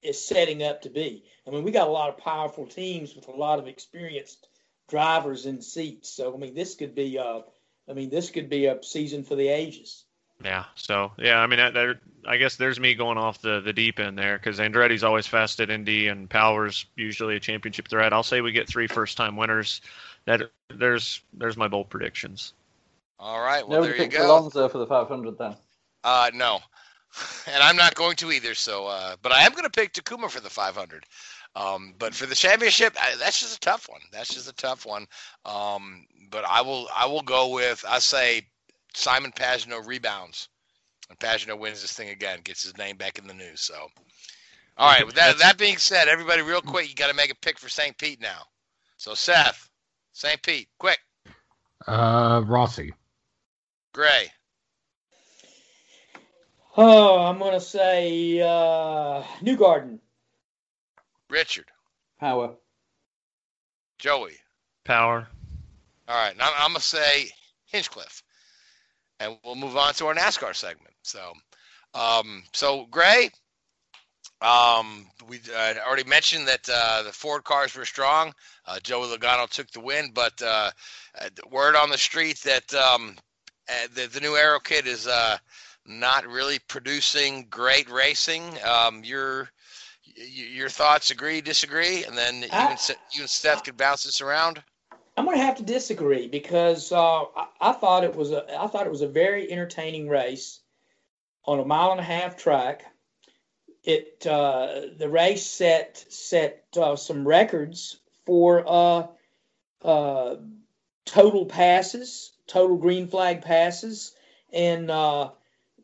is 0.03 0.23
setting 0.25 0.63
up 0.63 0.83
to 0.83 0.91
be. 0.91 1.25
I 1.47 1.51
mean, 1.51 1.65
we 1.65 1.71
got 1.71 1.89
a 1.89 1.91
lot 1.93 2.11
of 2.11 2.19
powerful 2.19 2.67
teams 2.67 3.15
with 3.15 3.29
a 3.29 3.33
lot 3.33 3.59
of 3.59 3.67
experienced 3.67 4.47
drivers 4.89 5.47
in 5.47 5.63
seats. 5.63 6.11
So 6.11 6.35
I 6.35 6.37
mean, 6.37 6.55
this 6.55 6.75
could 6.75 6.95
be 6.95 7.19
uh, 7.19 7.41
I 7.89 7.95
mean, 7.95 8.11
this 8.11 8.31
could 8.31 8.51
be 8.51 8.67
a 8.67 8.83
season 8.83 9.25
for 9.25 9.35
the 9.35 9.49
ages. 9.49 10.05
Yeah. 10.45 10.65
So 10.75 11.13
yeah, 11.19 11.39
I 11.39 11.47
mean, 11.47 11.59
that, 11.59 11.75
there, 11.75 12.01
I 12.27 12.37
guess 12.37 12.57
there's 12.57 12.81
me 12.81 12.95
going 12.95 13.19
off 13.19 13.41
the, 13.41 13.61
the 13.61 13.73
deep 13.73 13.99
end 13.99 14.19
there 14.19 14.39
because 14.39 14.59
Andretti's 14.59 15.05
always 15.05 15.27
fast 15.27 15.61
at 15.61 15.71
Indy 15.71 16.09
and 16.09 16.29
Power's 16.29 16.87
usually 16.97 17.37
a 17.37 17.41
championship 17.41 17.89
threat. 17.89 18.13
I'll 18.13 18.23
say 18.23 18.41
we 18.41 18.53
get 18.53 18.69
three 18.69 18.87
first 18.87 19.17
time 19.17 19.37
winners. 19.37 19.81
That 20.25 20.51
there's 20.69 21.21
there's 21.33 21.57
my 21.57 21.69
bold 21.69 21.91
predictions. 21.91 22.53
All 23.19 23.41
right. 23.41 23.67
Well, 23.67 23.81
nobody 23.81 23.93
there 23.93 24.05
you 24.05 24.11
picked 24.11 24.21
go. 24.21 24.27
Alonso 24.27 24.69
for 24.69 24.79
the 24.79 24.87
500 24.87 25.39
then. 25.39 25.55
Uh, 26.05 26.31
no, 26.35 26.59
and 27.47 27.63
I'm 27.63 27.77
not 27.77 27.95
going 27.95 28.17
to 28.17 28.33
either. 28.33 28.55
So, 28.55 28.87
uh, 28.87 29.17
but 29.23 29.33
I 29.33 29.43
am 29.43 29.53
going 29.53 29.65
to 29.65 29.71
pick 29.71 29.93
Takuma 29.93 30.31
for 30.31 30.41
the 30.41 30.51
500. 30.51 31.05
Um, 31.55 31.95
but 31.99 32.15
for 32.15 32.27
the 32.27 32.35
championship, 32.35 32.97
I, 33.01 33.15
that's 33.19 33.41
just 33.41 33.57
a 33.57 33.61
tough 33.61 33.89
one. 33.89 34.01
That's 34.11 34.33
just 34.33 34.49
a 34.49 34.55
tough 34.55 34.87
one. 34.87 35.07
Um, 35.45 36.07
but 36.31 36.45
I 36.49 36.63
will, 36.63 36.89
I 36.95 37.07
will 37.07 37.23
go 37.23 37.51
with, 37.51 37.85
I 37.87 37.99
say, 37.99 38.47
Simon 38.95 39.33
Pagenaud 39.33 39.87
rebounds, 39.87 40.49
and 41.09 41.19
Pagenaud 41.19 41.59
wins 41.59 41.81
this 41.83 41.93
thing 41.93 42.09
again, 42.11 42.41
gets 42.45 42.63
his 42.63 42.77
name 42.77 42.97
back 42.97 43.19
in 43.19 43.27
the 43.27 43.35
news. 43.35 43.61
So, 43.61 43.89
all 44.79 44.91
right. 44.91 45.05
With 45.07 45.15
that, 45.17 45.39
that 45.39 45.59
being 45.59 45.77
said, 45.79 46.09
everybody, 46.09 46.43
real 46.43 46.61
quick, 46.63 46.89
you 46.89 46.95
got 46.95 47.09
to 47.09 47.15
make 47.15 47.31
a 47.31 47.37
pick 47.37 47.59
for 47.59 47.69
St. 47.69 47.97
Pete 47.99 48.21
now. 48.21 48.43
So, 48.97 49.15
Seth, 49.15 49.69
St. 50.13 50.41
Pete, 50.43 50.69
quick, 50.79 50.99
Uh, 51.87 52.43
Rossi. 52.47 52.93
Gray, 53.93 54.31
Oh, 56.77 57.19
I'm 57.19 57.39
gonna 57.39 57.61
say 57.61 58.41
uh, 58.41 59.23
Newgarden. 59.43 59.99
Richard, 61.29 61.71
Power. 62.19 62.55
Joey. 63.99 64.37
Power. 64.85 65.29
All 66.09 66.17
right, 66.25 66.37
now 66.37 66.51
I'm 66.57 66.71
gonna 66.71 66.81
say 66.81 67.29
Hinchcliffe, 67.67 68.23
and 69.23 69.39
we'll 69.45 69.55
move 69.55 69.77
on 69.77 69.95
to 69.95 70.07
our 70.07 70.15
NASCAR 70.15 70.55
segment. 70.55 70.95
So, 71.03 71.33
um, 71.95 72.43
so 72.53 72.87
Gray, 72.91 73.31
um, 74.41 75.07
we 75.29 75.41
uh, 75.55 75.75
already 75.87 76.05
mentioned 76.05 76.49
that 76.49 76.69
uh, 76.73 77.03
the 77.05 77.13
Ford 77.13 77.45
cars 77.45 77.77
were 77.77 77.85
strong. 77.85 78.33
Uh, 78.67 78.81
Joey 78.83 79.17
Logano 79.17 79.49
took 79.49 79.71
the 79.71 79.81
win, 79.81 80.11
but 80.13 80.41
uh, 80.43 80.71
word 81.51 81.77
on 81.77 81.91
the 81.91 81.99
street 81.99 82.39
that 82.39 82.75
um, 82.75 83.17
uh, 83.69 83.87
the, 83.95 84.09
the 84.09 84.21
new 84.21 84.37
Aero 84.37 84.59
kit 84.59 84.87
is 84.87 85.07
uh, 85.07 85.37
not 85.87 86.27
really 86.27 86.59
producing 86.69 87.47
great 87.49 87.89
racing. 87.91 88.43
Um, 88.65 89.05
your 89.05 89.49
your 90.15 90.69
thoughts 90.69 91.11
agree, 91.11 91.41
disagree, 91.41 92.05
and 92.05 92.19
then 92.19 92.43
you 92.43 92.49
and, 92.51 92.79
you 93.13 93.21
and 93.23 93.31
Steph 93.31 93.65
could 93.65 93.77
bounce 93.77 94.03
this 94.03 94.21
around. 94.21 94.63
I'm 95.17 95.27
going 95.27 95.37
to 95.37 95.45
have 95.45 95.57
to 95.59 95.63
disagree 95.63 96.27
because 96.27 96.91
uh, 96.91 97.23
I, 97.37 97.47
I 97.61 97.73
thought 97.73 98.05
it 98.05 98.17
was 98.17 98.33
a 98.33 98.47
I 98.59 98.67
thought 98.67 98.87
it 98.87 98.93
was 98.93 99.03
a 99.03 99.09
very 99.09 99.51
entertaining 99.51 100.09
race 100.09 100.61
on 101.45 101.61
a 101.61 101.65
mile 101.65 101.91
and 101.91 102.01
a 102.01 102.05
half 102.05 102.37
track. 102.37 102.85
It 103.85 104.27
uh, 104.27 104.83
the 104.97 105.09
race 105.09 105.45
set 105.45 106.05
set 106.09 106.65
uh, 106.81 106.97
some 106.97 107.29
records 107.29 107.99
for 108.25 108.65
uh, 108.67 109.07
uh, 109.83 110.37
total 111.05 111.45
passes, 111.45 112.33
total 112.47 112.77
green 112.77 113.07
flag 113.07 113.43
passes, 113.43 114.15
and 114.53 114.91
uh, 114.91 115.31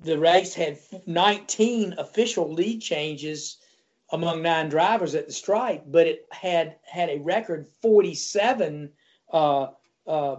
the 0.00 0.18
race 0.18 0.54
had 0.54 0.78
19 1.06 1.96
official 1.98 2.52
lead 2.52 2.80
changes 2.80 3.58
among 4.10 4.40
nine 4.40 4.70
drivers 4.70 5.14
at 5.14 5.26
the 5.26 5.32
stripe, 5.32 5.82
but 5.86 6.06
it 6.06 6.26
had 6.30 6.76
had 6.82 7.10
a 7.10 7.18
record 7.18 7.66
47 7.82 8.90
uh, 9.32 9.68
uh, 10.06 10.36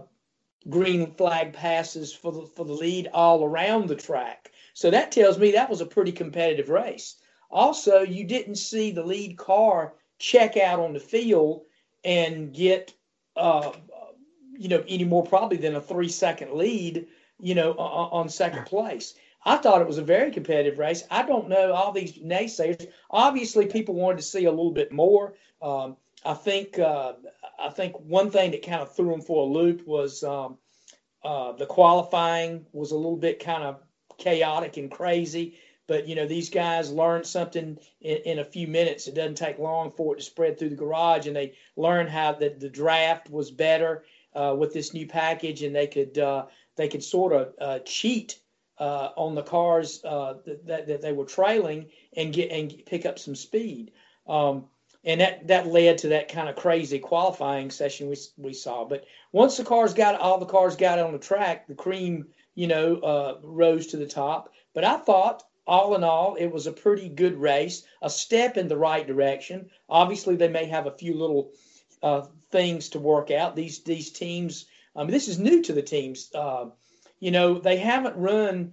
green 0.68 1.12
flag 1.12 1.52
passes 1.52 2.12
for 2.12 2.32
the 2.32 2.46
for 2.46 2.64
the 2.64 2.72
lead 2.72 3.08
all 3.12 3.44
around 3.44 3.88
the 3.88 3.96
track. 3.96 4.50
So 4.74 4.90
that 4.90 5.12
tells 5.12 5.38
me 5.38 5.52
that 5.52 5.70
was 5.70 5.80
a 5.80 5.86
pretty 5.86 6.12
competitive 6.12 6.68
race. 6.68 7.16
Also, 7.50 8.00
you 8.02 8.24
didn't 8.24 8.56
see 8.56 8.90
the 8.90 9.04
lead 9.04 9.36
car 9.36 9.94
check 10.18 10.56
out 10.56 10.78
on 10.78 10.92
the 10.92 11.00
field 11.00 11.62
and 12.04 12.52
get 12.52 12.92
uh, 13.36 13.72
you 14.56 14.68
know 14.68 14.84
any 14.88 15.04
more 15.04 15.24
probably 15.24 15.56
than 15.56 15.74
a 15.74 15.80
three 15.80 16.08
second 16.08 16.52
lead 16.54 17.06
you 17.40 17.54
know 17.54 17.72
on, 17.72 18.22
on 18.22 18.28
second 18.28 18.66
place. 18.66 19.14
I 19.44 19.56
thought 19.56 19.80
it 19.80 19.86
was 19.86 19.98
a 19.98 20.02
very 20.02 20.30
competitive 20.30 20.78
race. 20.78 21.04
I 21.10 21.22
don't 21.22 21.48
know 21.48 21.72
all 21.72 21.92
these 21.92 22.18
naysayers. 22.18 22.86
Obviously, 23.10 23.66
people 23.66 23.94
wanted 23.94 24.18
to 24.18 24.24
see 24.24 24.44
a 24.44 24.50
little 24.50 24.72
bit 24.72 24.92
more. 24.92 25.34
Um, 25.62 25.96
I 26.24 26.34
think 26.34 26.78
uh, 26.78 27.14
I 27.60 27.70
think 27.70 27.98
one 28.00 28.30
thing 28.30 28.52
that 28.52 28.64
kind 28.64 28.80
of 28.80 28.94
threw 28.94 29.10
them 29.10 29.20
for 29.20 29.42
a 29.42 29.52
loop 29.52 29.86
was 29.86 30.22
um, 30.22 30.58
uh, 31.24 31.52
the 31.52 31.66
qualifying 31.66 32.66
was 32.72 32.92
a 32.92 32.96
little 32.96 33.16
bit 33.16 33.44
kind 33.44 33.62
of 33.62 33.80
chaotic 34.18 34.76
and 34.76 34.90
crazy. 34.90 35.58
But 35.86 36.06
you 36.06 36.14
know 36.14 36.26
these 36.26 36.50
guys 36.50 36.92
learned 36.92 37.26
something 37.26 37.76
in, 38.00 38.16
in 38.18 38.38
a 38.38 38.44
few 38.44 38.68
minutes. 38.68 39.08
It 39.08 39.16
doesn't 39.16 39.34
take 39.34 39.58
long 39.58 39.90
for 39.90 40.14
it 40.14 40.18
to 40.18 40.24
spread 40.24 40.58
through 40.58 40.68
the 40.68 40.76
garage, 40.76 41.26
and 41.26 41.34
they 41.34 41.54
learned 41.76 42.10
how 42.10 42.32
that 42.34 42.60
the 42.60 42.68
draft 42.68 43.28
was 43.28 43.50
better 43.50 44.04
uh, 44.34 44.54
with 44.56 44.72
this 44.72 44.94
new 44.94 45.06
package, 45.06 45.62
and 45.62 45.74
they 45.74 45.88
could 45.88 46.16
uh, 46.16 46.46
they 46.76 46.88
could 46.88 47.02
sort 47.02 47.32
of 47.32 47.54
uh, 47.60 47.78
cheat 47.80 48.38
uh, 48.78 49.10
on 49.16 49.34
the 49.34 49.42
cars 49.42 50.00
uh, 50.04 50.34
that, 50.46 50.66
that, 50.66 50.86
that 50.86 51.02
they 51.02 51.12
were 51.12 51.24
trailing 51.24 51.86
and 52.16 52.32
get 52.32 52.50
and 52.50 52.72
pick 52.86 53.04
up 53.04 53.18
some 53.18 53.34
speed. 53.34 53.90
Um, 54.26 54.66
and 55.04 55.20
that, 55.20 55.46
that 55.46 55.66
led 55.66 55.98
to 55.98 56.08
that 56.08 56.28
kind 56.28 56.48
of 56.48 56.56
crazy 56.56 56.98
qualifying 56.98 57.70
session 57.70 58.08
we, 58.08 58.16
we 58.36 58.52
saw. 58.52 58.84
But 58.84 59.04
once 59.32 59.56
the 59.56 59.64
cars 59.64 59.94
got 59.94 60.20
all 60.20 60.38
the 60.38 60.46
cars 60.46 60.76
got 60.76 60.98
on 60.98 61.12
the 61.12 61.18
track, 61.18 61.66
the 61.66 61.74
cream 61.74 62.26
you 62.54 62.66
know 62.66 62.96
uh, 62.96 63.38
rose 63.42 63.88
to 63.88 63.96
the 63.96 64.06
top. 64.06 64.52
But 64.74 64.84
I 64.84 64.98
thought 64.98 65.42
all 65.66 65.94
in 65.94 66.04
all 66.04 66.34
it 66.34 66.48
was 66.48 66.66
a 66.66 66.72
pretty 66.72 67.08
good 67.08 67.36
race, 67.36 67.84
a 68.02 68.10
step 68.10 68.56
in 68.56 68.68
the 68.68 68.76
right 68.76 69.06
direction. 69.06 69.70
Obviously 69.88 70.36
they 70.36 70.48
may 70.48 70.66
have 70.66 70.86
a 70.86 70.96
few 70.96 71.14
little 71.14 71.52
uh, 72.02 72.26
things 72.50 72.90
to 72.90 72.98
work 72.98 73.30
out. 73.30 73.56
These 73.56 73.82
these 73.84 74.10
teams. 74.10 74.66
Mean, 74.96 75.06
this 75.06 75.28
is 75.28 75.38
new 75.38 75.62
to 75.62 75.72
the 75.72 75.82
teams. 75.82 76.30
Uh, 76.34 76.66
you 77.20 77.30
know, 77.30 77.58
they 77.58 77.76
haven't 77.76 78.16
run. 78.16 78.72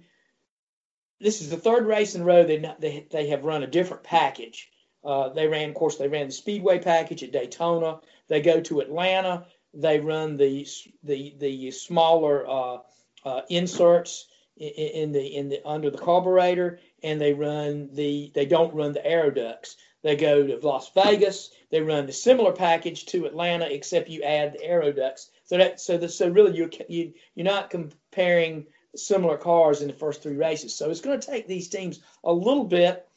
This 1.20 1.40
is 1.40 1.48
the 1.48 1.56
third 1.56 1.86
race 1.86 2.14
in 2.14 2.22
a 2.22 2.24
row 2.24 2.44
they 2.44 2.58
they 2.78 3.06
they 3.10 3.28
have 3.28 3.44
run 3.44 3.62
a 3.62 3.66
different 3.66 4.02
package. 4.02 4.68
Uh, 5.08 5.30
they 5.30 5.48
ran, 5.48 5.70
of 5.70 5.74
course, 5.74 5.96
they 5.96 6.06
ran 6.06 6.26
the 6.26 6.32
Speedway 6.32 6.78
package 6.78 7.22
at 7.22 7.32
Daytona. 7.32 8.00
They 8.28 8.42
go 8.42 8.60
to 8.60 8.80
Atlanta. 8.80 9.46
they 9.72 10.00
run 10.00 10.36
the 10.36 10.66
the 11.02 11.34
the 11.38 11.70
smaller 11.70 12.46
uh, 12.46 12.78
uh, 13.24 13.40
inserts 13.48 14.26
in, 14.58 14.68
in 14.68 15.12
the 15.12 15.26
in 15.38 15.48
the 15.48 15.66
under 15.66 15.88
the 15.88 15.96
carburetor, 15.96 16.80
and 17.02 17.18
they 17.18 17.32
run 17.32 17.88
the 17.94 18.30
they 18.34 18.44
don't 18.44 18.74
run 18.74 18.92
the 18.92 19.06
air 19.06 19.30
ducts. 19.30 19.76
They 20.02 20.14
go 20.14 20.46
to 20.46 20.58
Las 20.58 20.90
Vegas. 20.92 21.50
They 21.70 21.80
run 21.80 22.04
the 22.04 22.12
similar 22.12 22.52
package 22.52 23.06
to 23.06 23.24
Atlanta, 23.24 23.64
except 23.64 24.10
you 24.10 24.22
add 24.22 24.52
the 24.52 24.58
aeroducts. 24.58 25.30
So 25.44 25.56
that 25.56 25.80
so 25.80 25.96
the, 25.96 26.10
so 26.10 26.28
really 26.28 26.54
you're 26.54 26.70
you, 26.86 27.14
you're 27.34 27.44
not 27.44 27.70
comparing 27.70 28.66
similar 28.94 29.38
cars 29.38 29.80
in 29.80 29.88
the 29.88 29.94
first 29.94 30.22
three 30.22 30.36
races. 30.36 30.74
So 30.74 30.90
it's 30.90 31.00
going 31.00 31.18
to 31.18 31.26
take 31.26 31.46
these 31.46 31.70
teams 31.70 32.00
a 32.24 32.32
little 32.32 32.64
bit 32.64 33.07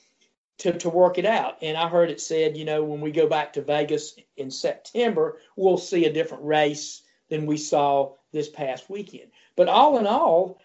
to, 0.61 0.77
to 0.77 0.89
work 0.89 1.17
it 1.17 1.25
out. 1.25 1.57
And 1.63 1.75
I 1.75 1.89
heard 1.89 2.11
it 2.11 2.21
said, 2.21 2.55
you 2.55 2.65
know, 2.65 2.83
when 2.83 3.01
we 3.01 3.11
go 3.11 3.27
back 3.27 3.53
to 3.53 3.63
Vegas 3.63 4.15
in 4.37 4.51
September, 4.51 5.39
we'll 5.55 5.79
see 5.79 6.05
a 6.05 6.13
different 6.13 6.43
race 6.43 7.01
than 7.29 7.47
we 7.47 7.57
saw 7.57 8.13
this 8.31 8.47
past 8.47 8.87
weekend. 8.87 9.31
But 9.55 9.69
all 9.69 9.97
in 9.97 10.05
all, 10.05 10.61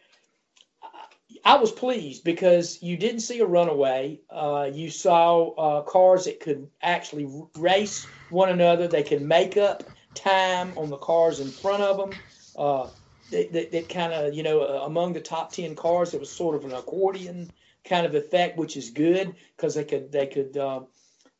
I 1.44 1.56
was 1.56 1.72
pleased 1.72 2.24
because 2.24 2.82
you 2.82 2.98
didn't 2.98 3.20
see 3.20 3.40
a 3.40 3.46
runaway. 3.46 4.20
Uh, 4.28 4.70
you 4.70 4.90
saw 4.90 5.54
uh, 5.54 5.82
cars 5.82 6.26
that 6.26 6.40
could 6.40 6.68
actually 6.82 7.26
race 7.56 8.06
one 8.28 8.50
another. 8.50 8.88
They 8.88 9.02
could 9.02 9.22
make 9.22 9.56
up 9.56 9.82
time 10.14 10.72
on 10.76 10.90
the 10.90 10.98
cars 10.98 11.40
in 11.40 11.48
front 11.48 11.82
of 11.82 11.96
them. 11.96 12.10
Uh, 12.54 12.88
that, 13.30 13.52
that, 13.52 13.72
that 13.72 13.88
kind 13.88 14.12
of, 14.12 14.34
you 14.34 14.42
know, 14.42 14.60
uh, 14.60 14.84
among 14.84 15.14
the 15.14 15.20
top 15.20 15.52
10 15.52 15.74
cars, 15.74 16.12
it 16.12 16.20
was 16.20 16.30
sort 16.30 16.54
of 16.54 16.64
an 16.64 16.72
accordion 16.72 17.50
kind 17.86 18.06
of 18.06 18.14
effect, 18.14 18.58
which 18.58 18.76
is 18.76 18.90
good 18.90 19.34
because 19.56 19.74
they 19.74 19.84
could 19.84 20.12
they 20.12 20.26
could 20.26 20.56
uh, 20.56 20.80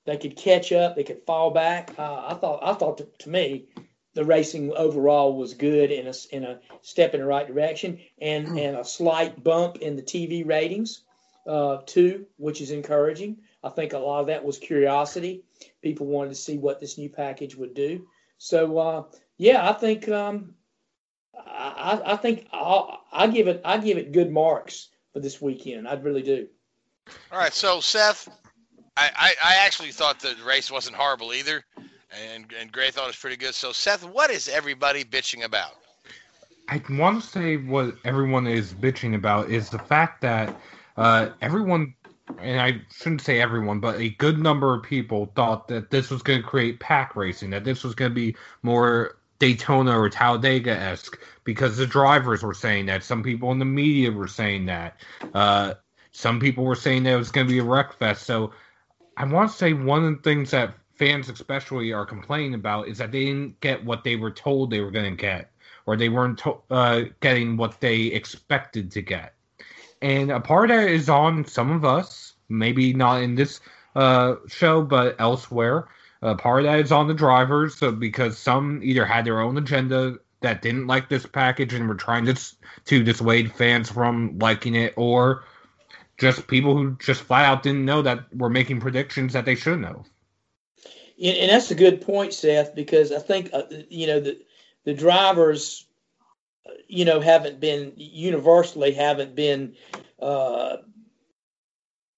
they 0.05 0.17
could 0.17 0.37
catch 0.37 0.73
up, 0.73 0.97
they 0.97 1.05
could 1.05 1.23
fall 1.27 1.51
back. 1.51 1.93
Uh, 1.99 2.25
I 2.29 2.35
thought 2.35 2.61
I 2.63 2.75
thought 2.75 2.99
to, 2.99 3.09
to, 3.19 3.29
me 3.29 3.67
the 4.15 4.25
racing 4.25 4.73
overall 4.73 5.37
was 5.37 5.55
good 5.55 5.91
in 5.91 6.07
a 6.07 6.15
in 6.31 6.45
a 6.45 6.61
step 6.83 7.15
in 7.15 7.21
the 7.21 7.27
right 7.27 7.47
direction 7.47 8.01
and 8.21 8.49
mm. 8.49 8.61
and 8.61 8.77
a 8.77 8.85
slight 8.85 9.43
bump 9.43 9.77
in 9.79 9.97
the 9.97 10.03
TV 10.03 10.47
ratings 10.47 11.03
uh, 11.47 11.79
too, 11.85 12.27
which 12.37 12.61
is 12.61 12.71
encouraging. 12.71 13.39
I 13.63 13.71
think 13.71 13.93
a 13.93 13.99
lot 13.99 14.21
of 14.21 14.29
that 14.29 14.45
was 14.45 14.59
curiosity. 14.59 15.43
People 15.83 16.07
wanted 16.07 16.31
to 16.31 16.37
see 16.37 16.57
what 16.57 16.81
this 16.81 16.99
new 16.99 17.09
package 17.09 17.57
would 17.57 17.75
do. 17.75 18.07
So 18.39 18.79
uh, 18.79 19.03
yeah, 19.39 19.69
I 19.69 19.73
think 19.73 20.09
um, 20.09 20.55
I, 21.37 22.01
I 22.07 22.17
think 22.17 22.47
I'll, 22.53 23.01
I 23.13 23.27
give 23.27 23.49
it 23.49 23.61
I 23.65 23.79
give 23.79 23.99
it 23.99 24.13
good 24.13 24.31
marks 24.31 24.89
for 25.17 25.21
this 25.21 25.41
weekend. 25.41 25.89
I 25.89 25.95
really 25.95 26.21
do. 26.21 26.47
All 27.33 27.39
right, 27.39 27.55
so 27.55 27.81
Seth, 27.81 28.29
I, 28.99 29.11
I, 29.17 29.35
I 29.43 29.65
actually 29.65 29.91
thought 29.91 30.21
the 30.21 30.37
race 30.47 30.71
wasn't 30.71 30.95
horrible 30.95 31.33
either, 31.33 31.65
and 32.11 32.53
and 32.61 32.71
Gray 32.71 32.91
thought 32.91 33.05
it 33.05 33.07
was 33.07 33.17
pretty 33.17 33.39
good. 33.39 33.55
So 33.55 33.73
Seth, 33.73 34.05
what 34.05 34.31
is 34.31 34.47
everybody 34.47 35.05
bitching 35.05 35.45
about? 35.45 35.71
I 36.69 36.83
want 36.91 37.23
to 37.23 37.27
say 37.27 37.57
what 37.57 37.95
everyone 38.05 38.47
is 38.47 38.75
bitching 38.75 39.15
about 39.15 39.49
is 39.49 39.71
the 39.71 39.79
fact 39.79 40.21
that 40.21 40.55
uh, 40.99 41.31
everyone, 41.41 41.95
and 42.39 42.61
I 42.61 42.83
shouldn't 42.93 43.23
say 43.23 43.41
everyone, 43.41 43.81
but 43.81 43.99
a 43.99 44.11
good 44.11 44.39
number 44.39 44.75
of 44.75 44.83
people 44.83 45.33
thought 45.35 45.67
that 45.69 45.91
this 45.91 46.11
was 46.11 46.21
going 46.21 46.43
to 46.43 46.47
create 46.47 46.79
pack 46.79 47.17
racing, 47.17 47.49
that 47.51 47.65
this 47.65 47.83
was 47.83 47.95
going 47.95 48.11
to 48.11 48.15
be 48.15 48.37
more 48.63 49.17
Daytona 49.39 49.99
or 49.99 50.09
Talladega 50.09 50.71
esque 50.71 51.19
because 51.45 51.77
the 51.77 51.87
drivers 51.87 52.43
were 52.43 52.55
saying 52.55 52.87
that. 52.87 53.05
Some 53.05 53.23
people 53.23 53.53
in 53.53 53.59
the 53.59 53.65
media 53.65 54.11
were 54.11 54.29
saying 54.29 54.67
that. 54.67 55.01
Uh, 55.35 55.75
some 56.13 56.41
people 56.41 56.65
were 56.65 56.75
saying 56.75 57.03
that 57.03 57.13
it 57.13 57.17
was 57.17 57.31
going 57.31 57.47
to 57.47 57.53
be 57.53 57.59
a 57.59 57.65
wreck 57.65 57.93
fest. 57.93 58.25
So 58.25 58.53
I 59.17 59.25
want 59.25 59.51
to 59.51 59.57
say 59.57 59.73
one 59.73 60.05
of 60.05 60.17
the 60.17 60.23
things 60.23 60.51
that 60.51 60.75
fans, 60.95 61.29
especially, 61.29 61.93
are 61.93 62.07
complaining 62.07 62.55
about 62.55 62.89
is 62.89 62.99
that 62.99 63.13
they 63.13 63.27
didn't 63.27 63.61
get 63.61 63.85
what 63.85 64.03
they 64.05 64.17
were 64.17 64.31
told 64.31 64.71
they 64.71 64.81
were 64.81 64.91
going 64.91 65.17
to 65.17 65.21
get, 65.21 65.51
or 65.85 65.97
they 65.97 66.09
weren't 66.09 66.39
to- 66.39 66.63
uh, 66.71 67.03
getting 67.21 67.57
what 67.57 67.81
they 67.81 68.03
expected 68.05 68.91
to 68.93 69.03
get. 69.03 69.35
And 70.03 70.31
a 70.31 70.41
part 70.41 70.71
of 70.71 70.77
that 70.77 70.89
is 70.89 71.09
on 71.09 71.45
some 71.45 71.71
of 71.71 71.85
us, 71.85 72.35
maybe 72.49 72.93
not 72.93 73.23
in 73.23 73.35
this 73.35 73.61
uh, 73.95 74.37
show, 74.47 74.83
but 74.83 75.17
elsewhere. 75.19 75.89
Uh, 76.23 76.35
part 76.35 76.61
of 76.61 76.65
that 76.65 76.81
is 76.81 76.93
on 76.93 77.09
the 77.09 77.15
drivers 77.15 77.77
so 77.77 77.93
because 77.93 78.39
some 78.39 78.81
either 78.83 79.05
had 79.05 79.25
their 79.25 79.41
own 79.41 79.59
agenda 79.59 80.19
that 80.41 80.63
didn't 80.63 80.87
like 80.87 81.09
this 81.09 81.27
package 81.27 81.75
and 81.75 81.89
were 81.89 81.95
trying 81.95 82.25
to 82.25 82.35
to 82.85 83.03
dissuade 83.03 83.53
fans 83.53 83.91
from 83.91 84.39
liking 84.39 84.75
it, 84.75 84.95
or 84.97 85.45
just 86.19 86.47
people 86.47 86.77
who 86.77 86.97
just 86.99 87.23
flat 87.23 87.45
out 87.45 87.63
didn't 87.63 87.85
know 87.85 88.03
that 88.03 88.35
were 88.35 88.51
making 88.51 88.81
predictions 88.81 89.33
that 89.33 89.45
they 89.45 89.55
should 89.55 89.81
know. 89.81 90.05
And 91.23 91.51
that's 91.51 91.71
a 91.71 91.75
good 91.75 92.03
point, 92.03 92.35
Seth, 92.35 92.75
because 92.75 93.11
I 93.11 93.19
think 93.19 93.51
uh, 93.53 93.63
you 93.89 94.07
know 94.07 94.21
the 94.21 94.39
the 94.85 94.95
drivers, 94.95 95.87
you 96.87 97.05
know, 97.05 97.21
haven't 97.21 97.59
been 97.59 97.93
universally 97.97 98.93
haven't 98.93 99.35
been 99.35 99.75
uh, 100.21 100.77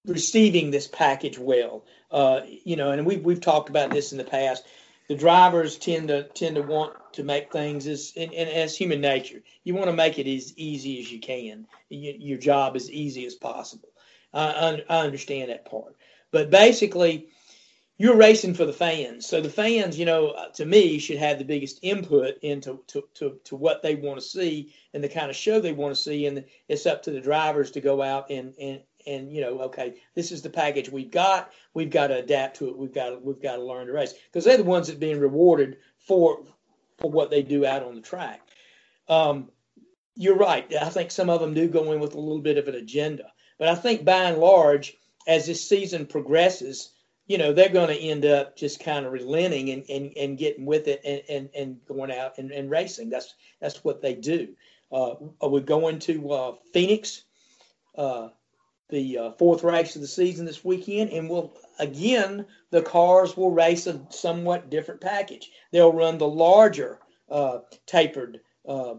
receiving 0.09 0.71
this 0.71 0.87
package 0.87 1.37
well. 1.37 1.85
Uh, 2.11 2.41
you 2.63 2.75
know, 2.75 2.91
and 2.91 3.05
we've 3.05 3.23
we've 3.23 3.41
talked 3.41 3.69
about 3.69 3.91
this 3.91 4.11
in 4.11 4.17
the 4.17 4.23
past. 4.23 4.65
The 5.07 5.15
drivers 5.15 5.77
tend 5.77 6.09
to 6.09 6.23
tend 6.23 6.55
to 6.55 6.61
want 6.61 6.93
to 7.13 7.23
make 7.23 7.51
things 7.51 7.87
as 7.87 8.13
and, 8.17 8.33
and 8.33 8.49
as 8.49 8.75
human 8.75 9.01
nature. 9.01 9.41
You 9.63 9.75
want 9.75 9.87
to 9.87 9.95
make 9.95 10.19
it 10.19 10.27
as 10.27 10.57
easy 10.57 10.99
as 10.99 11.11
you 11.11 11.19
can. 11.19 11.67
You, 11.89 12.15
your 12.17 12.37
job 12.37 12.75
as 12.75 12.91
easy 12.91 13.25
as 13.25 13.35
possible. 13.35 13.89
I, 14.33 14.83
I 14.89 14.99
understand 14.99 15.49
that 15.49 15.65
part, 15.65 15.95
but 16.31 16.51
basically, 16.51 17.29
you're 17.99 18.15
racing 18.15 18.53
for 18.53 18.65
the 18.65 18.73
fans. 18.73 19.25
So 19.25 19.41
the 19.41 19.49
fans, 19.49 19.99
you 19.99 20.05
know, 20.05 20.29
uh, 20.29 20.47
to 20.53 20.65
me, 20.65 20.99
should 20.99 21.17
have 21.17 21.37
the 21.37 21.43
biggest 21.43 21.79
input 21.81 22.37
into 22.41 22.79
to, 22.87 23.03
to, 23.15 23.39
to 23.43 23.55
what 23.57 23.83
they 23.83 23.95
want 23.95 24.19
to 24.19 24.25
see 24.25 24.73
and 24.93 25.03
the 25.03 25.09
kind 25.09 25.29
of 25.29 25.35
show 25.35 25.59
they 25.59 25.73
want 25.73 25.93
to 25.93 26.01
see. 26.01 26.25
And 26.25 26.45
it's 26.69 26.85
up 26.85 27.03
to 27.03 27.11
the 27.11 27.19
drivers 27.19 27.71
to 27.71 27.81
go 27.81 28.01
out 28.01 28.29
and, 28.29 28.55
and, 28.59 28.81
and 29.09 29.33
you 29.33 29.41
know, 29.41 29.61
okay, 29.61 29.95
this 30.15 30.31
is 30.31 30.41
the 30.41 30.49
package 30.49 30.89
we've 30.89 31.11
got. 31.11 31.51
We've 31.73 31.89
got 31.89 32.07
to 32.07 32.17
adapt 32.17 32.57
to 32.57 32.69
it. 32.69 32.77
We've 32.77 32.93
got 32.93 33.09
to, 33.09 33.19
we've 33.19 33.41
got 33.41 33.57
to 33.57 33.63
learn 33.63 33.87
to 33.87 33.93
race 33.93 34.13
because 34.31 34.45
they're 34.45 34.57
the 34.57 34.63
ones 34.63 34.87
that 34.87 34.97
are 34.97 34.99
being 34.99 35.19
rewarded 35.19 35.77
for 35.97 36.43
for 36.97 37.09
what 37.09 37.29
they 37.29 37.41
do 37.41 37.65
out 37.65 37.83
on 37.83 37.95
the 37.95 38.01
track. 38.01 38.41
Um, 39.07 39.49
you're 40.15 40.37
right. 40.37 40.71
I 40.75 40.89
think 40.89 41.11
some 41.11 41.29
of 41.29 41.39
them 41.39 41.53
do 41.53 41.67
go 41.67 41.91
in 41.91 41.99
with 41.99 42.13
a 42.13 42.19
little 42.19 42.41
bit 42.41 42.57
of 42.57 42.67
an 42.67 42.75
agenda, 42.75 43.31
but 43.57 43.69
I 43.69 43.75
think 43.75 44.05
by 44.05 44.23
and 44.23 44.37
large, 44.37 44.95
as 45.27 45.45
this 45.45 45.67
season 45.67 46.05
progresses, 46.05 46.91
you 47.27 47.37
know, 47.37 47.53
they're 47.53 47.69
going 47.69 47.89
to 47.89 48.01
end 48.01 48.25
up 48.25 48.57
just 48.57 48.83
kind 48.83 49.05
of 49.05 49.13
relenting 49.13 49.69
and, 49.69 49.83
and, 49.87 50.11
and 50.17 50.37
getting 50.37 50.65
with 50.65 50.87
it 50.87 50.99
and, 51.05 51.21
and, 51.29 51.49
and 51.55 51.85
going 51.85 52.11
out 52.11 52.37
and, 52.39 52.51
and 52.51 52.71
racing. 52.71 53.09
That's 53.09 53.35
that's 53.61 53.83
what 53.83 54.01
they 54.01 54.15
do. 54.15 54.55
Uh, 54.91 55.13
we're 55.43 55.59
going 55.59 55.99
to 55.99 56.31
uh, 56.31 56.55
Phoenix 56.73 57.23
uh, 57.95 58.29
the 58.89 59.17
uh, 59.17 59.31
fourth 59.33 59.63
race 59.63 59.95
of 59.95 60.01
the 60.01 60.07
season 60.07 60.45
this 60.45 60.65
weekend, 60.65 61.11
and 61.11 61.29
will 61.29 61.53
again 61.77 62.45
the 62.71 62.81
cars 62.81 63.37
will 63.37 63.51
race 63.51 63.87
a 63.87 64.01
somewhat 64.09 64.69
different 64.69 65.01
package. 65.01 65.51
They'll 65.71 65.93
run 65.93 66.17
the 66.17 66.27
larger 66.27 66.99
uh, 67.29 67.59
tapered 67.85 68.41
uh, 68.67 68.95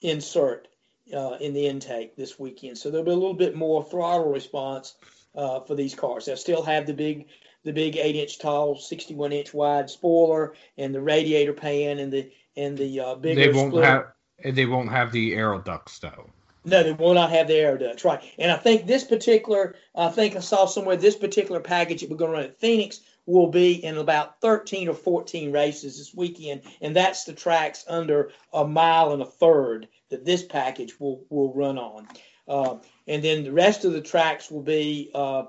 insert 0.00 0.68
uh, 1.14 1.36
in 1.40 1.54
the 1.54 1.66
intake 1.66 2.16
this 2.16 2.38
weekend, 2.38 2.78
so 2.78 2.90
there'll 2.90 3.04
be 3.06 3.12
a 3.12 3.14
little 3.14 3.34
bit 3.34 3.54
more 3.54 3.84
throttle 3.84 4.30
response 4.30 4.94
uh, 5.34 5.60
for 5.60 5.74
these 5.74 5.94
cars. 5.94 6.26
They'll 6.26 6.36
still 6.36 6.62
have 6.62 6.86
the 6.86 6.94
big 6.94 7.26
the 7.64 7.72
big 7.72 7.96
eight 7.96 8.16
inch 8.16 8.38
tall, 8.38 8.76
sixty 8.76 9.14
one 9.14 9.32
inch 9.32 9.54
wide 9.54 9.90
spoiler 9.90 10.54
and 10.78 10.94
the 10.94 11.00
radiator 11.00 11.52
pan 11.52 11.98
and 11.98 12.12
the 12.12 12.30
and 12.56 12.76
the 12.76 13.00
uh, 13.00 13.14
bigger. 13.14 13.40
They 13.40 13.52
won't 13.52 13.72
split. 13.72 13.84
have 13.84 14.12
they 14.42 14.66
won't 14.66 14.90
have 14.90 15.12
the 15.12 15.34
aero 15.34 15.60
ducts 15.60 15.98
though. 15.98 16.30
No, 16.64 16.82
they 16.82 16.92
will 16.92 17.14
not 17.14 17.30
have 17.30 17.46
the 17.46 17.54
air 17.54 17.78
ducts, 17.78 18.04
right? 18.04 18.22
And 18.38 18.50
I 18.52 18.56
think 18.56 18.86
this 18.86 19.04
particular, 19.04 19.76
I 19.94 20.08
think 20.08 20.36
I 20.36 20.40
saw 20.40 20.66
somewhere 20.66 20.96
this 20.96 21.16
particular 21.16 21.60
package 21.60 22.00
that 22.02 22.10
we're 22.10 22.16
going 22.16 22.32
to 22.32 22.36
run 22.36 22.46
at 22.46 22.60
Phoenix 22.60 23.00
will 23.26 23.48
be 23.48 23.82
in 23.84 23.96
about 23.96 24.40
13 24.40 24.88
or 24.88 24.94
14 24.94 25.52
races 25.52 25.98
this 25.98 26.14
weekend, 26.14 26.62
and 26.80 26.94
that's 26.94 27.24
the 27.24 27.32
tracks 27.32 27.84
under 27.88 28.32
a 28.52 28.66
mile 28.66 29.12
and 29.12 29.22
a 29.22 29.26
third 29.26 29.88
that 30.10 30.24
this 30.24 30.44
package 30.44 30.98
will 30.98 31.24
will 31.30 31.54
run 31.54 31.78
on. 31.78 32.08
Uh, 32.48 32.78
and 33.06 33.22
then 33.22 33.44
the 33.44 33.52
rest 33.52 33.84
of 33.84 33.92
the 33.92 34.00
tracks 34.00 34.50
will 34.50 34.62
be 34.62 35.10
uh, 35.14 35.44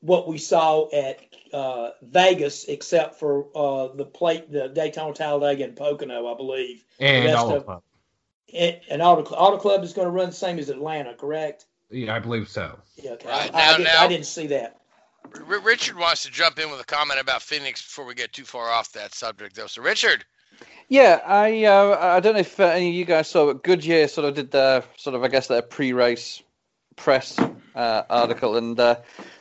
what 0.00 0.26
we 0.26 0.38
saw 0.38 0.88
at 0.92 1.20
uh, 1.54 1.90
Vegas, 2.02 2.64
except 2.64 3.18
for 3.20 3.46
uh, 3.54 3.94
the 3.94 4.04
plate, 4.04 4.50
the 4.50 4.68
Daytona, 4.68 5.14
Talladega, 5.14 5.64
and 5.64 5.76
Pocono, 5.76 6.32
I 6.32 6.36
believe. 6.36 6.84
And 6.98 7.32
all 7.34 7.54
of, 7.54 7.82
and 8.52 9.02
Auto, 9.02 9.22
Auto 9.34 9.56
Club 9.58 9.82
is 9.82 9.92
going 9.92 10.06
to 10.06 10.12
run 10.12 10.26
the 10.26 10.34
same 10.34 10.58
as 10.58 10.68
Atlanta, 10.68 11.14
correct? 11.14 11.66
Yeah, 11.90 12.14
I 12.14 12.18
believe 12.18 12.48
so. 12.48 12.78
Yeah, 12.96 13.12
okay. 13.12 13.28
Right, 13.28 13.52
now, 13.52 13.74
I, 13.74 13.76
did, 13.76 13.84
now, 13.84 14.02
I 14.04 14.08
didn't 14.08 14.26
see 14.26 14.46
that. 14.48 14.80
Richard 15.46 15.96
wants 15.96 16.24
to 16.24 16.30
jump 16.30 16.58
in 16.58 16.70
with 16.70 16.80
a 16.80 16.84
comment 16.84 17.20
about 17.20 17.42
Phoenix 17.42 17.82
before 17.82 18.04
we 18.04 18.14
get 18.14 18.32
too 18.32 18.44
far 18.44 18.70
off 18.70 18.92
that 18.92 19.14
subject, 19.14 19.56
though. 19.56 19.66
So, 19.66 19.82
Richard. 19.82 20.24
Yeah, 20.88 21.20
I 21.24 21.64
uh, 21.64 21.96
I 21.98 22.20
don't 22.20 22.34
know 22.34 22.40
if 22.40 22.60
uh, 22.60 22.64
any 22.64 22.88
of 22.88 22.94
you 22.94 23.04
guys 23.04 23.28
saw, 23.28 23.46
but 23.46 23.62
Goodyear 23.62 24.08
sort 24.08 24.28
of 24.28 24.34
did 24.34 24.50
the 24.50 24.84
sort 24.96 25.16
of 25.16 25.24
I 25.24 25.28
guess 25.28 25.46
their 25.46 25.62
pre-race 25.62 26.42
press 26.96 27.38
uh, 27.74 28.02
article, 28.10 28.56
and 28.56 28.78
uh, 28.78 28.96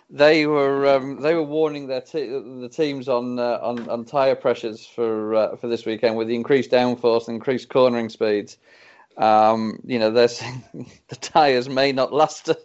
they 0.09 0.45
were 0.45 0.87
um, 0.87 1.21
they 1.21 1.35
were 1.35 1.43
warning 1.43 1.87
their 1.87 2.01
te- 2.01 2.27
the 2.27 2.69
teams 2.71 3.09
on 3.09 3.37
uh, 3.37 3.59
on 3.61 3.89
on 3.89 4.05
tire 4.05 4.35
pressures 4.35 4.85
for 4.85 5.35
uh, 5.35 5.55
for 5.57 5.67
this 5.67 5.85
weekend 5.85 6.15
with 6.15 6.27
the 6.27 6.35
increased 6.35 6.71
downforce 6.71 7.27
and 7.27 7.35
increased 7.35 7.69
cornering 7.69 8.09
speeds. 8.09 8.57
Um, 9.17 9.79
you 9.85 9.99
know, 9.99 10.11
they're 10.11 10.27
saying 10.27 10.63
the 11.07 11.15
tires 11.15 11.69
may 11.69 11.91
not 11.91 12.13
last 12.13 12.49
a, 12.49 12.57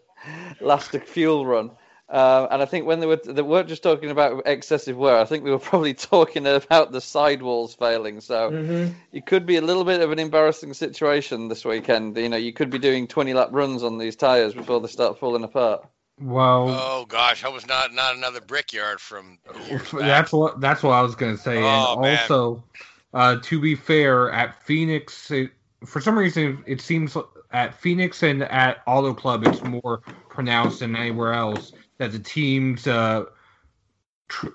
last 0.61 0.95
a 0.95 1.01
fuel 1.01 1.47
run. 1.47 1.71
Uh, 2.09 2.47
and 2.53 2.63
I 2.63 2.67
think 2.67 2.87
when 2.87 3.01
they 3.01 3.07
were 3.07 3.17
they 3.17 3.43
weren't 3.43 3.69
just 3.69 3.83
talking 3.83 4.11
about 4.13 4.43
excessive 4.47 4.97
wear. 4.97 5.17
I 5.19 5.25
think 5.25 5.43
we 5.43 5.51
were 5.51 5.59
probably 5.59 5.95
talking 6.13 6.47
about 6.47 6.93
the 6.93 7.01
sidewalls 7.01 7.75
failing. 7.75 8.21
So 8.21 8.53
Mhm. 8.53 8.95
it 9.13 9.27
could 9.27 9.45
be 9.45 9.57
a 9.57 9.61
little 9.61 9.85
bit 9.85 10.01
of 10.01 10.13
an 10.13 10.21
embarrassing 10.21 10.73
situation 10.75 11.49
this 11.49 11.65
weekend. 11.65 12.17
You 12.17 12.29
know, 12.29 12.37
you 12.37 12.53
could 12.53 12.71
be 12.71 12.79
doing 12.79 13.09
20 13.09 13.35
lap 13.35 13.49
runs 13.51 13.83
on 13.83 13.99
these 13.99 14.15
tires 14.15 14.55
before 14.55 14.81
they 14.81 14.87
start 14.87 15.19
falling 15.19 15.43
apart. 15.43 15.85
Well, 16.21 16.69
Oh 16.69 17.07
gosh, 17.07 17.43
hope 17.43 17.55
was 17.55 17.67
not 17.67 17.93
not 17.93 18.15
another 18.15 18.41
brickyard 18.41 19.01
from. 19.01 19.39
that's 19.93 20.33
what 20.33 20.61
that's 20.61 20.83
what 20.85 20.93
I 20.93 21.03
was 21.03 21.17
gonna 21.17 21.37
say. 21.37 21.57
Oh, 21.59 21.95
and 21.95 22.03
man. 22.03 22.19
also, 22.21 22.65
uh, 23.13 23.37
to 23.43 23.61
be 23.61 23.75
fair, 23.75 24.31
at 24.31 24.63
Phoenix, 24.63 25.31
it, 25.31 25.51
for 25.85 26.01
some 26.01 26.19
reason, 26.19 26.63
it 26.67 26.81
seems 26.81 27.17
at 27.53 27.75
Phoenix 27.75 28.23
and 28.23 28.43
at 28.43 28.83
Auto 28.87 29.15
Club, 29.15 29.47
it's 29.47 29.63
more 29.63 29.99
pronounced 30.29 30.81
than 30.81 30.97
anywhere 30.97 31.33
else 31.33 31.73
that 31.99 32.13
the 32.13 32.19
teams 32.19 32.87
uh, 32.87 33.25
tr- 34.29 34.49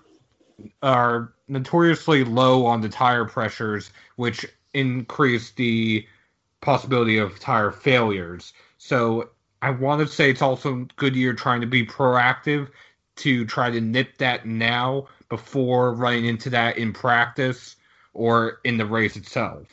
are 0.82 1.34
notoriously 1.47 2.24
low 2.24 2.65
on 2.65 2.82
the 2.82 2.89
tire 2.89 3.26
pressures, 3.26 3.91
which 4.15 4.45
increase 4.74 5.51
the 5.51 6.05
possibility 6.61 7.17
of 7.17 7.39
tire 7.39 7.72
failures. 7.72 8.53
So 8.78 9.30
I 9.61 9.72
want 9.72 10.01
to 10.01 10.07
say 10.07 10.30
it's 10.30 10.41
also 10.41 10.88
Goodyear 10.95 11.34
trying 11.34 11.61
to 11.61 11.67
be 11.67 11.86
proactive 11.86 12.69
to 13.17 13.45
try 13.45 13.69
to 13.69 13.82
nip 13.82 14.17
that 14.17 14.45
now 14.45 15.07
before 15.30 15.93
running 15.93 16.26
into 16.26 16.49
that 16.51 16.78
in 16.78 16.93
practice 16.93 17.76
or 18.13 18.59
in 18.63 18.78
the 18.78 18.86
race 18.86 19.15
itself. 19.15 19.67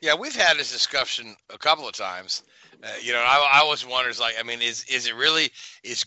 Yeah, 0.00 0.14
we've 0.14 0.34
had 0.34 0.56
this 0.56 0.72
discussion 0.72 1.36
a 1.52 1.58
couple 1.58 1.86
of 1.86 1.94
times. 1.94 2.42
Uh, 2.82 2.88
you 3.02 3.12
know, 3.12 3.18
I, 3.20 3.50
I 3.54 3.60
always 3.60 3.84
wonders 3.86 4.18
like, 4.18 4.34
I 4.38 4.42
mean, 4.42 4.62
is 4.62 4.84
is 4.84 5.06
it 5.06 5.14
really 5.14 5.50
is 5.84 6.04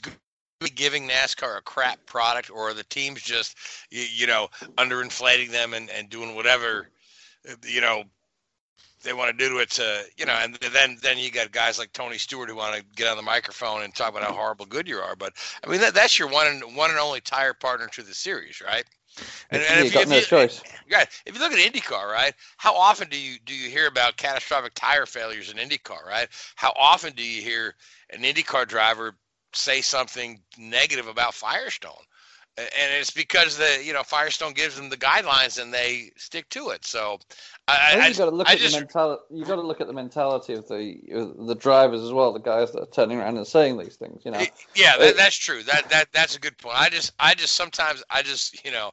giving 0.76 1.08
NASCAR 1.08 1.58
a 1.58 1.62
crap 1.62 2.04
product, 2.06 2.50
or 2.50 2.70
are 2.70 2.74
the 2.74 2.84
teams 2.86 3.22
just 3.22 3.56
you, 3.92 4.02
you 4.02 4.28
know 4.28 4.48
underinflating 4.78 5.52
them 5.52 5.74
and, 5.74 5.90
and 5.92 6.10
doing 6.10 6.36
whatever 6.36 6.90
uh, 7.50 7.54
you 7.68 7.82
know 7.82 8.04
they 9.04 9.14
want 9.14 9.30
to 9.30 9.38
do 9.38 9.54
to 9.54 9.60
it 9.60 9.70
to 9.72 10.04
you 10.18 10.26
know, 10.26 10.34
and 10.34 10.56
then 10.56 10.98
then 11.02 11.20
you 11.20 11.30
got 11.30 11.52
guys 11.52 11.78
like 11.78 11.94
Tony 11.94 12.18
Stewart 12.18 12.50
who 12.50 12.56
want 12.56 12.76
to 12.76 12.84
get 12.96 13.08
on 13.08 13.18
the 13.18 13.24
microphone 13.24 13.84
and 13.84 13.94
talk 13.94 14.10
about 14.10 14.24
how 14.24 14.34
horrible 14.34 14.66
Goodyear 14.66 15.02
are. 15.04 15.16
But 15.16 15.34
I 15.64 15.70
mean, 15.70 15.82
that, 15.82 15.94
that's 15.94 16.18
your 16.18 16.30
one 16.30 16.48
and 16.48 16.76
one 16.76 16.90
and 16.90 17.00
only 17.00 17.22
tire 17.22 17.54
partner 17.54 17.88
to 17.90 18.02
the 18.02 18.14
series, 18.14 18.60
right? 18.62 18.86
And, 19.52 19.62
and 19.62 19.80
you 19.80 19.86
if, 19.86 19.94
got 19.94 20.04
if 20.04 20.10
no 20.10 20.20
you, 20.20 20.22
choice. 20.22 20.62
yeah, 20.90 21.06
if 21.26 21.36
you 21.36 21.40
look 21.40 21.52
at 21.54 21.60
IndyCar, 21.60 22.12
right? 22.12 22.34
How 22.58 22.76
often 22.76 23.10
do 23.10 23.18
you 23.18 23.38
do 23.46 23.54
you 23.54 23.70
hear 23.70 23.88
about 23.88 24.18
catastrophic 24.18 24.74
tire 24.74 25.06
failures 25.06 25.52
in 25.52 25.58
IndyCar, 25.58 26.06
right? 26.06 26.28
How 26.56 26.74
often 26.76 27.14
do 27.14 27.24
you 27.24 27.42
hear 27.42 27.76
an 28.10 28.22
IndyCar 28.24 28.68
driver 28.68 29.16
say 29.54 29.82
something 29.82 30.42
negative 30.58 31.08
about 31.08 31.34
Firestone? 31.34 31.94
A- 32.58 32.62
And 32.62 32.94
it's 32.94 33.10
because 33.12 33.58
the 33.58 33.82
you 33.84 33.94
know 33.94 34.04
Firestone 34.04 34.54
gives 34.54 34.76
them 34.76 34.90
the 34.90 34.98
guidelines 34.98 35.62
and 35.62 35.74
they 35.74 36.12
stick 36.18 36.48
to 36.50 36.70
it. 36.70 36.86
So 36.86 37.20
I, 37.68 37.72
I 37.72 37.76
I, 37.76 37.94
think 37.96 38.08
you've 38.10 38.18
got 38.18 38.26
to 38.30 38.36
look 38.36 38.48
I 38.50 38.54
at 38.54 38.58
just 38.60 38.76
the 38.76 38.82
mentality. 38.82 39.22
You've 39.32 39.48
got 39.48 39.56
to 39.56 39.62
look 39.62 39.82
at 39.82 39.88
the 39.88 39.94
mentality 39.94 40.54
of 40.54 40.68
the 40.68 41.34
the 41.48 41.56
drivers 41.56 42.02
as 42.02 42.12
well, 42.12 42.32
the 42.34 42.40
guys 42.40 42.72
that 42.74 42.82
are 42.82 42.88
turning 42.88 43.20
around 43.20 43.38
and 43.38 43.48
saying 43.48 43.78
these 43.78 43.96
things. 43.96 44.22
You 44.26 44.32
know, 44.32 44.42
yeah, 44.76 44.94
Uh, 44.96 45.00
that, 45.00 45.18
that's 45.18 45.36
true. 45.38 45.64
That 45.64 45.90
that 45.90 46.12
that's 46.14 46.36
a 46.36 46.40
good 46.40 46.58
point. 46.58 46.80
I 46.80 46.90
just 46.90 47.14
I 47.20 47.34
just 47.34 47.56
sometimes 47.56 48.04
I 48.10 48.22
just 48.22 48.64
you 48.66 48.72
know. 48.72 48.92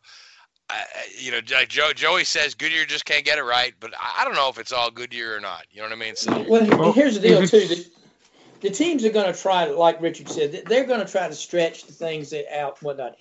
I, 0.70 0.74
I- 0.94 1.04
you 1.18 1.32
know, 1.32 1.40
like 1.52 1.68
Joe, 1.68 1.92
Joey 1.92 2.22
says 2.24 2.54
Goodyear 2.54 2.86
just 2.86 3.04
can't 3.04 3.24
get 3.24 3.38
it 3.38 3.42
right, 3.42 3.74
but 3.80 3.92
I 3.98 4.22
I 4.22 4.24
don't 4.24 4.34
know 4.34 4.48
if 4.48 4.58
it's 4.58 4.70
all 4.72 4.90
Goodyear 4.90 5.36
or 5.36 5.40
not. 5.40 5.66
You 5.72 5.82
know 5.82 5.88
what 5.88 5.92
I 5.92 5.96
mean? 5.96 6.14
So, 6.16 6.44
Well, 6.48 6.64
Well, 6.78 6.92
here's 6.92 7.14
the 7.18 7.20
deal 7.28 7.46
too. 7.46 7.56
it's- 7.58 7.86
The, 8.60 8.68
the 8.68 8.74
teams 8.74 9.04
are 9.06 9.10
going 9.10 9.32
to 9.32 9.40
try 9.40 9.64
to, 9.66 9.74
like 9.74 10.02
Richard 10.02 10.28
said, 10.28 10.52
they're 10.66 10.84
going 10.84 11.00
to 11.04 11.10
try 11.10 11.26
to 11.26 11.34
stretch 11.34 11.86
the 11.86 11.94
things 11.94 12.34
out 12.34 12.76
and 12.78 12.82
whatnot. 12.82 13.16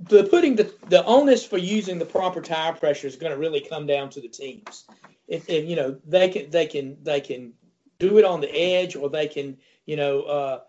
The 0.00 0.24
putting 0.24 0.56
the, 0.56 0.72
the 0.88 1.04
onus 1.04 1.44
for 1.46 1.58
using 1.58 1.98
the 1.98 2.04
proper 2.04 2.40
tire 2.40 2.72
pressure 2.72 3.06
is 3.06 3.16
going 3.16 3.32
to 3.32 3.38
really 3.38 3.60
come 3.60 3.86
down 3.86 4.10
to 4.10 4.20
the 4.20 4.28
teams. 4.28 4.84
If, 5.28 5.48
if 5.48 5.68
you 5.68 5.76
know 5.76 5.98
they 6.06 6.28
can 6.28 6.50
they 6.50 6.66
can 6.66 6.98
they 7.02 7.20
can 7.20 7.52
do 7.98 8.18
it 8.18 8.24
on 8.24 8.40
the 8.40 8.50
edge, 8.50 8.96
or 8.96 9.08
they 9.08 9.28
can 9.28 9.58
you 9.86 9.96
know 9.96 10.22
uh, 10.22 10.60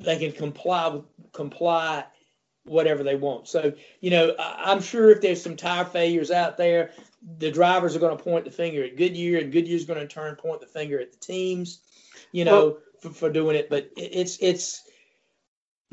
they 0.00 0.18
can 0.18 0.32
comply 0.32 0.88
with 0.88 1.04
comply 1.32 2.04
whatever 2.64 3.02
they 3.02 3.16
want. 3.16 3.48
So 3.48 3.72
you 4.00 4.10
know 4.10 4.34
I, 4.38 4.70
I'm 4.72 4.80
sure 4.80 5.10
if 5.10 5.20
there's 5.20 5.42
some 5.42 5.56
tire 5.56 5.84
failures 5.84 6.30
out 6.30 6.56
there, 6.56 6.92
the 7.38 7.50
drivers 7.50 7.96
are 7.96 8.00
going 8.00 8.16
to 8.16 8.22
point 8.22 8.44
the 8.44 8.50
finger 8.50 8.84
at 8.84 8.96
Goodyear, 8.96 9.40
and 9.40 9.52
Goodyear's 9.52 9.84
going 9.84 10.00
to 10.00 10.06
turn 10.06 10.36
point 10.36 10.60
the 10.60 10.66
finger 10.66 11.00
at 11.00 11.12
the 11.12 11.18
teams, 11.18 11.80
you 12.30 12.44
know, 12.44 12.78
for, 13.00 13.10
for 13.10 13.30
doing 13.30 13.56
it. 13.56 13.68
But 13.68 13.90
it, 13.96 14.10
it's 14.14 14.38
it's 14.40 14.82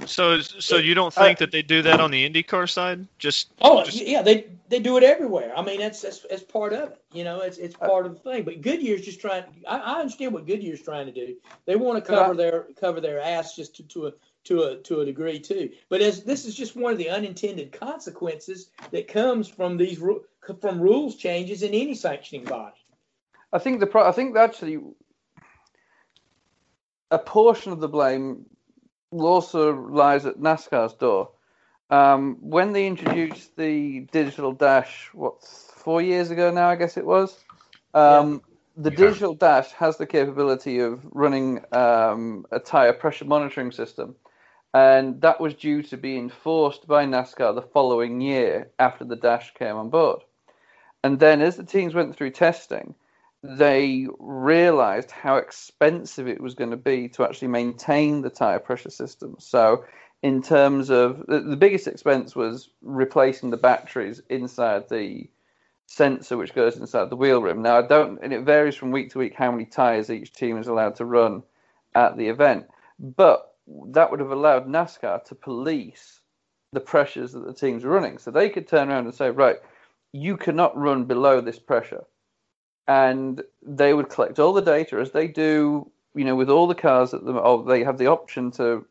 So, 0.06 0.40
so 0.40 0.78
you 0.78 0.94
don't 0.94 1.14
think 1.14 1.40
that 1.40 1.52
they 1.52 1.62
do 1.62 1.82
that 1.82 2.00
on 2.00 2.12
the 2.12 2.30
IndyCar 2.30 2.70
side? 2.70 3.08
Just 3.18 3.52
oh 3.62 3.84
just- 3.84 4.02
yeah, 4.06 4.22
they 4.22 4.48
they 4.70 4.80
do 4.80 4.98
it 4.98 5.04
everywhere. 5.04 5.52
I 5.56 5.62
mean, 5.62 5.80
that's 5.80 6.02
that's, 6.02 6.26
that's 6.30 6.44
part 6.44 6.74
of 6.74 6.92
it. 6.92 7.02
You 7.12 7.24
know, 7.24 7.42
it's 7.42 7.58
it's 7.58 7.76
uh, 7.82 7.88
part 7.88 8.06
of 8.06 8.14
the 8.14 8.20
thing. 8.20 8.44
But 8.44 8.62
Goodyear's 8.62 9.02
just 9.02 9.20
trying. 9.20 9.44
I, 9.68 9.78
I 9.80 10.00
understand 10.00 10.34
what 10.34 10.46
Goodyear's 10.48 10.82
trying 10.82 11.06
to 11.08 11.12
do. 11.12 11.36
They 11.66 11.76
want 11.76 12.04
to 12.04 12.12
But 12.12 12.18
I- 12.20 12.22
cover 12.24 12.36
their 12.36 12.68
cover 12.80 13.02
their 13.02 13.20
ass 13.22 13.56
just 13.56 13.76
to, 13.78 13.84
to 13.84 14.08
a 14.08 14.12
to 14.46 14.64
a 14.64 14.76
to 14.78 15.02
a 15.02 15.06
degree 15.06 15.40
too. 15.40 15.70
But 15.90 16.02
as 16.02 16.24
this 16.24 16.46
is 16.46 16.56
just 16.56 16.76
one 16.76 16.92
of 16.92 16.98
the 16.98 17.10
unintended 17.10 17.72
consequences 17.72 18.70
that 18.92 19.08
comes 19.08 19.48
from 19.48 19.78
these 19.78 20.02
from 20.62 20.80
rules 20.82 21.16
changes 21.16 21.62
in 21.64 21.74
any 21.74 21.94
sanctioning 21.96 22.46
body. 22.46 22.76
I 23.52 23.60
think 23.60 23.80
the 23.80 23.88
pro- 23.88 24.08
I 24.08 24.12
think 24.12 24.38
actually 24.38 24.80
a 27.12 27.18
portion 27.20 27.72
of 27.72 27.80
the 27.80 27.88
blame 27.90 28.46
also 29.12 29.74
lies 29.74 30.26
at 30.26 30.38
NASCAR's 30.38 30.94
door. 30.94 31.32
Um, 31.90 32.38
when 32.42 32.74
they 32.74 32.86
introduced 32.86 33.56
the 33.56 34.02
digital 34.12 34.52
dash, 34.54 35.10
what 35.14 35.44
four 35.44 36.02
years 36.02 36.30
ago 36.32 36.52
now, 36.52 36.70
I 36.70 36.76
guess 36.76 36.98
it 36.98 37.06
was. 37.06 37.38
Um, 37.94 38.42
The 38.78 38.92
digital 38.92 39.34
dash 39.34 39.72
has 39.74 39.98
the 39.98 40.06
capability 40.06 40.80
of 40.80 41.02
running 41.12 41.66
um, 41.74 42.46
a 42.52 42.60
tire 42.60 42.94
pressure 42.94 43.26
monitoring 43.26 43.74
system, 43.74 44.16
and 44.74 45.20
that 45.22 45.42
was 45.42 45.54
due 45.54 45.84
to 45.84 45.98
be 45.98 46.16
enforced 46.16 46.88
by 46.88 47.06
NASCAR 47.06 47.54
the 47.56 47.62
following 47.74 48.22
year 48.22 48.70
after 48.78 49.04
the 49.04 49.18
dash 49.18 49.54
came 49.54 49.76
on 49.76 49.90
board. 49.90 50.22
And 51.04 51.20
then, 51.20 51.42
as 51.42 51.58
the 51.58 51.66
teams 51.66 51.94
went 51.94 52.16
through 52.16 52.32
testing, 52.32 52.96
they 53.44 54.08
realized 54.20 55.12
how 55.12 55.38
expensive 55.38 56.28
it 56.28 56.42
was 56.42 56.56
going 56.56 56.72
to 56.72 56.78
be 56.78 57.08
to 57.10 57.24
actually 57.24 57.48
maintain 57.48 58.22
the 58.22 58.30
tire 58.30 58.60
pressure 58.60 58.90
system. 58.90 59.36
So, 59.40 59.86
in 60.22 60.42
terms 60.42 60.90
of 60.90 61.26
the, 61.28 61.56
biggest 61.56 61.88
expense 61.88 62.36
was 62.36 62.70
replacing 62.82 63.52
the 63.52 63.58
batteries 63.58 64.22
inside 64.30 64.90
the 64.90 65.30
sensor 65.86 66.38
which 66.38 66.54
goes 66.54 66.78
inside 66.78 67.10
the 67.10 67.16
wheel 67.16 67.42
rim. 67.42 67.62
Now, 67.62 67.80
I 67.80 67.88
don't, 67.88 68.20
and 68.22 68.34
it 68.34 68.44
varies 68.44 68.76
from 68.76 68.92
week 68.92 69.12
to 69.12 69.20
week 69.20 69.34
how 69.36 69.52
many 69.52 69.66
tires 69.66 70.10
each 70.10 70.34
team 70.34 70.58
is 70.58 70.68
allowed 70.68 70.96
to 70.98 71.06
run 71.06 71.44
at 71.96 72.18
the 72.18 72.28
event, 72.28 72.68
but 73.00 73.56
that 73.88 74.12
would 74.12 74.20
have 74.20 74.32
allowed 74.32 74.68
NASCAR 74.68 75.24
to 75.26 75.36
police 75.36 76.20
the 76.74 76.80
pressures 76.80 77.32
that 77.32 77.46
the 77.46 77.54
teams 77.54 77.86
are 77.86 77.90
running. 77.90 78.18
So 78.18 78.30
they 78.30 78.50
could 78.50 78.68
turn 78.68 78.90
around 78.90 79.06
and 79.06 79.16
say, 79.16 79.32
right, 79.32 79.58
you 80.12 80.38
cannot 80.38 80.78
run 80.78 81.06
below 81.06 81.42
this 81.42 81.60
pressure. 81.60 82.04
And 82.90 83.44
they 83.62 83.94
would 83.94 84.10
collect 84.10 84.40
all 84.40 84.52
the 84.52 84.64
data 84.64 84.98
as 84.98 85.12
they 85.12 85.28
do, 85.28 85.90
you 86.16 86.26
know, 86.26 86.36
with 86.36 86.50
all 86.50 86.66
the 86.66 86.74
cars 86.74 87.12
that 87.12 87.24
the, 87.24 87.34
oh, 87.34 87.62
they 87.62 87.84
have 87.84 88.00
the 88.00 88.08
option 88.08 88.50
to 88.54 88.84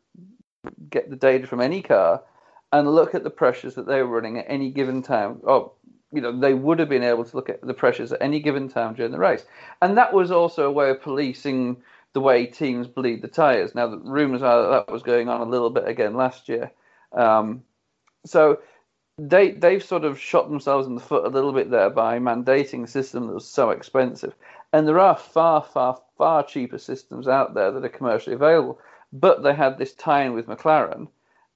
get 0.89 1.09
the 1.09 1.17
data 1.17 1.45
from 1.45 1.59
any 1.59 1.81
car 1.81 2.23
and 2.71 2.95
look 2.95 3.13
at 3.13 3.25
the 3.25 3.29
pressures 3.29 3.75
that 3.75 3.87
they 3.87 4.01
were 4.01 4.07
running 4.07 4.37
at 4.37 4.45
any 4.47 4.71
given 4.71 5.01
time. 5.01 5.41
Oh, 5.45 5.73
you 6.13 6.21
know, 6.21 6.31
they 6.31 6.53
would 6.53 6.79
have 6.79 6.87
been 6.87 7.03
able 7.03 7.25
to 7.25 7.35
look 7.35 7.49
at 7.49 7.61
the 7.61 7.73
pressures 7.73 8.13
at 8.13 8.21
any 8.21 8.39
given 8.39 8.69
time 8.69 8.93
during 8.93 9.11
the 9.11 9.19
race. 9.19 9.45
And 9.81 9.97
that 9.97 10.13
was 10.13 10.31
also 10.31 10.67
a 10.67 10.71
way 10.71 10.89
of 10.91 11.01
policing 11.01 11.75
the 12.13 12.21
way 12.21 12.45
teams 12.45 12.87
bleed 12.87 13.21
the 13.21 13.27
tyres. 13.27 13.75
Now, 13.75 13.87
the 13.87 13.97
rumours 13.97 14.41
are 14.41 14.61
that 14.61 14.87
that 14.87 14.93
was 14.93 15.03
going 15.03 15.27
on 15.27 15.41
a 15.41 15.49
little 15.49 15.69
bit 15.69 15.87
again 15.89 16.15
last 16.15 16.47
year. 16.47 16.71
Um, 17.11 17.63
so 18.25 18.59
they 19.19 19.51
they've 19.51 19.83
sort 19.83 20.05
of 20.05 20.19
shot 20.19 20.49
themselves 20.49 20.87
in 20.87 20.95
the 20.95 21.01
foot 21.01 21.25
a 21.25 21.29
little 21.29 21.51
bit 21.51 21.69
there 21.69 21.89
by 21.89 22.19
mandating 22.19 22.83
a 22.83 22.87
system 22.87 23.27
that 23.27 23.33
was 23.33 23.47
so 23.47 23.69
expensive. 23.69 24.33
And 24.71 24.87
there 24.87 24.99
are 24.99 25.15
far, 25.15 25.63
far, 25.63 25.99
far 26.17 26.43
cheaper 26.43 26.77
systems 26.77 27.27
out 27.27 27.53
there 27.53 27.71
that 27.71 27.83
are 27.83 27.89
commercially 27.89 28.35
available. 28.35 28.79
But 29.11 29.41
they 29.41 29.53
had 29.53 29.77
this 29.77 29.93
tie-in 29.93 30.33
with 30.33 30.45
McLaren, 30.45 31.07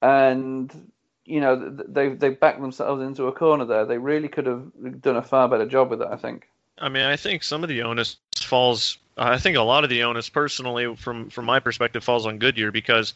and 0.02 0.90
you 1.24 1.40
know 1.40 1.70
they 1.70 2.08
they 2.10 2.30
backed 2.30 2.60
themselves 2.60 3.02
into 3.02 3.28
a 3.28 3.32
corner 3.32 3.64
there. 3.64 3.86
They 3.86 3.98
really 3.98 4.28
could 4.28 4.46
have 4.46 5.00
done 5.00 5.16
a 5.16 5.22
far 5.22 5.48
better 5.48 5.66
job 5.66 5.90
with 5.90 6.02
it, 6.02 6.08
I 6.10 6.16
think. 6.16 6.48
I 6.78 6.88
mean, 6.88 7.04
I 7.04 7.16
think 7.16 7.44
some 7.44 7.62
of 7.62 7.68
the 7.68 7.82
onus 7.82 8.16
falls. 8.36 8.98
I 9.16 9.38
think 9.38 9.56
a 9.56 9.62
lot 9.62 9.84
of 9.84 9.90
the 9.90 10.02
onus, 10.02 10.28
personally, 10.28 10.96
from 10.96 11.30
from 11.30 11.44
my 11.44 11.60
perspective, 11.60 12.02
falls 12.02 12.26
on 12.26 12.38
Goodyear 12.38 12.72
because 12.72 13.14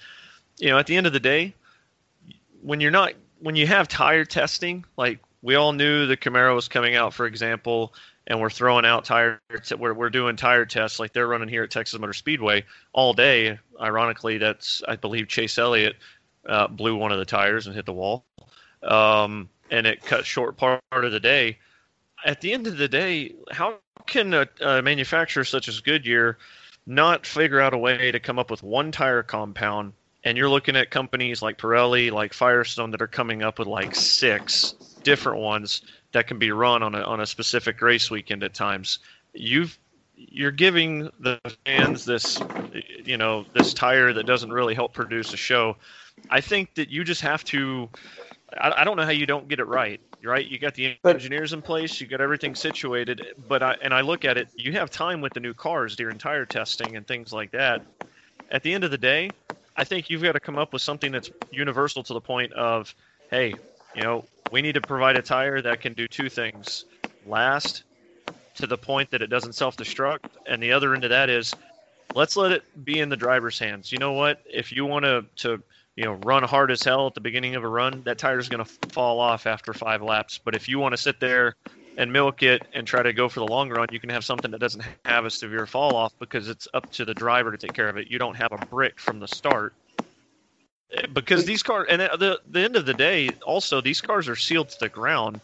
you 0.59 0.69
know, 0.69 0.79
at 0.79 0.87
the 0.87 0.97
end 0.97 1.09
of 1.09 1.13
the 1.13 1.21
day, 1.21 1.55
when 2.63 2.81
you're 2.81 2.93
not 2.93 3.15
when 3.41 3.57
you 3.57 3.67
have 3.67 3.89
tire 3.89 4.25
testing, 4.25 4.85
like 4.97 5.21
we 5.43 5.55
all 5.55 5.73
knew 5.73 6.07
the 6.07 6.17
Camaro 6.17 6.55
was 6.55 6.69
coming 6.69 6.97
out, 6.97 7.15
for 7.15 7.27
example, 7.27 7.95
and 8.27 8.41
we're 8.41 8.51
throwing 8.51 8.85
out 8.85 9.05
tire. 9.05 9.41
We're 9.77 9.95
we're 9.95 10.11
doing 10.11 10.37
tire 10.37 10.67
tests 10.67 10.99
like 10.99 11.13
they're 11.13 11.27
running 11.27 11.49
here 11.49 11.63
at 11.63 11.71
Texas 11.71 11.99
Motor 11.99 12.13
Speedway 12.13 12.65
all 12.93 13.13
day. 13.15 13.59
Ironically, 13.81 14.39
that's 14.39 14.83
I 14.87 14.97
believe 14.97 15.29
Chase 15.29 15.59
Elliott 15.59 15.97
uh, 16.47 16.69
blew 16.69 16.97
one 16.97 17.13
of 17.13 17.19
the 17.19 17.25
tires 17.25 17.67
and 17.67 17.75
hit 17.75 17.87
the 17.87 17.93
wall, 17.93 18.25
um, 18.83 19.49
and 19.71 19.87
it 19.87 20.03
cut 20.05 20.27
short 20.27 20.57
part 20.57 20.81
of 20.93 21.13
the 21.13 21.21
day. 21.21 21.59
At 22.25 22.41
the 22.41 22.53
end 22.53 22.67
of 22.67 22.77
the 22.77 22.89
day, 22.89 23.35
how 23.53 23.79
can 24.07 24.35
a, 24.35 24.49
a 24.61 24.83
manufacturer 24.83 25.45
such 25.45 25.69
as 25.69 25.81
Goodyear 25.81 26.39
not 26.87 27.27
figure 27.27 27.61
out 27.61 27.75
a 27.75 27.79
way 27.79 28.11
to 28.11 28.19
come 28.19 28.39
up 28.39 28.51
with 28.51 28.63
one 28.63 28.91
tire 28.91 29.23
compound 29.23 29.93
and 30.25 30.37
you're 30.37 30.51
looking 30.51 30.77
at 30.77 30.91
companies 30.91 31.43
like 31.43 31.59
Pirelli, 31.59 32.11
like 32.11 32.33
Firestone 32.33 32.91
that 32.91 33.03
are 33.03 33.07
coming 33.07 33.43
up 33.43 33.59
with 33.59 33.69
like 33.69 33.95
six 33.95 34.75
different 35.03 35.41
ones 35.41 35.83
that 36.13 36.27
can 36.27 36.39
be 36.39 36.51
run 36.51 36.83
on 36.83 36.95
a 36.95 37.03
on 37.03 37.21
a 37.21 37.27
specific 37.27 37.81
race 37.81 38.11
weekend 38.11 38.43
at 38.43 38.55
times. 38.55 38.99
You've 39.35 39.79
you're 40.17 40.51
giving 40.51 41.09
the 41.21 41.39
fans 41.65 42.05
this 42.05 42.41
you 43.05 43.17
know 43.17 43.45
this 43.55 43.73
tire 43.73 44.13
that 44.13 44.27
doesn't 44.27 44.53
really 44.53 44.75
help 44.75 44.93
produce 44.93 45.33
a 45.33 45.37
show. 45.37 45.77
I 46.31 46.41
think 46.41 46.75
that 46.75 46.89
you 46.89 47.05
just 47.05 47.21
have 47.21 47.45
to. 47.45 47.89
I, 48.59 48.73
I 48.79 48.85
don't 48.85 48.97
know 48.97 49.05
how 49.05 49.11
you 49.11 49.27
don't 49.27 49.49
get 49.49 49.61
it 49.61 49.67
right. 49.67 50.01
Right, 50.21 50.49
you 50.49 50.59
got 50.59 50.75
the 50.75 50.97
engineers 51.05 51.53
in 51.53 51.63
place, 51.63 52.01
you 52.01 52.09
got 52.09 52.21
everything 52.21 52.57
situated, 52.57 53.25
but 53.47 53.63
I 53.63 53.77
and 53.83 53.95
I 53.95 54.01
look 54.01 54.25
at 54.25 54.37
it. 54.37 54.49
You 54.57 54.73
have 54.73 54.91
time 54.91 55.21
with 55.21 55.33
the 55.33 55.39
new 55.39 55.55
cars 55.55 55.95
during 55.95 56.19
tire 56.19 56.45
testing 56.45 56.97
and 56.97 57.07
things 57.07 57.33
like 57.33 57.53
that. 57.53 57.87
At 58.51 58.65
the 58.65 58.75
end 58.75 58.83
of 58.83 58.91
the 58.91 58.99
day, 58.99 59.31
I 59.79 59.85
think 59.85 60.11
you've 60.11 60.23
got 60.25 60.33
to 60.33 60.41
come 60.41 60.59
up 60.59 60.75
with 60.75 60.83
something 60.83 61.13
that's 61.13 61.31
universal 61.51 62.05
to 62.05 62.15
the 62.15 62.21
point 62.23 62.53
of, 62.55 62.95
hey, 63.31 63.61
you 63.95 64.03
know, 64.03 64.29
we 64.51 64.63
need 64.63 64.75
to 64.75 64.83
provide 64.83 65.17
a 65.17 65.23
tire 65.23 65.63
that 65.63 65.81
can 65.81 65.95
do 65.95 66.09
two 66.09 66.31
things: 66.31 66.87
last 67.25 67.85
to 68.57 68.67
the 68.67 68.79
point 68.79 69.11
that 69.13 69.23
it 69.23 69.29
doesn't 69.29 69.55
self-destruct, 69.55 70.21
and 70.47 70.63
the 70.63 70.73
other 70.73 70.95
end 70.95 71.05
of 71.05 71.11
that 71.11 71.31
is, 71.31 71.57
let's 72.15 72.37
let 72.37 72.53
it 72.53 72.65
be 72.85 73.01
in 73.01 73.11
the 73.11 73.17
driver's 73.17 73.59
hands. 73.59 73.93
You 73.93 73.99
know 73.99 74.15
what? 74.15 74.39
If 74.47 74.73
you 74.73 74.87
want 74.87 75.05
to 75.07 75.27
to 75.39 75.63
you 75.97 76.05
know 76.07 76.15
run 76.15 76.45
hard 76.45 76.71
as 76.73 76.85
hell 76.85 77.07
at 77.09 77.15
the 77.15 77.21
beginning 77.23 77.57
of 77.57 77.65
a 77.65 77.69
run, 77.69 78.03
that 78.05 78.19
tire's 78.19 78.49
going 78.49 78.65
to 78.65 78.73
fall 78.93 79.21
off 79.21 79.47
after 79.47 79.75
five 79.75 80.03
laps. 80.03 80.41
But 80.45 80.57
if 80.57 80.69
you 80.69 80.81
want 80.81 80.95
to 80.95 80.99
sit 81.03 81.21
there 81.21 81.57
and 81.99 82.13
milk 82.13 82.45
it 82.45 82.63
and 82.73 82.87
try 82.87 83.03
to 83.03 83.13
go 83.13 83.29
for 83.29 83.41
the 83.41 83.47
long 83.47 83.69
run, 83.69 83.89
you 83.91 83.99
can 83.99 84.09
have 84.09 84.25
something 84.25 84.53
that 84.53 84.61
doesn't 84.61 84.85
have 85.05 85.25
a 85.25 85.31
severe 85.31 85.67
fall 85.67 85.97
off 85.97 86.13
because 86.21 86.49
it's 86.49 86.69
up 86.73 86.91
to 86.93 87.05
the 87.05 87.13
driver 87.13 87.51
to 87.51 87.59
take 87.59 87.75
care 87.75 87.89
of 87.89 87.97
it. 87.97 88.07
You 88.09 88.19
don't 88.19 88.37
have 88.37 88.53
a 88.53 88.59
brick 88.59 88.99
from 89.01 89.19
the 89.19 89.27
start. 89.27 89.75
Because 91.13 91.45
these 91.45 91.63
cars, 91.63 91.89
and 91.91 92.01
at 92.01 92.19
the, 92.21 92.41
the 92.49 92.61
end 92.61 92.77
of 92.77 92.87
the 92.87 92.95
day, 92.95 93.35
also, 93.45 93.81
these 93.81 94.01
cars 94.01 94.29
are 94.29 94.37
sealed 94.37 94.71
to 94.71 94.81
the 94.81 94.89
ground. 94.89 95.41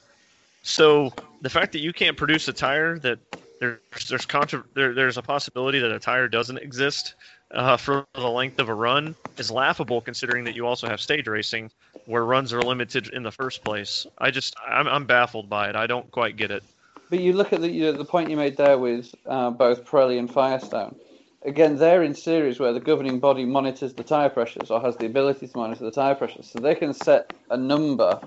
So 0.62 1.12
the 1.42 1.50
fact 1.50 1.72
that 1.72 1.80
you 1.80 1.92
can't 1.92 2.16
produce 2.16 2.48
a 2.48 2.52
tire 2.52 2.98
that 3.00 3.18
there's 3.60 4.08
there's 4.08 4.24
contra- 4.24 4.64
there, 4.74 4.94
there's 4.94 5.18
a 5.18 5.22
possibility 5.22 5.80
that 5.80 5.90
a 5.90 5.98
tire 5.98 6.28
doesn't 6.28 6.58
exist 6.58 7.14
uh, 7.50 7.76
for 7.76 8.04
the 8.14 8.28
length 8.28 8.58
of 8.58 8.68
a 8.68 8.74
run 8.74 9.14
is 9.38 9.50
laughable, 9.50 10.00
considering 10.00 10.44
that 10.44 10.54
you 10.54 10.66
also 10.66 10.88
have 10.88 11.00
stage 11.00 11.26
racing 11.26 11.70
where 12.06 12.24
runs 12.24 12.52
are 12.52 12.62
limited 12.62 13.08
in 13.08 13.22
the 13.22 13.30
first 13.30 13.64
place. 13.64 14.06
I 14.18 14.30
just 14.30 14.54
I'm, 14.66 14.88
I'm 14.88 15.04
baffled 15.04 15.48
by 15.48 15.68
it. 15.68 15.76
I 15.76 15.86
don't 15.86 16.10
quite 16.10 16.36
get 16.36 16.50
it. 16.50 16.62
But 17.10 17.20
you 17.20 17.32
look 17.32 17.52
at 17.52 17.60
the 17.60 17.70
you 17.70 17.84
know, 17.84 17.92
the 17.92 18.04
point 18.04 18.30
you 18.30 18.36
made 18.36 18.56
there 18.56 18.78
with 18.78 19.14
uh, 19.26 19.50
both 19.50 19.84
Pirelli 19.84 20.18
and 20.18 20.30
Firestone. 20.30 20.96
Again, 21.44 21.76
they're 21.76 22.02
in 22.02 22.14
series 22.14 22.58
where 22.58 22.72
the 22.72 22.80
governing 22.80 23.20
body 23.20 23.44
monitors 23.44 23.92
the 23.92 24.02
tire 24.02 24.30
pressures 24.30 24.70
or 24.70 24.80
has 24.80 24.96
the 24.96 25.04
ability 25.04 25.46
to 25.46 25.56
monitor 25.56 25.84
the 25.84 25.90
tire 25.90 26.14
pressures, 26.14 26.50
so 26.50 26.58
they 26.58 26.74
can 26.74 26.94
set 26.94 27.34
a 27.50 27.56
number 27.56 28.18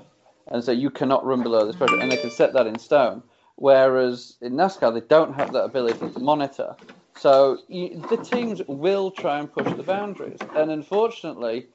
and 0.49 0.63
say 0.63 0.73
you 0.73 0.91
cannot 0.91 1.25
run 1.25 1.41
below 1.41 1.65
this 1.65 1.75
pressure, 1.75 1.99
and 1.99 2.11
they 2.11 2.17
can 2.17 2.29
set 2.29 2.53
that 2.53 2.67
in 2.67 2.77
stone. 2.77 3.23
Whereas 3.55 4.35
in 4.41 4.53
NASCAR, 4.53 4.93
they 4.93 5.05
don't 5.07 5.33
have 5.33 5.51
that 5.53 5.63
ability 5.63 6.11
to 6.11 6.19
monitor. 6.19 6.75
So 7.19 7.59
you, 7.67 8.01
the 8.09 8.17
teams 8.17 8.61
will 8.67 9.11
try 9.11 9.39
and 9.39 9.51
push 9.51 9.71
the 9.73 9.83
boundaries, 9.83 10.39
and 10.55 10.71
unfortunately, 10.71 11.67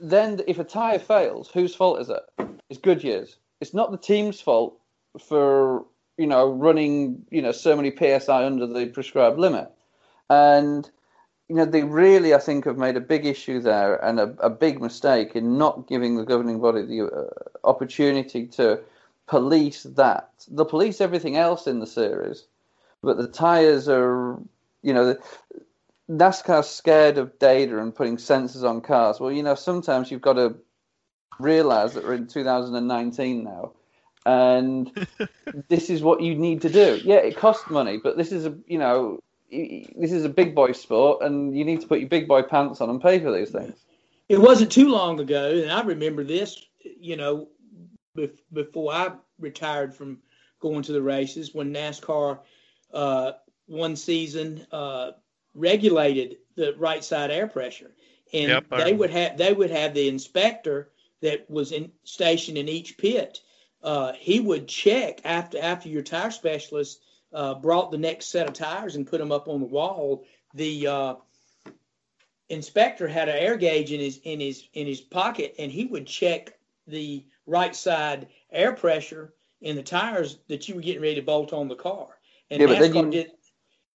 then 0.00 0.40
if 0.46 0.58
a 0.58 0.64
tire 0.64 0.98
fails, 0.98 1.50
whose 1.50 1.74
fault 1.74 2.00
is 2.00 2.10
it? 2.10 2.22
It's 2.68 2.80
Goodyear's. 2.80 3.36
It's 3.60 3.74
not 3.74 3.90
the 3.90 3.98
team's 3.98 4.40
fault 4.40 4.78
for 5.18 5.84
you 6.18 6.26
know 6.26 6.50
running 6.50 7.24
you 7.30 7.42
know 7.42 7.52
so 7.52 7.74
many 7.76 7.94
psi 7.94 8.44
under 8.44 8.66
the 8.66 8.86
prescribed 8.86 9.38
limit, 9.38 9.70
and 10.28 10.90
you 11.48 11.56
know 11.56 11.64
they 11.64 11.82
really 11.82 12.34
I 12.34 12.38
think 12.38 12.66
have 12.66 12.78
made 12.78 12.96
a 12.96 13.00
big 13.00 13.24
issue 13.26 13.60
there 13.60 13.96
and 14.04 14.20
a, 14.20 14.34
a 14.40 14.50
big 14.50 14.80
mistake 14.80 15.34
in 15.34 15.56
not 15.56 15.88
giving 15.88 16.16
the 16.16 16.24
governing 16.24 16.60
body 16.60 16.82
the 16.82 17.06
uh, 17.06 17.68
opportunity 17.68 18.46
to 18.48 18.80
police 19.26 19.84
that. 19.84 20.30
They 20.50 20.64
police 20.64 21.00
everything 21.00 21.36
else 21.36 21.66
in 21.66 21.80
the 21.80 21.86
series, 21.86 22.44
but 23.04 23.18
the 23.18 23.28
tires 23.28 23.88
are 23.88 24.38
you 24.82 24.94
know. 24.94 25.06
The, 25.06 25.20
NASCAR's 26.10 26.68
scared 26.68 27.16
of 27.16 27.38
data 27.38 27.78
and 27.78 27.94
putting 27.94 28.18
sensors 28.18 28.62
on 28.62 28.82
cars. 28.82 29.18
Well, 29.18 29.32
you 29.32 29.42
know, 29.42 29.54
sometimes 29.54 30.10
you've 30.10 30.20
got 30.20 30.34
to 30.34 30.56
realize 31.38 31.94
that 31.94 32.04
we're 32.04 32.14
in 32.14 32.26
2019 32.26 33.44
now, 33.44 33.72
and 34.26 35.06
this 35.68 35.90
is 35.90 36.02
what 36.02 36.20
you 36.20 36.34
need 36.34 36.62
to 36.62 36.68
do. 36.68 37.00
Yeah, 37.02 37.16
it 37.16 37.36
costs 37.36 37.70
money, 37.70 37.98
but 38.02 38.16
this 38.16 38.32
is 38.32 38.46
a 38.46 38.54
you 38.66 38.78
know 38.78 39.20
this 39.50 40.12
is 40.12 40.24
a 40.24 40.28
big 40.28 40.54
boy 40.54 40.72
sport, 40.72 41.22
and 41.22 41.56
you 41.56 41.64
need 41.64 41.80
to 41.80 41.86
put 41.86 42.00
your 42.00 42.08
big 42.08 42.28
boy 42.28 42.42
pants 42.42 42.80
on 42.80 42.90
and 42.90 43.00
pay 43.00 43.20
for 43.20 43.32
these 43.32 43.50
things. 43.50 43.76
It 44.28 44.40
wasn't 44.40 44.72
too 44.72 44.88
long 44.88 45.20
ago, 45.20 45.50
and 45.50 45.70
I 45.70 45.82
remember 45.82 46.24
this. 46.24 46.64
You 47.00 47.16
know, 47.16 47.48
before 48.52 48.92
I 48.92 49.12
retired 49.38 49.94
from 49.94 50.18
going 50.60 50.82
to 50.82 50.92
the 50.92 51.02
races, 51.02 51.54
when 51.54 51.72
NASCAR 51.72 52.38
uh, 52.94 53.32
one 53.66 53.96
season. 53.96 54.66
Uh, 54.72 55.12
regulated 55.54 56.38
the 56.56 56.74
right 56.78 57.04
side 57.04 57.30
air 57.30 57.46
pressure, 57.46 57.92
and 58.32 58.48
yep, 58.48 58.64
they 58.70 58.92
would 58.92 59.10
have 59.10 59.36
they 59.36 59.52
would 59.52 59.70
have 59.70 59.94
the 59.94 60.08
inspector 60.08 60.90
that 61.22 61.48
was 61.48 61.72
in 61.72 61.90
stationed 62.04 62.58
in 62.58 62.68
each 62.68 62.98
pit. 62.98 63.40
Uh, 63.82 64.12
he 64.14 64.40
would 64.40 64.66
check 64.66 65.20
after 65.24 65.58
after 65.60 65.88
your 65.88 66.02
tire 66.02 66.30
specialist 66.30 67.00
uh, 67.32 67.54
brought 67.54 67.90
the 67.90 67.98
next 67.98 68.26
set 68.26 68.48
of 68.48 68.54
tires 68.54 68.96
and 68.96 69.06
put 69.06 69.18
them 69.18 69.32
up 69.32 69.48
on 69.48 69.60
the 69.60 69.66
wall. 69.66 70.24
The 70.54 70.86
uh, 70.86 71.14
inspector 72.48 73.08
had 73.08 73.28
an 73.28 73.36
air 73.36 73.56
gauge 73.56 73.92
in 73.92 74.00
his 74.00 74.18
in 74.24 74.40
his 74.40 74.68
in 74.72 74.86
his 74.86 75.00
pocket, 75.00 75.54
and 75.58 75.70
he 75.70 75.86
would 75.86 76.06
check 76.06 76.58
the 76.86 77.24
right 77.46 77.74
side 77.74 78.28
air 78.50 78.72
pressure 78.72 79.34
in 79.60 79.76
the 79.76 79.82
tires 79.82 80.38
that 80.48 80.68
you 80.68 80.74
were 80.74 80.82
getting 80.82 81.02
ready 81.02 81.14
to 81.16 81.22
bolt 81.22 81.52
on 81.52 81.68
the 81.68 81.74
car. 81.74 82.08
And 82.50 82.60
yeah, 82.60 82.66
NASCAR 82.68 83.04
you, 83.06 83.10
did 83.10 83.30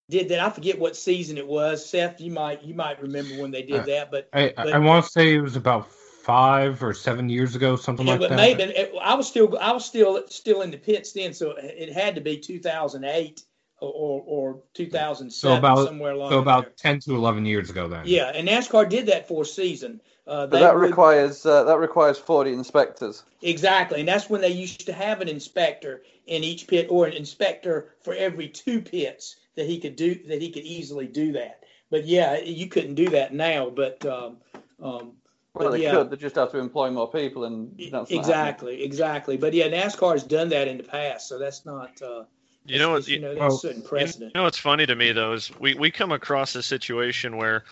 did 0.10 0.30
that. 0.30 0.40
I 0.40 0.50
forget 0.50 0.80
what 0.80 0.96
season 0.96 1.38
it 1.38 1.48
was. 1.48 1.88
Seth, 1.88 2.20
you 2.20 2.32
might 2.32 2.64
you 2.64 2.74
might 2.74 3.02
remember 3.02 3.36
when 3.42 3.52
they 3.52 3.64
did 3.64 3.82
uh, 3.82 3.86
that, 3.86 4.12
but 4.12 4.30
I, 4.34 4.54
but, 4.56 4.74
I 4.74 4.80
want 4.80 5.06
to 5.06 5.12
say 5.12 5.36
it 5.36 5.42
was 5.42 5.56
about 5.56 5.92
five 5.92 6.84
or 6.84 6.94
seven 6.94 7.30
years 7.30 7.56
ago, 7.56 7.76
something 7.76 8.06
yeah, 8.06 8.14
like 8.14 8.22
but 8.22 8.30
that. 8.30 8.36
Maybe 8.36 8.64
it, 8.64 8.94
I 9.02 9.16
was 9.16 9.28
still 9.28 9.58
I 9.60 9.72
was 9.72 9.86
still 9.86 10.24
still 10.28 10.62
in 10.62 10.72
the 10.72 10.78
pits 10.78 11.14
then, 11.14 11.34
so 11.34 11.56
it 11.58 11.92
had 11.92 12.16
to 12.16 12.22
be 12.22 12.38
2008 12.38 13.44
or 13.82 14.24
or 14.26 14.62
2007 14.74 15.32
so 15.32 15.58
about, 15.58 15.88
somewhere 15.88 16.12
along 16.12 16.32
so 16.32 16.40
about 16.40 16.66
there. 16.66 16.74
10 16.94 17.00
to 17.02 17.16
11 17.16 17.46
years 17.46 17.70
ago 17.70 17.88
then. 17.88 18.04
Yeah, 18.06 18.32
and 18.34 18.48
NASCAR 18.48 18.90
did 18.90 19.06
that 19.08 19.28
for 19.28 19.44
a 19.44 19.46
season. 19.46 20.02
Uh, 20.30 20.46
but 20.46 20.60
that 20.60 20.76
would, 20.76 20.82
requires 20.82 21.44
uh, 21.44 21.64
that 21.64 21.80
requires 21.80 22.20
40 22.20 22.54
inspectors. 22.54 23.24
Exactly, 23.42 24.00
and 24.00 24.08
that's 24.08 24.30
when 24.30 24.42
they 24.42 24.52
used 24.52 24.86
to 24.86 24.94
have 24.94 25.22
an 25.22 25.28
inspector 25.28 26.04
in 26.28 26.44
each 26.44 26.68
pit 26.68 26.86
or 26.92 27.08
an 27.08 27.14
inspector 27.14 27.96
for 28.02 28.14
every 28.14 28.48
two 28.48 28.80
pits 28.80 29.38
that 29.56 29.66
he 29.66 29.80
could 29.80 29.96
do 29.96 30.14
that 30.28 30.40
he 30.40 30.52
could 30.52 30.64
easily 30.64 31.08
do 31.08 31.32
that. 31.32 31.64
But 31.90 32.06
yeah, 32.06 32.38
you 32.38 32.68
couldn't 32.68 32.94
do 32.94 33.10
that 33.10 33.34
now. 33.34 33.72
But 33.72 34.06
um, 34.06 34.38
um, 34.80 35.14
well, 35.54 35.70
but 35.70 35.72
they 35.72 35.84
yeah, 35.84 35.92
could. 35.94 36.12
They 36.12 36.18
just 36.18 36.36
have 36.36 36.52
to 36.52 36.60
employ 36.60 36.92
more 36.92 37.10
people, 37.10 37.46
and 37.46 37.76
that's 37.92 38.12
exactly, 38.12 38.84
exactly. 38.84 39.36
But 39.36 39.56
yeah, 39.56 39.68
NASCAR 39.68 40.12
has 40.12 40.24
done 40.24 40.50
that 40.50 40.68
in 40.68 40.78
the 40.78 40.84
past, 40.84 41.28
so 41.28 41.40
that's 41.40 41.66
not. 41.66 42.00
Uh, 42.04 42.26
you 42.66 42.78
know 42.78 42.92
what? 42.92 43.08
You 43.08 43.20
know, 43.20 43.34
that's 43.34 43.62
certain 43.62 43.82
precedent. 43.82 44.34
You 44.36 44.40
know 44.40 44.44
what's 44.44 44.60
funny 44.60 44.86
to 44.86 44.96
me 44.96 45.12
though 45.12 45.34
is 45.34 45.52
we, 45.60 45.74
we 45.74 45.90
come 45.90 46.12
across 46.12 46.56
a 46.56 46.62
situation 46.62 47.38
where, 47.38 47.64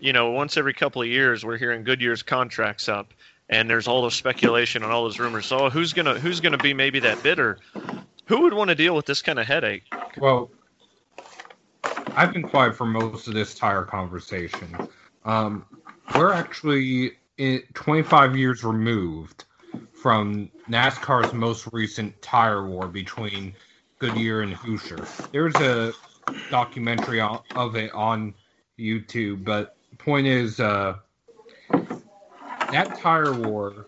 you 0.00 0.12
know, 0.12 0.30
once 0.30 0.56
every 0.56 0.74
couple 0.74 1.02
of 1.02 1.08
years 1.08 1.44
we're 1.44 1.58
hearing 1.58 1.84
Goodyear's 1.84 2.22
contracts 2.22 2.88
up, 2.88 3.12
and 3.48 3.68
there's 3.68 3.86
all 3.86 4.02
this 4.02 4.14
speculation 4.14 4.82
and 4.82 4.92
all 4.92 5.04
those 5.04 5.18
rumors. 5.18 5.46
So 5.46 5.70
who's 5.70 5.92
gonna 5.92 6.18
who's 6.18 6.40
gonna 6.40 6.58
be 6.58 6.74
maybe 6.74 7.00
that 7.00 7.22
bidder? 7.22 7.58
Who 8.26 8.40
would 8.42 8.54
want 8.54 8.68
to 8.68 8.74
deal 8.74 8.94
with 8.96 9.06
this 9.06 9.20
kind 9.20 9.38
of 9.38 9.46
headache? 9.46 9.84
Well, 10.18 10.50
I've 12.16 12.32
been 12.32 12.42
quiet 12.42 12.74
for 12.74 12.86
most 12.86 13.28
of 13.28 13.34
this 13.34 13.54
tire 13.54 13.82
conversation. 13.82 14.76
Um, 15.24 15.66
we're 16.14 16.32
actually 16.32 17.12
in 17.38 17.62
25 17.74 18.36
years 18.36 18.64
removed 18.64 19.44
from 19.92 20.50
NASCAR's 20.68 21.32
most 21.32 21.68
recent 21.72 22.20
tire 22.22 22.66
war 22.66 22.88
between 22.88 23.54
Goodyear 23.98 24.42
and 24.42 24.52
Hoosier. 24.52 25.04
There's 25.32 25.54
a 25.56 25.92
documentary 26.50 27.20
of 27.20 27.76
it 27.76 27.92
on 27.92 28.34
YouTube, 28.78 29.44
but 29.44 29.76
point 29.98 30.26
is, 30.26 30.60
uh, 30.60 30.96
that 31.70 32.98
tire 32.98 33.32
war, 33.32 33.86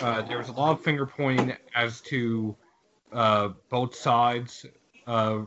uh, 0.00 0.22
there 0.22 0.38
was 0.38 0.48
a 0.48 0.52
lot 0.52 0.72
of 0.72 0.82
finger 0.82 1.06
pointing 1.06 1.56
as 1.74 2.00
to 2.02 2.56
uh, 3.12 3.48
both 3.70 3.94
sides 3.94 4.66
uh, 5.06 5.40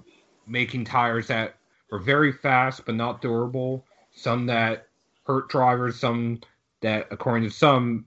making 0.47 0.85
tires 0.85 1.27
that 1.27 1.55
were 1.89 1.99
very 1.99 2.31
fast 2.31 2.85
but 2.85 2.95
not 2.95 3.21
durable. 3.21 3.85
Some 4.13 4.47
that 4.47 4.87
hurt 5.25 5.49
drivers, 5.49 5.99
some 5.99 6.41
that, 6.81 7.07
according 7.11 7.47
to 7.49 7.55
some, 7.55 8.05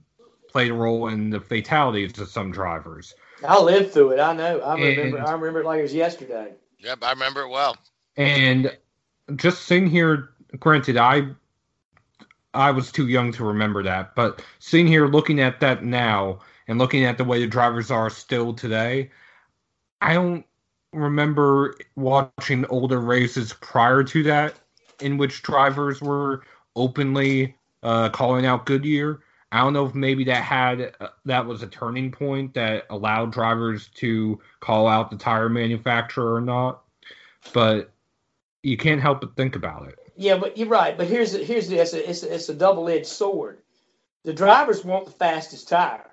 played 0.49 0.71
a 0.71 0.73
role 0.73 1.07
in 1.07 1.29
the 1.29 1.39
fatalities 1.39 2.17
of 2.19 2.29
some 2.29 2.51
drivers. 2.51 3.15
I 3.45 3.59
lived 3.59 3.93
through 3.93 4.11
it. 4.11 4.19
I 4.19 4.33
know. 4.33 4.59
I 4.59 4.79
remember. 4.79 5.19
I 5.25 5.31
remember 5.31 5.61
it 5.61 5.65
like 5.65 5.79
it 5.79 5.83
was 5.83 5.93
yesterday. 5.93 6.53
Yep, 6.79 6.99
I 7.01 7.11
remember 7.11 7.41
it 7.41 7.49
well. 7.49 7.77
And 8.15 8.75
just 9.35 9.63
sitting 9.63 9.89
here, 9.89 10.29
granted, 10.59 10.97
I 10.97 11.27
I 12.53 12.71
was 12.71 12.91
too 12.91 13.07
young 13.07 13.31
to 13.33 13.43
remember 13.43 13.83
that, 13.83 14.15
but 14.15 14.43
sitting 14.59 14.87
here 14.87 15.07
looking 15.07 15.41
at 15.41 15.59
that 15.59 15.83
now 15.83 16.39
and 16.67 16.79
looking 16.79 17.03
at 17.03 17.17
the 17.17 17.23
way 17.23 17.39
the 17.41 17.47
drivers 17.47 17.91
are 17.91 18.09
still 18.09 18.53
today, 18.53 19.11
I 20.01 20.13
don't 20.13 20.45
remember 20.93 21.75
watching 21.95 22.65
older 22.67 22.99
races 22.99 23.53
prior 23.53 24.03
to 24.03 24.23
that 24.23 24.55
in 25.01 25.17
which 25.17 25.43
drivers 25.43 26.01
were 26.01 26.43
openly 26.75 27.55
uh, 27.83 28.09
calling 28.09 28.45
out 28.45 28.65
Goodyear. 28.65 29.21
I 29.51 29.59
don't 29.59 29.73
know 29.73 29.85
if 29.85 29.95
maybe 29.95 30.23
that 30.25 30.43
had 30.43 30.93
uh, 30.99 31.09
that 31.25 31.45
was 31.45 31.63
a 31.63 31.67
turning 31.67 32.11
point 32.11 32.53
that 32.55 32.85
allowed 32.89 33.31
drivers 33.31 33.89
to 33.95 34.39
call 34.59 34.87
out 34.87 35.11
the 35.11 35.17
tire 35.17 35.49
manufacturer 35.49 36.35
or 36.35 36.41
not, 36.41 36.83
but 37.53 37.91
you 38.63 38.77
can't 38.77 39.01
help 39.01 39.21
but 39.21 39.35
think 39.35 39.55
about 39.55 39.87
it. 39.87 40.04
Yeah, 40.15 40.37
but 40.37 40.57
you're 40.57 40.67
right. 40.67 40.97
But 40.97 41.07
here's 41.07 41.33
here's 41.33 41.67
the, 41.67 41.77
it's 41.77 41.93
a, 41.93 42.09
it's 42.09 42.23
a, 42.23 42.33
it's 42.33 42.49
a 42.49 42.53
double 42.53 42.89
edged 42.89 43.07
sword. 43.07 43.59
The 44.23 44.33
drivers 44.33 44.83
want 44.83 45.05
the 45.05 45.11
fastest 45.11 45.69
tire, 45.69 46.09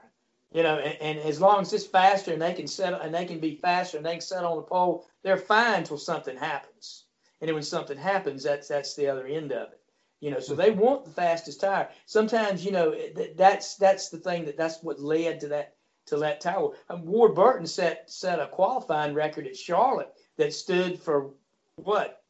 you 0.53 0.63
know, 0.63 0.79
and, 0.79 1.01
and 1.01 1.19
as 1.21 1.41
long 1.41 1.61
as 1.61 1.73
it's 1.73 1.87
faster 1.87 2.33
and 2.33 2.43
they 2.43 2.53
can 2.53 2.67
set 2.67 3.01
and 3.01 3.15
they 3.15 3.25
can 3.25 3.39
be 3.41 3.57
faster 3.57 3.97
and 3.97 4.05
they 4.05 4.13
can 4.13 4.21
set 4.21 4.45
on 4.45 4.57
the 4.57 4.63
pole, 4.63 5.07
they're 5.23 5.37
fine 5.37 5.79
until 5.81 5.99
something 5.99 6.37
happens. 6.37 7.05
And 7.41 7.49
then 7.49 7.55
when 7.55 7.63
something 7.65 7.97
happens, 7.99 8.43
that's 8.43 8.69
that's 8.69 8.95
the 8.97 9.09
other 9.09 9.27
end 9.27 9.53
of 9.53 9.73
it, 9.73 9.81
you 10.21 10.31
know. 10.31 10.41
So 10.41 10.55
they 10.55 10.71
want 10.71 11.05
the 11.05 11.11
fastest 11.11 11.61
tire. 11.61 11.89
Sometimes, 12.07 12.65
you 12.65 12.73
know, 12.73 12.93
th- 12.93 13.37
that's 13.37 13.77
that's 13.77 14.09
the 14.11 14.19
thing 14.19 14.45
that 14.47 14.57
that's 14.57 14.83
what 14.83 15.01
led 15.01 15.41
to 15.41 15.49
that 15.49 15.75
to 16.07 16.17
that 16.19 16.41
tire. 16.41 16.69
Um, 16.91 17.07
Ward 17.07 17.35
Burton 17.35 17.67
set 17.67 18.11
set 18.11 18.41
a 18.41 18.49
qualifying 18.49 19.15
record 19.15 19.47
at 19.47 19.57
Charlotte 19.57 20.13
that 20.37 20.53
stood 20.53 21.01
for 21.01 21.31
what 21.77 22.22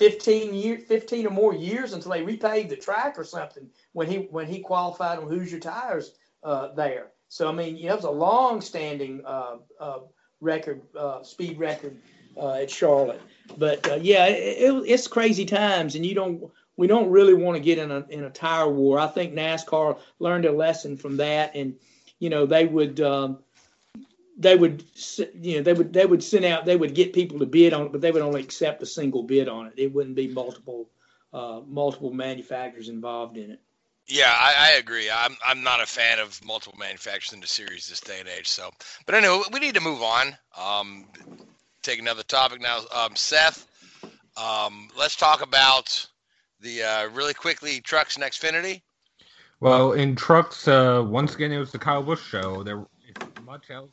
15 0.00 0.54
year 0.54 0.78
15 0.78 1.26
or 1.26 1.30
more 1.30 1.54
years 1.54 1.92
until 1.92 2.12
they 2.12 2.22
repaved 2.22 2.70
the 2.70 2.76
track 2.76 3.18
or 3.18 3.24
something 3.24 3.68
when 3.92 4.08
he 4.08 4.16
when 4.30 4.46
he 4.46 4.60
qualified 4.60 5.18
on 5.18 5.28
Hoosier 5.28 5.60
tires 5.60 6.12
uh, 6.42 6.68
there. 6.72 7.08
So 7.28 7.50
I 7.50 7.52
mean, 7.52 7.76
you 7.76 7.88
know, 7.88 7.92
it 7.92 7.96
was 7.96 8.04
a 8.06 8.10
long 8.10 8.62
standing 8.62 9.22
uh, 9.26 9.56
uh, 9.78 9.98
record 10.40 10.80
uh, 10.98 11.22
speed 11.22 11.58
record 11.58 11.98
uh, 12.38 12.54
at 12.54 12.70
Charlotte. 12.70 13.20
But 13.58 13.86
uh, 13.90 13.98
yeah, 14.00 14.24
it, 14.26 14.72
it, 14.72 14.84
it's 14.86 15.06
crazy 15.06 15.44
times, 15.44 15.94
and 15.96 16.06
you 16.06 16.14
don't 16.14 16.50
we 16.78 16.86
don't 16.86 17.10
really 17.10 17.34
want 17.34 17.58
to 17.58 17.62
get 17.62 17.76
in 17.76 17.90
a 17.90 18.06
in 18.08 18.24
a 18.24 18.30
tire 18.30 18.70
war. 18.70 18.98
I 18.98 19.06
think 19.06 19.34
NASCAR 19.34 19.98
learned 20.18 20.46
a 20.46 20.52
lesson 20.52 20.96
from 20.96 21.18
that, 21.18 21.54
and 21.54 21.74
you 22.20 22.30
know 22.30 22.46
they 22.46 22.64
would. 22.64 23.02
Um, 23.02 23.40
they 24.40 24.56
would, 24.56 24.82
you 25.34 25.56
know, 25.56 25.62
they 25.62 25.74
would 25.74 25.92
they 25.92 26.06
would 26.06 26.24
send 26.24 26.46
out, 26.46 26.64
they 26.64 26.76
would 26.76 26.94
get 26.94 27.12
people 27.12 27.38
to 27.38 27.46
bid 27.46 27.74
on 27.74 27.86
it, 27.86 27.92
but 27.92 28.00
they 28.00 28.10
would 28.10 28.22
only 28.22 28.42
accept 28.42 28.82
a 28.82 28.86
single 28.86 29.22
bid 29.22 29.48
on 29.48 29.66
it. 29.66 29.74
It 29.76 29.92
wouldn't 29.92 30.16
be 30.16 30.28
multiple, 30.28 30.88
uh, 31.32 31.60
multiple 31.66 32.12
manufacturers 32.12 32.88
involved 32.88 33.36
in 33.36 33.50
it. 33.50 33.60
Yeah, 34.06 34.34
I, 34.34 34.70
I 34.72 34.78
agree. 34.78 35.10
I'm 35.10 35.36
I'm 35.46 35.62
not 35.62 35.82
a 35.82 35.86
fan 35.86 36.18
of 36.18 36.42
multiple 36.44 36.78
manufacturers 36.78 37.34
in 37.34 37.40
the 37.40 37.46
series 37.46 37.86
this 37.86 38.00
day 38.00 38.18
and 38.18 38.28
age. 38.28 38.48
So, 38.48 38.70
but 39.04 39.14
anyway, 39.14 39.42
we 39.52 39.60
need 39.60 39.74
to 39.74 39.80
move 39.80 40.02
on. 40.02 40.36
Um, 40.58 41.06
take 41.82 42.00
another 42.00 42.22
topic 42.22 42.62
now. 42.62 42.80
Um, 42.94 43.14
Seth, 43.14 43.66
um, 44.38 44.88
let's 44.98 45.16
talk 45.16 45.42
about 45.42 46.06
the 46.60 46.82
uh, 46.82 47.08
really 47.10 47.34
quickly 47.34 47.80
trucks 47.82 48.16
and 48.16 48.24
Xfinity. 48.24 48.80
Well, 49.60 49.92
in 49.92 50.16
trucks, 50.16 50.66
uh, 50.66 51.04
once 51.06 51.34
again, 51.34 51.52
it 51.52 51.58
was 51.58 51.72
the 51.72 51.78
Kyle 51.78 52.02
Busch 52.02 52.26
show. 52.26 52.62
There 52.62 52.86
isn't 53.04 53.44
much 53.44 53.68
else 53.68 53.90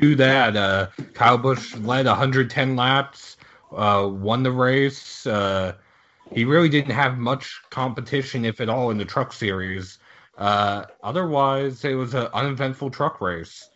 to 0.00 0.14
that. 0.16 0.56
Uh, 0.56 0.86
Kyle 1.14 1.38
Busch 1.38 1.76
led 1.76 2.06
110 2.06 2.76
laps, 2.76 3.36
uh, 3.72 4.08
won 4.10 4.42
the 4.42 4.50
race. 4.50 5.26
Uh, 5.26 5.74
he 6.32 6.44
really 6.44 6.68
didn't 6.68 6.94
have 6.94 7.18
much 7.18 7.60
competition, 7.70 8.44
if 8.44 8.60
at 8.60 8.68
all, 8.68 8.90
in 8.90 8.98
the 8.98 9.04
truck 9.04 9.32
series. 9.32 9.98
Uh, 10.38 10.84
otherwise, 11.02 11.84
it 11.84 11.94
was 11.94 12.14
an 12.14 12.28
uneventful 12.32 12.90
truck 12.90 13.20
race. 13.20 13.68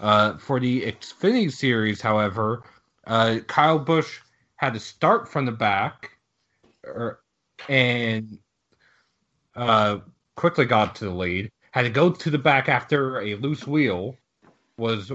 Uh, 0.00 0.36
for 0.38 0.58
the 0.58 0.82
Xfinity 0.82 1.52
series, 1.52 2.00
however, 2.00 2.62
uh, 3.06 3.38
Kyle 3.46 3.78
Busch 3.78 4.18
had 4.56 4.72
to 4.72 4.80
start 4.80 5.28
from 5.28 5.44
the 5.44 5.52
back, 5.52 6.10
er, 6.86 7.20
and 7.68 8.38
uh, 9.54 9.98
quickly 10.36 10.64
got 10.64 10.96
to 10.96 11.04
the 11.04 11.10
lead. 11.10 11.50
Had 11.72 11.82
to 11.82 11.90
go 11.90 12.10
to 12.10 12.30
the 12.30 12.38
back 12.38 12.68
after 12.68 13.20
a 13.20 13.34
loose 13.36 13.66
wheel. 13.66 14.16
Was 14.78 15.12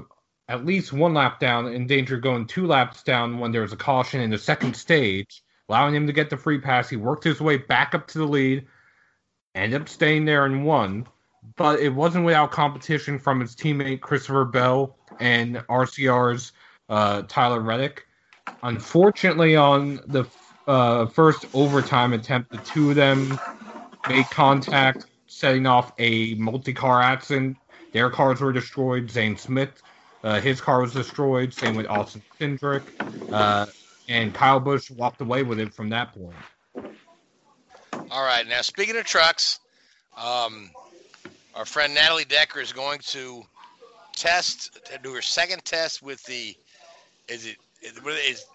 at 0.48 0.66
least 0.66 0.94
one 0.94 1.14
lap 1.14 1.40
down, 1.40 1.68
in 1.68 1.88
danger 1.88 2.16
of 2.16 2.22
going 2.22 2.46
two 2.46 2.68
laps 2.68 3.04
down 3.04 3.40
when 3.40 3.52
there 3.52 3.62
was 3.62 3.74
a 3.74 3.78
caution 3.78 4.22
in 4.22 4.30
the 4.30 4.38
second 4.38 4.76
stage, 4.76 5.44
allowing 5.70 5.96
him 5.96 6.08
to 6.08 6.14
get 6.14 6.30
the 6.30 6.38
free 6.38 6.60
pass. 6.60 6.90
He 6.90 6.98
worked 6.98 7.24
his 7.24 7.42
way 7.42 7.58
back 7.58 7.96
up 7.96 8.08
to 8.08 8.20
the 8.20 8.28
lead, 8.28 8.68
ended 9.56 9.82
up 9.82 9.90
staying 9.90 10.26
there 10.26 10.46
and 10.46 10.66
won. 10.66 11.08
But 11.58 11.80
it 11.80 11.90
wasn't 11.94 12.26
without 12.26 12.52
competition 12.52 13.20
from 13.20 13.40
his 13.40 13.56
teammate 13.56 14.02
Christopher 14.02 14.46
Bell 14.46 14.98
and 15.20 15.58
RCR's 15.70 16.52
uh, 16.90 17.24
Tyler 17.28 17.62
Reddick. 17.62 18.06
Unfortunately, 18.64 19.56
on 19.56 20.00
the 20.08 20.26
uh, 20.68 21.06
first 21.08 21.46
overtime 21.54 22.14
attempt, 22.14 22.52
the 22.52 22.58
two 22.60 22.90
of 22.90 22.96
them 22.96 23.40
made 24.10 24.26
contact, 24.32 25.06
setting 25.28 25.66
off 25.66 25.94
a 26.00 26.34
multi-car 26.36 27.02
accident. 27.02 27.58
Their 27.92 28.10
cars 28.10 28.42
were 28.42 28.52
destroyed. 28.52 29.10
Zane 29.10 29.38
Smith, 29.38 29.82
uh, 30.26 30.42
his 30.42 30.60
car 30.60 30.82
was 30.82 30.92
destroyed. 30.92 31.54
Same 31.54 31.76
with 31.76 31.86
Austin 31.86 32.22
Cindric. 32.40 32.82
Uh, 33.32 33.68
and 34.10 34.34
Kyle 34.34 34.60
Busch 34.60 34.90
walked 34.90 35.22
away 35.22 35.44
with 35.44 35.60
it 35.60 35.74
from 35.74 35.90
that 35.90 36.14
point. 36.14 36.36
All 38.12 38.24
right. 38.24 38.46
Now, 38.48 38.62
speaking 38.62 38.98
of 38.98 39.06
trucks, 39.06 39.60
um, 40.18 40.72
our 41.54 41.66
friend 41.66 41.94
Natalie 41.94 42.26
Decker 42.26 42.60
is 42.60 42.74
going 42.74 43.00
to 43.08 43.44
test, 44.16 44.80
do 45.04 45.14
her 45.14 45.22
second 45.22 45.64
test 45.64 46.02
with 46.02 46.24
the, 46.26 46.56
is 47.28 47.46
it, 47.46 47.58
is 47.84 48.46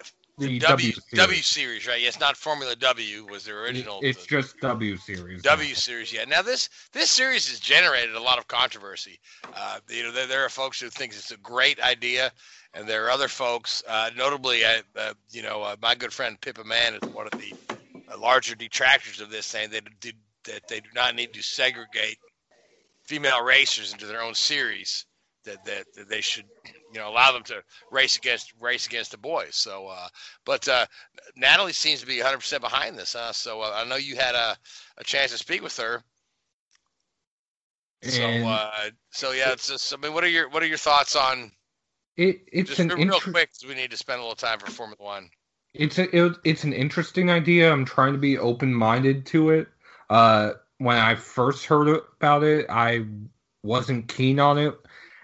The 0.40 0.58
W 0.58 0.60
W 0.60 0.92
series. 0.92 1.04
W 1.12 1.42
series, 1.42 1.86
right? 1.86 2.00
Yes, 2.00 2.18
not 2.18 2.36
Formula 2.36 2.74
W 2.74 3.26
was 3.26 3.44
the 3.44 3.52
original. 3.52 4.00
It's 4.02 4.24
just 4.24 4.58
W 4.60 4.96
series. 4.96 5.42
W 5.42 5.74
series, 5.74 6.12
yeah. 6.12 6.24
Now 6.24 6.40
this 6.40 6.70
this 6.92 7.10
series 7.10 7.48
has 7.50 7.60
generated 7.60 8.14
a 8.14 8.20
lot 8.20 8.38
of 8.38 8.48
controversy. 8.48 9.20
Uh, 9.54 9.80
you 9.88 10.02
know, 10.02 10.12
there, 10.12 10.26
there 10.26 10.44
are 10.44 10.48
folks 10.48 10.80
who 10.80 10.88
think 10.88 11.12
it's 11.12 11.30
a 11.30 11.36
great 11.36 11.78
idea, 11.80 12.32
and 12.72 12.88
there 12.88 13.04
are 13.04 13.10
other 13.10 13.28
folks, 13.28 13.82
uh, 13.86 14.10
notably, 14.16 14.64
uh, 14.64 14.80
uh, 14.96 15.12
you 15.30 15.42
know, 15.42 15.62
uh, 15.62 15.76
my 15.82 15.94
good 15.94 16.12
friend 16.12 16.40
Pippa 16.40 16.64
Mann 16.64 16.94
is 16.94 17.08
one 17.10 17.28
of 17.30 17.38
the 17.38 17.52
uh, 18.10 18.18
larger 18.18 18.54
detractors 18.54 19.20
of 19.20 19.30
this, 19.30 19.44
saying 19.44 19.70
that 19.70 19.84
did, 20.00 20.16
that 20.44 20.66
they 20.68 20.80
do 20.80 20.88
not 20.94 21.14
need 21.14 21.34
to 21.34 21.42
segregate 21.42 22.16
female 23.04 23.44
racers 23.44 23.92
into 23.92 24.06
their 24.06 24.22
own 24.22 24.34
series. 24.34 25.04
That, 25.44 25.64
that, 25.64 25.86
that 25.96 26.08
they 26.10 26.20
should, 26.20 26.44
you 26.92 26.98
know, 27.00 27.08
allow 27.10 27.32
them 27.32 27.42
to 27.44 27.62
race 27.90 28.16
against 28.16 28.52
race 28.60 28.86
against 28.86 29.12
the 29.12 29.18
boys. 29.18 29.56
So, 29.56 29.88
uh, 29.88 30.08
but 30.44 30.66
uh, 30.68 30.86
Natalie 31.36 31.72
seems 31.72 32.00
to 32.00 32.06
be 32.06 32.18
100% 32.18 32.60
behind 32.60 32.98
this, 32.98 33.14
huh? 33.14 33.32
So 33.32 33.62
uh, 33.62 33.72
I 33.74 33.84
know 33.88 33.96
you 33.96 34.16
had 34.16 34.34
a, 34.34 34.56
a 34.98 35.04
chance 35.04 35.32
to 35.32 35.38
speak 35.38 35.62
with 35.62 35.76
her. 35.78 36.02
So, 38.02 38.24
uh, 38.24 38.90
so 39.10 39.32
yeah, 39.32 39.52
it's 39.52 39.68
just. 39.68 39.92
I 39.92 39.96
mean, 39.98 40.14
what 40.14 40.24
are 40.24 40.28
your 40.28 40.48
what 40.48 40.62
are 40.62 40.66
your 40.66 40.78
thoughts 40.78 41.16
on? 41.16 41.52
It, 42.16 42.42
it's 42.52 42.68
Just 42.68 42.80
an 42.80 42.90
real 42.90 43.02
inter- 43.02 43.30
quick, 43.30 43.50
'cause 43.50 43.68
we 43.68 43.74
need 43.74 43.90
to 43.90 43.96
spend 43.96 44.18
a 44.20 44.22
little 44.22 44.36
time 44.36 44.58
for 44.58 44.66
Formula 44.68 44.96
One. 45.02 45.30
it's 45.74 45.98
a, 45.98 46.14
it, 46.16 46.36
it's 46.44 46.64
an 46.64 46.72
interesting 46.72 47.30
idea. 47.30 47.72
I'm 47.72 47.84
trying 47.84 48.12
to 48.12 48.18
be 48.18 48.38
open 48.38 48.74
minded 48.74 49.26
to 49.26 49.50
it. 49.50 49.68
Uh, 50.08 50.52
when 50.78 50.96
I 50.98 51.14
first 51.14 51.66
heard 51.66 51.88
about 52.18 52.42
it, 52.42 52.66
I 52.68 53.06
wasn't 53.62 54.08
keen 54.08 54.40
on 54.40 54.58
it. 54.58 54.74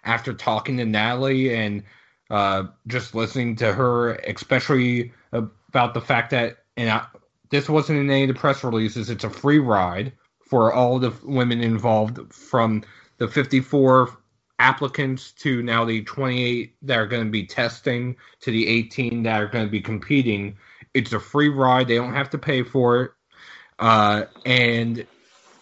After 0.06 0.32
talking 0.32 0.76
to 0.78 0.84
Natalie 0.84 1.54
and 1.54 1.82
uh, 2.30 2.64
just 2.86 3.14
listening 3.14 3.56
to 3.56 3.72
her, 3.72 4.14
especially 4.14 5.12
about 5.32 5.94
the 5.94 6.00
fact 6.00 6.30
that, 6.30 6.58
and 6.76 6.90
I, 6.90 7.06
this 7.50 7.68
wasn't 7.68 7.98
in 7.98 8.10
any 8.10 8.22
of 8.22 8.28
the 8.28 8.34
press 8.34 8.64
releases, 8.64 9.10
it's 9.10 9.24
a 9.24 9.30
free 9.30 9.58
ride 9.58 10.12
for 10.40 10.72
all 10.72 10.98
the 10.98 11.12
women 11.24 11.60
involved 11.60 12.32
from 12.32 12.84
the 13.18 13.28
54 13.28 14.16
applicants 14.58 15.32
to 15.32 15.62
now 15.62 15.84
the 15.84 16.02
28 16.04 16.74
that 16.82 16.98
are 16.98 17.06
going 17.06 17.24
to 17.24 17.30
be 17.30 17.44
testing 17.44 18.16
to 18.40 18.50
the 18.50 18.66
18 18.66 19.22
that 19.24 19.42
are 19.42 19.46
going 19.46 19.64
to 19.64 19.70
be 19.70 19.80
competing. 19.80 20.56
It's 20.94 21.12
a 21.12 21.20
free 21.20 21.48
ride. 21.48 21.88
They 21.88 21.96
don't 21.96 22.14
have 22.14 22.30
to 22.30 22.38
pay 22.38 22.62
for 22.62 23.02
it. 23.02 23.10
Uh, 23.78 24.24
and 24.46 25.06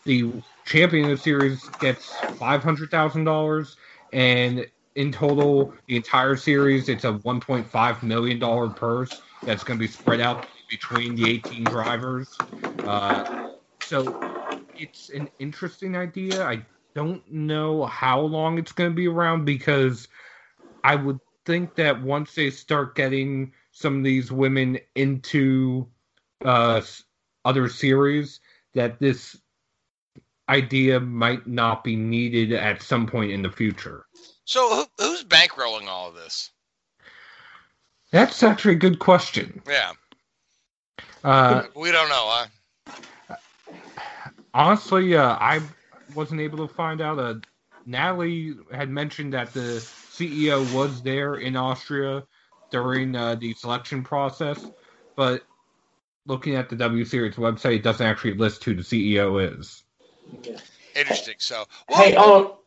the 0.05 0.31
champion 0.65 1.11
of 1.11 1.19
the 1.19 1.23
series 1.23 1.69
gets 1.81 2.15
five 2.37 2.63
hundred 2.63 2.91
thousand 2.91 3.25
dollars, 3.25 3.77
and 4.15 4.67
in 4.95 5.11
total, 5.11 5.75
the 5.89 5.97
entire 5.97 6.37
series, 6.37 6.89
it's 6.89 7.05
a 7.05 7.15
one 7.15 7.41
point 7.41 7.67
five 7.67 8.03
million 8.03 8.39
dollar 8.39 8.69
purse 8.69 9.21
that's 9.45 9.65
going 9.65 9.79
to 9.79 9.85
be 9.85 9.91
spread 9.91 10.21
out 10.21 10.47
between 10.71 11.17
the 11.17 11.29
eighteen 11.29 11.65
drivers. 11.65 12.29
Uh, 12.87 13.49
so 13.83 14.17
it's 14.79 15.11
an 15.11 15.29
interesting 15.41 15.97
idea. 15.97 16.45
I 16.45 16.65
don't 16.95 17.29
know 17.31 17.87
how 17.87 18.21
long 18.21 18.57
it's 18.57 18.73
going 18.73 18.91
to 18.91 18.95
be 18.95 19.09
around 19.09 19.45
because 19.45 20.07
I 20.85 20.95
would 20.95 21.19
think 21.45 21.75
that 21.75 22.01
once 22.01 22.35
they 22.35 22.51
start 22.51 22.95
getting 22.95 23.53
some 23.73 23.99
of 23.99 24.05
these 24.05 24.31
women 24.31 24.79
into 24.95 25.89
uh, 26.45 26.81
other 27.45 27.69
series, 27.69 28.39
that 28.75 29.01
this 29.01 29.37
idea 30.49 31.01
might 31.01 31.47
not 31.47 31.85
be 31.85 31.97
needed 31.97 32.53
at 32.53 32.83
some 32.83 33.07
point 33.07 33.31
in 33.31 33.43
the 33.43 33.51
future. 33.51 34.07
So 34.45 34.69
who, 34.69 35.05
who's 35.05 35.25
bankrolling 35.25 35.87
all 35.87 36.09
of 36.09 36.15
this? 36.15 36.51
That's 38.11 38.43
actually 38.43 38.75
a 38.75 38.79
good 38.79 38.99
question. 38.99 39.63
Yeah. 39.67 39.93
Uh, 41.25 41.65
we 41.75 41.91
don't 41.91 42.09
know, 42.09 42.47
huh? 42.87 43.37
honestly, 44.55 45.17
uh, 45.17 45.37
I 45.41 45.61
wasn't 46.15 46.41
able 46.41 46.67
to 46.67 46.73
find 46.73 47.01
out. 47.01 47.19
Uh, 47.19 47.35
Natalie 47.87 48.55
had 48.73 48.89
mentioned 48.89 49.33
that 49.35 49.53
the 49.53 49.81
CEO 49.81 50.73
was 50.75 51.03
there 51.03 51.35
in 51.35 51.57
Austria 51.57 52.23
during 52.71 53.15
uh, 53.15 53.35
the 53.35 53.53
selection 53.55 54.03
process, 54.03 54.65
but 55.17 55.43
looking 56.27 56.55
at 56.55 56.69
the 56.69 56.77
W 56.77 57.05
Series 57.05 57.35
website, 57.35 57.77
it 57.77 57.83
doesn't 57.83 58.07
actually 58.07 58.35
list 58.35 58.65
who 58.65 58.75
the 58.75 58.83
CEO 58.83 59.59
is. 59.59 59.84
Interesting. 60.95 61.35
So, 61.39 61.65
Hey, 61.89 62.15
oh, 62.17 62.59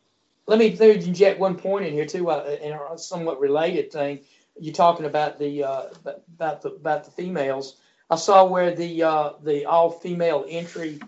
let 0.46 0.58
me, 0.58 0.76
let 0.76 0.98
me 0.98 1.06
inject 1.06 1.38
one 1.38 1.56
point 1.56 1.86
in 1.86 1.92
here 1.92 2.06
too, 2.06 2.30
uh, 2.30 2.56
in 2.62 2.72
a 2.72 2.98
somewhat 2.98 3.40
related 3.40 3.92
thing. 3.92 4.20
You're 4.60 4.74
talking 4.74 5.06
about 5.06 5.38
the 5.38 5.64
uh, 5.64 5.82
about 6.04 6.62
the 6.62 6.70
about 6.70 7.04
the 7.04 7.10
females. 7.12 7.76
I 8.10 8.16
saw 8.16 8.44
where 8.44 8.74
the 8.74 9.02
uh, 9.02 9.32
the 9.42 9.66
all 9.66 9.90
female 9.90 10.44
entry 10.48 10.98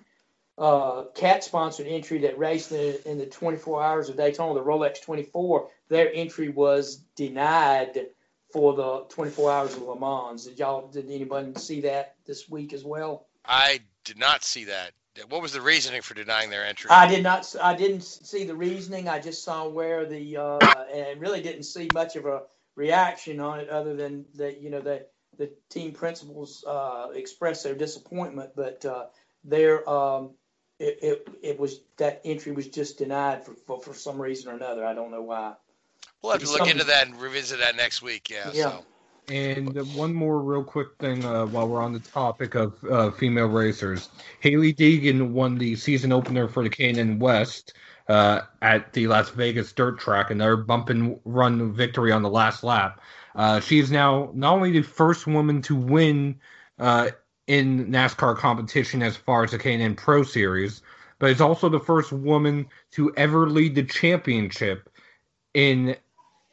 uh, 0.57 1.05
cat 1.15 1.43
sponsored 1.43 1.87
entry 1.87 2.19
that 2.19 2.39
raced 2.39 2.71
in, 2.71 2.97
in 3.07 3.19
the 3.19 3.27
24 3.27 3.83
hours 3.83 4.09
of 4.09 4.17
Daytona, 4.17 4.55
the 4.55 4.65
Rolex 4.65 5.03
24. 5.03 5.69
Their 5.89 6.13
entry 6.15 6.51
was 6.51 6.97
denied 7.17 8.09
for 8.53 8.75
the 8.75 9.05
24 9.09 9.51
hours 9.51 9.75
of 9.75 9.83
Le 9.83 9.99
Mans. 9.99 10.45
Did 10.45 10.59
y'all? 10.59 10.89
Did 10.89 11.11
anybody 11.11 11.55
see 11.57 11.81
that 11.83 12.17
this 12.27 12.49
week 12.49 12.73
as 12.73 12.85
well? 12.85 13.27
I 13.45 13.81
did 14.05 14.19
not 14.19 14.45
see 14.45 14.65
that. 14.65 14.93
What 15.29 15.43
was 15.43 15.53
the 15.53 15.61
reasoning 15.61 16.03
for 16.03 16.15
denying 16.15 16.51
their 16.51 16.65
entry? 16.65 16.91
I 16.91 17.09
did 17.09 17.23
not. 17.23 17.55
I 17.61 17.75
didn't 17.75 18.03
see 18.03 18.45
the 18.45 18.55
reasoning. 18.55 19.09
I 19.09 19.21
just 19.21 19.43
saw 19.43 19.69
where 19.69 20.07
the 20.07 20.37
uh, 20.37 20.59
and 20.95 21.21
really 21.21 21.43
didn't 21.43 21.65
see 21.65 21.89
much 21.93 22.17
of 22.17 22.27
a 22.27 22.43
reaction 22.77 23.41
on 23.41 23.61
it, 23.61 23.69
other 23.69 23.97
than 23.97 24.25
that 24.37 24.61
you 24.61 24.71
know 24.71 24.81
that 24.81 25.11
the 25.37 25.51
team 25.69 25.93
principals 25.93 26.65
uh, 26.67 27.09
expressed 27.15 27.65
their 27.65 27.75
disappointment, 27.75 28.53
but 28.55 28.85
uh, 28.85 29.07
their 29.43 29.89
um, 29.89 30.31
it, 30.79 30.99
it 31.03 31.29
it 31.43 31.59
was 31.59 31.81
that 31.97 32.21
entry 32.25 32.53
was 32.53 32.69
just 32.69 32.99
denied 32.99 33.45
for, 33.45 33.55
for 33.67 33.81
for 33.81 33.95
some 33.95 34.21
reason 34.21 34.53
or 34.53 34.55
another. 34.55 34.85
I 34.85 34.95
don't 34.95 35.11
know 35.11 35.23
why. 35.23 35.55
We'll 36.23 36.33
have 36.33 36.43
to 36.43 36.51
look 36.51 36.69
into 36.69 36.85
that 36.85 37.07
and 37.07 37.21
revisit 37.21 37.59
that 37.61 37.77
next 37.77 38.01
week. 38.01 38.31
Yeah. 38.31 38.51
Yeah. 38.53 38.71
So. 38.71 38.85
And 39.31 39.77
one 39.95 40.13
more 40.13 40.41
real 40.41 40.65
quick 40.65 40.89
thing 40.99 41.25
uh, 41.25 41.47
while 41.47 41.69
we're 41.69 41.81
on 41.81 41.93
the 41.93 42.01
topic 42.01 42.57
of 42.57 42.83
uh, 42.85 43.13
female 43.13 43.47
racers. 43.47 44.09
Hailie 44.41 44.75
Deegan 44.75 45.31
won 45.31 45.57
the 45.57 45.77
season 45.77 46.11
opener 46.11 46.49
for 46.49 46.65
the 46.65 46.69
K&N 46.69 47.21
West 47.21 47.75
uh, 48.09 48.41
at 48.61 48.93
the 48.93 49.07
Las 49.07 49.31
Vegas 49.31 49.73
dirt 49.73 50.01
track, 50.01 50.31
another 50.31 50.57
bump 50.57 50.91
and 50.91 51.21
run 51.25 51.73
victory 51.73 52.11
on 52.11 52.23
the 52.23 52.29
last 52.29 52.65
lap. 52.65 53.01
Uh, 53.37 53.61
she 53.61 53.79
is 53.79 53.93
now 53.93 54.33
not 54.35 54.55
only 54.55 54.73
the 54.73 54.83
first 54.83 55.29
woman 55.29 55.63
to 55.63 55.77
win 55.77 56.41
uh, 56.81 57.11
in 57.47 57.87
NASCAR 57.87 58.37
competition 58.37 59.01
as 59.01 59.17
far 59.17 59.45
as 59.45 59.53
the 59.53 59.59
K&N 59.59 59.95
Pro 59.95 60.25
Series, 60.25 60.83
but 61.21 61.31
is 61.31 61.41
also 61.41 61.69
the 61.69 61.79
first 61.79 62.11
woman 62.11 62.67
to 62.91 63.15
ever 63.17 63.49
lead 63.49 63.77
the 63.77 63.85
championship 63.85 64.91
in 65.55 65.95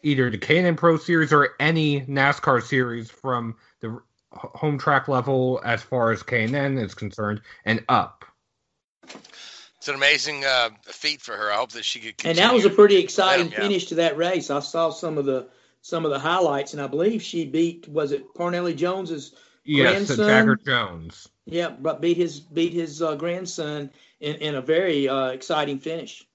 either 0.07 0.29
the 0.29 0.37
K&N 0.37 0.75
Pro 0.75 0.97
Series 0.97 1.33
or 1.33 1.55
any 1.59 2.01
NASCAR 2.01 2.63
series 2.63 3.11
from 3.11 3.55
the 3.81 3.99
home 4.31 4.77
track 4.77 5.07
level 5.07 5.61
as 5.63 5.81
far 5.81 6.11
as 6.11 6.23
K&N 6.23 6.77
is 6.77 6.93
concerned 6.93 7.41
and 7.65 7.83
up. 7.89 8.25
It's 9.03 9.87
an 9.87 9.95
amazing 9.95 10.43
uh, 10.45 10.69
feat 10.83 11.21
for 11.21 11.35
her. 11.35 11.51
I 11.51 11.55
hope 11.55 11.71
that 11.73 11.85
she 11.85 11.99
could. 11.99 12.15
And 12.25 12.37
that 12.37 12.53
was 12.53 12.65
a 12.65 12.69
pretty 12.69 12.97
exciting 12.97 13.51
yeah. 13.51 13.59
finish 13.59 13.85
to 13.87 13.95
that 13.95 14.17
race. 14.17 14.49
I 14.49 14.59
saw 14.59 14.89
some 14.89 15.17
of 15.17 15.25
the 15.25 15.49
some 15.81 16.03
of 16.03 16.11
the 16.11 16.19
highlights, 16.19 16.73
and 16.73 16.81
I 16.81 16.87
believe 16.87 17.21
she 17.21 17.45
beat 17.45 17.87
was 17.87 18.11
it 18.11 18.33
Parnelli 18.33 18.75
Jones's 18.75 19.33
Yes, 19.67 20.07
the 20.07 20.15
grandson? 20.15 20.27
Jagger 20.27 20.55
Jones. 20.55 21.27
Yeah, 21.45 21.69
but 21.69 22.01
beat 22.01 22.17
his 22.17 22.39
beat 22.39 22.73
his 22.73 23.01
uh, 23.01 23.15
grandson 23.15 23.91
in, 24.19 24.35
in 24.35 24.55
a 24.55 24.61
very 24.61 25.09
uh, 25.09 25.27
exciting 25.27 25.79
finish. 25.79 26.25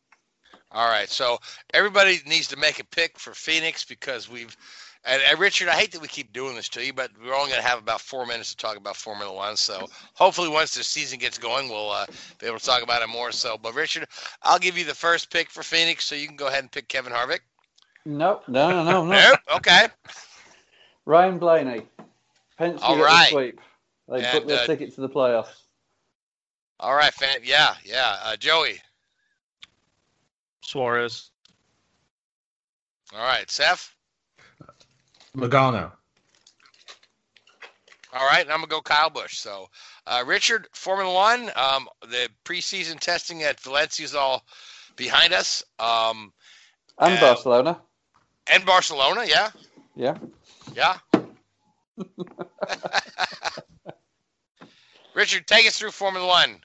All 0.72 0.88
right, 0.88 1.08
so 1.08 1.38
everybody 1.74 2.20
needs 2.26 2.48
to 2.48 2.56
make 2.56 2.80
a 2.80 2.84
pick 2.84 3.18
for 3.18 3.34
Phoenix 3.34 3.84
because 3.84 4.28
we've. 4.28 4.56
And, 5.04 5.20
and 5.28 5.40
Richard, 5.40 5.66
I 5.68 5.72
hate 5.72 5.90
that 5.92 6.00
we 6.00 6.06
keep 6.06 6.32
doing 6.32 6.54
this 6.54 6.68
to 6.70 6.84
you, 6.86 6.92
but 6.92 7.10
we're 7.20 7.34
only 7.34 7.50
going 7.50 7.60
to 7.60 7.66
have 7.66 7.80
about 7.80 8.00
four 8.00 8.24
minutes 8.24 8.50
to 8.50 8.56
talk 8.56 8.76
about 8.76 8.94
Formula 8.94 9.34
One. 9.34 9.56
So 9.56 9.88
hopefully, 10.14 10.48
once 10.48 10.74
the 10.74 10.84
season 10.84 11.18
gets 11.18 11.38
going, 11.38 11.68
we'll 11.68 11.90
uh, 11.90 12.06
be 12.38 12.46
able 12.46 12.60
to 12.60 12.64
talk 12.64 12.84
about 12.84 13.02
it 13.02 13.08
more. 13.08 13.32
So, 13.32 13.58
but 13.60 13.74
Richard, 13.74 14.06
I'll 14.44 14.60
give 14.60 14.78
you 14.78 14.84
the 14.84 14.94
first 14.94 15.30
pick 15.30 15.50
for 15.50 15.64
Phoenix, 15.64 16.04
so 16.04 16.14
you 16.14 16.28
can 16.28 16.36
go 16.36 16.46
ahead 16.46 16.60
and 16.60 16.70
pick 16.70 16.86
Kevin 16.86 17.12
Harvick. 17.12 17.40
Nope, 18.04 18.44
no, 18.46 18.70
no, 18.70 18.84
no, 18.84 19.04
no. 19.04 19.10
Nope, 19.10 19.40
okay. 19.56 19.88
Ryan 21.04 21.38
Blaney. 21.38 21.82
Penske 22.58 22.78
All 22.82 22.96
right. 22.96 23.24
the 23.24 23.30
sweep. 23.30 23.60
They 24.08 24.22
And, 24.24 24.32
booked 24.32 24.48
their 24.48 24.60
uh, 24.60 24.66
ticket 24.66 24.94
to 24.94 25.00
the 25.00 25.08
playoffs. 25.08 25.62
All 26.78 26.94
right, 26.94 27.12
fan. 27.12 27.38
Yeah, 27.42 27.74
yeah. 27.84 28.18
Uh, 28.22 28.36
Joey. 28.36 28.80
Suarez. 30.62 31.30
All 33.14 33.20
right, 33.24 33.50
Seth. 33.50 33.94
Logano. 35.36 35.92
All 38.14 38.26
right, 38.26 38.42
and 38.42 38.50
I'm 38.50 38.58
gonna 38.58 38.66
go 38.68 38.80
Kyle 38.82 39.08
Busch. 39.10 39.38
So, 39.38 39.68
uh, 40.06 40.22
Richard, 40.26 40.68
Formula 40.72 41.12
One, 41.12 41.50
um, 41.56 41.88
the 42.02 42.28
preseason 42.44 42.98
testing 43.00 43.42
at 43.42 43.58
Valencia 43.60 44.04
is 44.04 44.14
all 44.14 44.44
behind 44.96 45.32
us, 45.32 45.62
um, 45.78 46.32
And 46.98 47.16
uh, 47.16 47.20
Barcelona. 47.20 47.80
and 48.52 48.64
Barcelona. 48.66 49.24
Yeah, 49.26 49.50
Yeah. 49.96 50.18
yeah. 50.74 50.98
Richard, 55.14 55.46
take 55.46 55.66
us 55.66 55.78
through 55.78 55.90
Formula 55.90 56.26
One. 56.26 56.60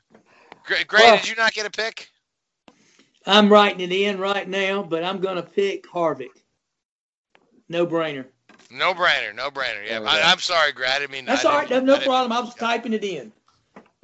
Gray, 0.66 0.84
Gray 0.84 1.02
Well- 1.04 1.18
did 1.18 1.28
you 1.30 1.36
not 1.36 1.54
get 1.54 1.66
a 1.66 1.70
pick? 1.72 2.10
I'm 3.28 3.52
writing 3.52 3.82
it 3.82 3.92
in 3.92 4.20
right 4.20 4.48
now, 4.48 4.84
but 4.84 5.04
I'm 5.04 5.20
going 5.20 5.36
to 5.36 5.44
pick 5.44 5.86
Harvick. 5.88 6.30
No 7.70 7.86
brainer. 7.86 8.26
No 8.72 8.94
brainer, 8.94 9.36
no 9.36 9.50
brainer. 9.50 9.86
Yeah, 9.86 10.02
I, 10.02 10.32
I'm 10.32 10.40
sorry, 10.40 10.72
Gray. 10.72 10.88
I 10.88 11.00
didn't 11.00 11.12
mean. 11.12 11.26
That's 11.26 11.46
I 11.46 11.52
all 11.52 11.58
right. 11.58 11.84
No, 11.84 11.96
I 11.96 12.04
problem. 12.04 12.32
I 12.32 12.40
was 12.40 12.56
typing 12.56 12.94
it 12.94 13.04
in. 13.04 13.32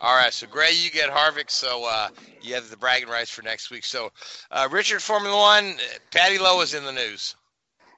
All 0.00 0.14
right, 0.14 0.32
so 0.32 0.46
Gray, 0.46 0.72
you 0.72 0.90
get 0.90 1.08
Harvick, 1.08 1.50
so 1.50 1.88
uh, 1.88 2.08
you 2.42 2.54
have 2.54 2.68
the 2.68 2.76
bragging 2.76 3.08
rights 3.08 3.30
for 3.30 3.42
next 3.42 3.70
week. 3.70 3.84
So, 3.84 4.12
uh, 4.50 4.68
Richard, 4.70 5.00
Formula 5.00 5.34
One, 5.34 5.70
uh, 5.70 5.98
Paddy 6.10 6.38
Lowe 6.38 6.60
is 6.60 6.74
in 6.74 6.84
the 6.84 6.92
news. 6.92 7.34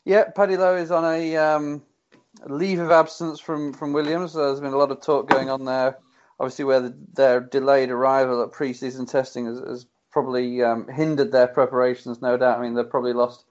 Yeah, 0.04 0.24
Paddy 0.34 0.56
Lowe 0.56 0.76
is 0.76 0.92
on 0.92 1.04
a 1.04 1.36
um, 1.36 1.82
leave 2.46 2.78
of 2.78 2.92
absence 2.92 3.40
from, 3.40 3.72
from 3.72 3.92
Williams. 3.92 4.34
There's 4.34 4.60
been 4.60 4.72
a 4.72 4.78
lot 4.78 4.92
of 4.92 5.02
talk 5.02 5.28
going 5.28 5.50
on 5.50 5.64
there. 5.64 5.98
Obviously, 6.38 6.64
where 6.64 6.80
the, 6.80 6.96
their 7.14 7.40
delayed 7.40 7.90
arrival 7.90 8.42
at 8.44 8.52
pre-season 8.52 9.04
testing 9.04 9.46
has, 9.46 9.58
has 9.58 9.86
probably 10.18 10.62
um, 10.62 10.88
hindered 10.88 11.32
their 11.32 11.46
preparations. 11.46 12.20
No 12.20 12.36
doubt. 12.36 12.58
I 12.58 12.62
mean, 12.62 12.74
they've 12.74 12.88
probably 12.88 13.12
lost. 13.12 13.44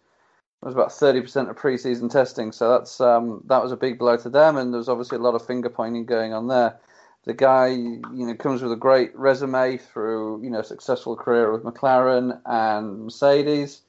It 0.61 0.65
was 0.65 0.76
about 0.76 0.91
thirty 0.91 1.22
percent 1.22 1.49
of 1.49 1.55
pre-season 1.55 2.09
testing, 2.09 2.51
so 2.51 2.70
that's 2.70 2.99
um, 2.99 3.43
that 3.45 3.61
was 3.61 3.72
a 3.72 3.78
big 3.78 3.99
blow 3.99 4.18
to 4.18 4.30
them. 4.30 4.57
And 4.57 4.74
there's 4.74 4.89
obviously 4.89 5.18
a 5.18 5.22
lot 5.22 5.36
of 5.36 5.45
finger 5.45 5.70
pointing 5.70 6.05
going 6.05 6.34
on 6.34 6.47
there. 6.47 6.78
The 7.26 7.34
guy, 7.34 7.68
you 7.68 8.01
know, 8.26 8.36
comes 8.36 8.61
with 8.61 8.72
a 8.72 8.78
great 8.78 9.15
resume 9.15 9.78
through 9.78 10.43
you 10.43 10.49
know 10.49 10.61
successful 10.61 11.15
career 11.15 11.51
with 11.51 11.63
McLaren 11.63 12.39
and 12.45 13.05
Mercedes 13.05 13.82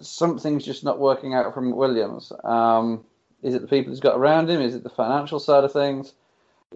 something's 0.00 0.64
just 0.64 0.84
not 0.84 0.98
working 0.98 1.34
out 1.34 1.54
from 1.54 1.74
Williams. 1.74 2.32
Um, 2.42 3.04
is 3.42 3.54
it 3.54 3.62
the 3.62 3.68
people 3.68 3.92
he's 3.92 4.00
got 4.00 4.16
around 4.16 4.50
him? 4.50 4.60
Is 4.60 4.74
it 4.74 4.82
the 4.82 4.90
financial 4.90 5.38
side 5.38 5.64
of 5.64 5.72
things? 5.72 6.12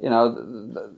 You 0.01 0.11
know, 0.11 0.93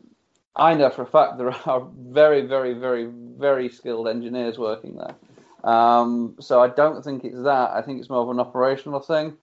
I 0.57 0.75
know 0.75 0.91
for 0.91 1.03
a 1.03 1.07
fact 1.07 1.39
there 1.39 1.51
are 1.67 1.89
very, 1.97 2.43
very, 2.43 2.75
very, 2.75 3.07
very 3.07 3.69
skilled 3.69 4.09
engineers 4.09 4.59
working 4.59 4.97
there. 4.97 5.15
Um, 5.63 6.37
so 6.41 6.61
I 6.61 6.69
don't 6.69 7.03
think 7.03 7.25
it's 7.25 7.43
that. 7.43 7.71
I 7.71 7.83
think 7.83 8.01
it's 8.01 8.11
more 8.11 8.23
of 8.23 8.31
an 8.31 8.41
operational 8.41 9.01
thing. 9.01 9.37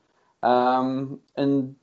Um, 0.44 1.20
and 1.36 1.76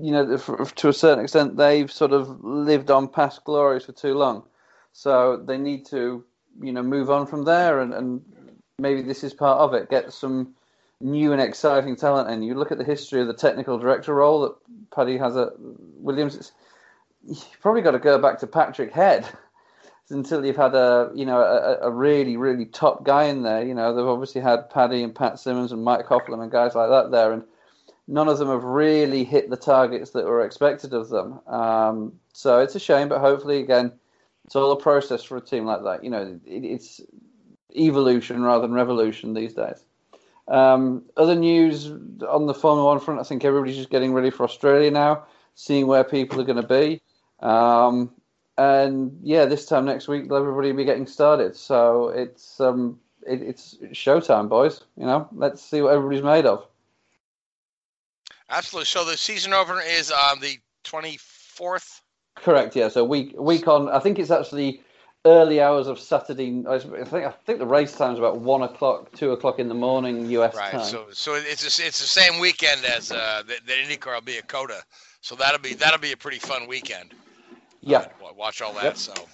you 0.00 0.10
know, 0.10 0.36
to 0.36 0.88
a 0.88 0.92
certain 0.92 1.22
extent, 1.22 1.56
they've 1.56 1.90
sort 1.90 2.12
of 2.12 2.42
lived 2.44 2.90
on 2.90 3.06
past 3.06 3.44
glories 3.44 3.84
for 3.84 3.92
too 3.92 4.14
long. 4.14 4.42
So 4.92 5.36
they 5.36 5.56
need 5.56 5.86
to, 5.86 6.24
you 6.60 6.72
know, 6.72 6.82
move 6.82 7.08
on 7.08 7.26
from 7.26 7.44
there, 7.44 7.80
and, 7.80 7.94
and 7.94 8.20
maybe 8.78 9.02
this 9.02 9.22
is 9.22 9.32
part 9.32 9.60
of 9.60 9.74
it. 9.74 9.88
Get 9.88 10.12
some 10.12 10.54
new 11.00 11.32
and 11.32 11.40
exciting 11.40 11.94
talent, 11.94 12.28
and 12.28 12.44
you 12.44 12.54
look 12.54 12.72
at 12.72 12.78
the 12.78 12.84
history 12.84 13.20
of 13.20 13.28
the 13.28 13.34
technical 13.34 13.78
director 13.78 14.12
role 14.14 14.40
that 14.42 14.54
Paddy 14.94 15.16
has 15.18 15.36
at 15.36 15.50
Williams. 15.58 16.34
It's, 16.34 16.52
you've 17.24 17.60
probably 17.60 17.82
got 17.82 17.92
to 17.92 17.98
go 17.98 18.18
back 18.18 18.38
to 18.40 18.46
Patrick 18.46 18.92
Head 18.92 19.26
until 20.10 20.44
you've 20.44 20.56
had 20.56 20.74
a 20.74 21.10
you 21.14 21.24
know 21.24 21.40
a, 21.40 21.86
a, 21.86 21.90
really 21.90 22.36
really 22.36 22.66
top 22.66 23.04
guy 23.04 23.24
in 23.24 23.42
there. 23.42 23.64
You 23.64 23.74
know 23.74 23.94
they've 23.94 24.06
obviously 24.06 24.40
had 24.40 24.70
Paddy 24.70 25.02
and 25.02 25.14
Pat 25.14 25.38
Symonds 25.38 25.72
and 25.72 25.84
Mike 25.84 26.06
Coughlan 26.06 26.42
and 26.42 26.50
guys 26.50 26.74
like 26.74 26.90
that 26.90 27.10
there, 27.10 27.32
and 27.32 27.44
none 28.08 28.28
of 28.28 28.38
them 28.38 28.48
have 28.48 28.64
really 28.64 29.24
hit 29.24 29.50
the 29.50 29.56
targets 29.56 30.10
that 30.10 30.24
were 30.24 30.44
expected 30.44 30.92
of 30.92 31.08
them. 31.08 31.40
Um, 31.46 32.12
so 32.32 32.60
it's 32.60 32.74
a 32.74 32.80
shame, 32.80 33.08
but 33.08 33.20
hopefully 33.20 33.60
again, 33.60 33.92
it's 34.44 34.56
all 34.56 34.72
a 34.72 34.80
process 34.80 35.22
for 35.22 35.36
a 35.36 35.40
team 35.40 35.64
like 35.64 35.82
that. 35.84 36.04
You 36.04 36.10
know, 36.10 36.40
it, 36.44 36.64
it's 36.64 37.00
evolution 37.74 38.42
rather 38.42 38.62
than 38.62 38.72
revolution 38.72 39.34
these 39.34 39.54
days. 39.54 39.84
Um, 40.48 41.04
other 41.16 41.34
news 41.34 41.86
on 42.28 42.46
the 42.46 42.54
Formula 42.54 42.84
One 42.84 43.00
front, 43.00 43.20
I 43.20 43.22
think 43.22 43.44
everybody's 43.44 43.76
just 43.76 43.90
getting 43.90 44.12
ready 44.12 44.30
for 44.30 44.44
Australia 44.44 44.90
now, 44.90 45.24
seeing 45.54 45.86
where 45.86 46.04
people 46.04 46.40
are 46.40 46.44
going 46.44 46.60
to 46.60 46.66
be. 46.66 47.00
Um, 47.42 48.10
and 48.58 49.18
yeah, 49.22 49.46
this 49.46 49.66
time 49.66 49.84
next 49.84 50.08
week, 50.08 50.24
everybody 50.24 50.70
will 50.70 50.76
be 50.76 50.84
getting 50.84 51.06
started. 51.06 51.56
So 51.56 52.08
it's 52.08 52.60
um, 52.60 52.98
it, 53.26 53.42
it's 53.42 53.76
showtime, 53.92 54.48
boys. 54.48 54.82
You 54.96 55.06
know, 55.06 55.28
let's 55.32 55.62
see 55.62 55.82
what 55.82 55.94
everybody's 55.94 56.22
made 56.22 56.46
of. 56.46 56.66
Absolutely. 58.50 58.86
So 58.86 59.04
the 59.04 59.16
season 59.16 59.52
opener 59.52 59.80
is 59.80 60.10
on 60.10 60.40
the 60.40 60.58
twenty 60.84 61.18
fourth. 61.18 62.02
Correct. 62.36 62.76
Yeah. 62.76 62.88
So 62.88 63.04
week 63.04 63.34
week 63.38 63.66
on. 63.66 63.88
I 63.88 63.98
think 63.98 64.18
it's 64.18 64.30
actually 64.30 64.82
early 65.24 65.60
hours 65.60 65.86
of 65.86 65.98
Saturday. 65.98 66.64
I 66.68 66.78
think 66.78 67.24
I 67.24 67.30
think 67.30 67.58
the 67.58 67.66
race 67.66 67.96
time 67.96 68.12
is 68.12 68.18
about 68.18 68.40
one 68.40 68.62
o'clock, 68.62 69.12
two 69.12 69.32
o'clock 69.32 69.58
in 69.58 69.68
the 69.68 69.74
morning 69.74 70.26
U.S. 70.26 70.54
Right. 70.54 70.72
time. 70.72 70.84
So 70.84 71.06
so 71.12 71.34
it's 71.34 71.62
a, 71.62 71.86
it's 71.86 72.00
the 72.00 72.06
same 72.06 72.38
weekend 72.38 72.84
as 72.84 73.10
uh, 73.10 73.42
the, 73.46 73.54
the 73.66 73.72
IndyCar 73.72 74.14
will 74.14 74.20
be 74.20 74.36
at 74.36 74.46
COTA. 74.48 74.82
So 75.22 75.34
that'll 75.36 75.60
be 75.60 75.74
that'll 75.74 76.00
be 76.00 76.12
a 76.12 76.16
pretty 76.16 76.38
fun 76.38 76.66
weekend. 76.66 77.14
Yeah. 77.82 78.06
Uh, 78.24 78.32
watch 78.36 78.62
all 78.62 78.74
that. 78.74 78.84
Yep. 78.84 78.96
So. 78.96 79.28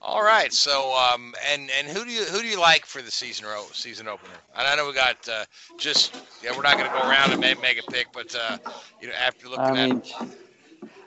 All 0.00 0.22
right. 0.22 0.52
So 0.52 0.94
um 0.94 1.34
and 1.50 1.70
and 1.78 1.88
who 1.88 2.04
do 2.04 2.10
you 2.10 2.24
who 2.24 2.40
do 2.42 2.46
you 2.48 2.60
like 2.60 2.84
for 2.86 3.02
the 3.02 3.10
season 3.10 3.46
ro- 3.46 3.70
season 3.72 4.08
opener? 4.08 4.34
And 4.56 4.66
I 4.66 4.76
know 4.76 4.86
we 4.86 4.94
got 4.94 5.16
uh, 5.28 5.44
just 5.78 6.14
yeah 6.42 6.52
we're 6.54 6.62
not 6.62 6.76
going 6.76 6.88
to 6.90 6.94
go 6.94 7.02
around 7.02 7.32
and 7.32 7.40
make, 7.40 7.60
make 7.60 7.78
a 7.80 7.82
pick, 7.92 8.12
but 8.12 8.34
uh, 8.34 8.58
you 9.00 9.08
know 9.08 9.14
after 9.14 9.48
looking 9.48 9.76
I 9.76 9.76
at 9.76 9.90
mean, 9.90 10.02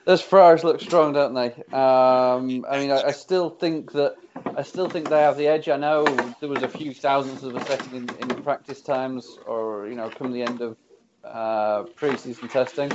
those 0.04 0.22
Ferraris 0.22 0.64
look 0.64 0.80
strong, 0.80 1.12
don't 1.12 1.34
they? 1.34 1.48
Um, 1.72 2.64
I 2.68 2.78
mean, 2.78 2.90
I, 2.90 3.08
I 3.08 3.12
still 3.12 3.50
think 3.50 3.92
that 3.92 4.16
I 4.56 4.62
still 4.62 4.88
think 4.88 5.08
they 5.08 5.20
have 5.20 5.36
the 5.36 5.46
edge. 5.46 5.68
I 5.68 5.76
know 5.76 6.04
there 6.40 6.48
was 6.48 6.62
a 6.62 6.68
few 6.68 6.94
thousandths 6.94 7.42
of 7.44 7.54
a 7.56 7.64
second 7.66 7.94
in, 7.94 8.30
in 8.30 8.42
practice 8.42 8.82
times, 8.82 9.38
or 9.46 9.86
you 9.88 9.94
know, 9.96 10.10
come 10.10 10.32
the 10.32 10.42
end 10.42 10.60
of 10.60 10.76
uh, 11.24 11.84
pre-season 11.96 12.48
testing. 12.48 12.90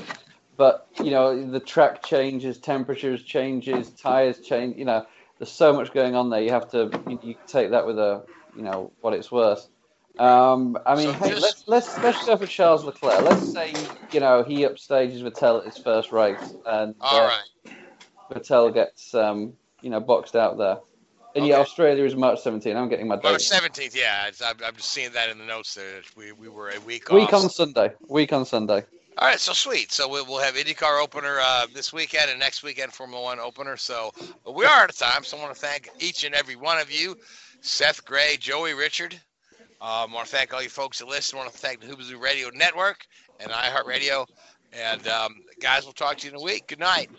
But 0.58 0.88
you 1.00 1.12
know, 1.12 1.50
the 1.50 1.60
track 1.60 2.04
changes, 2.04 2.58
temperatures 2.60 3.24
changes, 3.24 3.90
tires 3.92 4.40
change. 4.40 4.78
You 4.78 4.86
know, 4.86 5.06
there's 5.40 5.52
so 5.52 5.74
much 5.74 5.94
going 5.94 6.16
on 6.16 6.30
there. 6.30 6.42
You 6.42 6.52
have 6.52 6.70
to 6.72 6.92
you, 7.08 7.20
you 7.24 7.36
take 7.48 7.72
that 7.72 7.86
with 7.86 7.98
a 7.98 8.24
you 8.56 8.62
know 8.64 8.92
what 9.02 9.14
it's 9.14 9.32
worth. 9.32 9.68
Um, 10.20 10.78
I 10.86 10.96
mean, 10.96 11.08
So 11.08 11.14
hey, 11.14 11.30
just- 11.32 11.42
let's 11.42 11.64
let's 11.68 11.98
let's 12.04 12.26
go 12.26 12.38
for 12.38 12.46
Charles 12.46 12.84
Leclerc. 12.84 13.22
Let's 13.24 13.52
say 13.52 13.74
you 14.12 14.20
know 14.20 14.44
he 14.44 14.60
upstages 14.64 15.22
Vettel 15.24 15.60
at 15.60 15.66
his 15.66 15.78
first 15.78 16.12
race, 16.12 16.56
and 16.66 16.94
all 17.02 17.24
uh, 17.24 17.28
right. 17.30 17.44
Vettel 18.32 18.74
gets 18.74 19.16
um, 19.16 19.54
you 19.82 19.90
know 19.90 20.00
boxed 20.00 20.36
out 20.36 20.58
there. 20.58 20.78
And 21.36 21.48
yeah, 21.48 21.56
Australia 21.56 22.04
is 22.04 22.16
March 22.16 22.44
17th. 22.44 22.76
I'm 22.76 22.90
getting 22.90 23.08
my 23.08 23.16
date. 23.16 23.24
March 23.24 23.34
date. 23.40 23.42
seventeenth. 23.42 23.96
Yeah, 23.96 24.30
I'm, 24.46 24.56
I'm 24.64 24.76
just 24.76 24.92
seeing 24.92 25.12
that 25.14 25.30
in 25.30 25.40
the 25.40 25.46
notes 25.46 25.74
there. 25.74 25.96
that 25.96 26.16
We 26.16 26.32
we 26.32 26.48
were 26.48 26.70
a 26.70 26.80
week, 26.82 27.10
Week 27.10 27.34
off. 27.34 27.44
on 27.46 27.50
Sunday. 27.50 27.92
Week 28.08 28.32
on 28.32 28.46
Sunday. 28.46 28.86
All 29.20 29.28
right, 29.28 29.40
so 29.40 29.54
sweet. 29.54 29.92
So 29.92 30.10
we'll, 30.10 30.26
we'll 30.26 30.42
have 30.42 30.56
IndyCar 30.56 31.02
opener 31.02 31.38
uh, 31.40 31.68
this 31.72 31.94
weekend 31.94 32.32
and 32.32 32.40
next 32.40 32.64
weekend 32.64 32.92
Formula 32.92 33.22
One 33.22 33.40
opener. 33.40 33.78
So 33.78 34.12
we 34.52 34.66
are 34.66 34.84
out 34.84 34.90
of 34.90 34.98
time. 34.98 35.24
So 35.24 35.38
I 35.38 35.42
want 35.42 35.54
to 35.54 35.60
thank 35.60 35.88
each 36.00 36.24
and 36.24 36.34
every 36.34 36.56
one 36.56 36.80
of 36.80 36.92
you, 36.92 37.16
Seth 37.62 38.04
Gray, 38.06 38.38
Joey 38.40 38.74
Richard. 38.74 39.14
Um, 39.82 40.12
I 40.12 40.14
want 40.14 40.28
to 40.28 40.36
thank 40.36 40.52
all 40.52 40.64
you 40.64 40.70
folks 40.70 40.98
that 40.98 41.08
listen. 41.08 41.38
I 41.38 41.44
want 41.44 41.54
to 41.54 41.60
thank 41.60 41.82
the 41.82 41.88
Whoobazoo 41.88 42.20
Radio 42.20 42.50
Network 42.56 43.06
and 43.40 43.52
iHeartRadio. 43.52 44.26
And 44.72 45.08
um, 45.08 45.36
guys, 45.62 45.84
we'll 45.84 45.94
talk 45.94 46.18
to 46.18 46.28
you 46.28 46.34
in 46.34 46.40
a 46.40 46.44
week. 46.44 46.68
Good 46.68 46.80
night. 46.80 47.12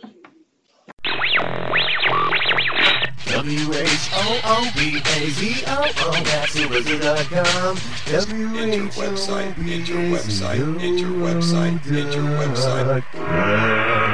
W-H-O-O-B-A-Z-O-O, 3.35 4.63
that's 6.23 6.55
Whoobazoo.com. 6.55 7.75
Enter 8.57 8.87
website, 8.95 9.59
enter 9.59 9.99
website, 10.15 10.63
enter 10.81 11.09
website, 11.09 11.83
enter 11.91 12.23
website. 12.39 14.14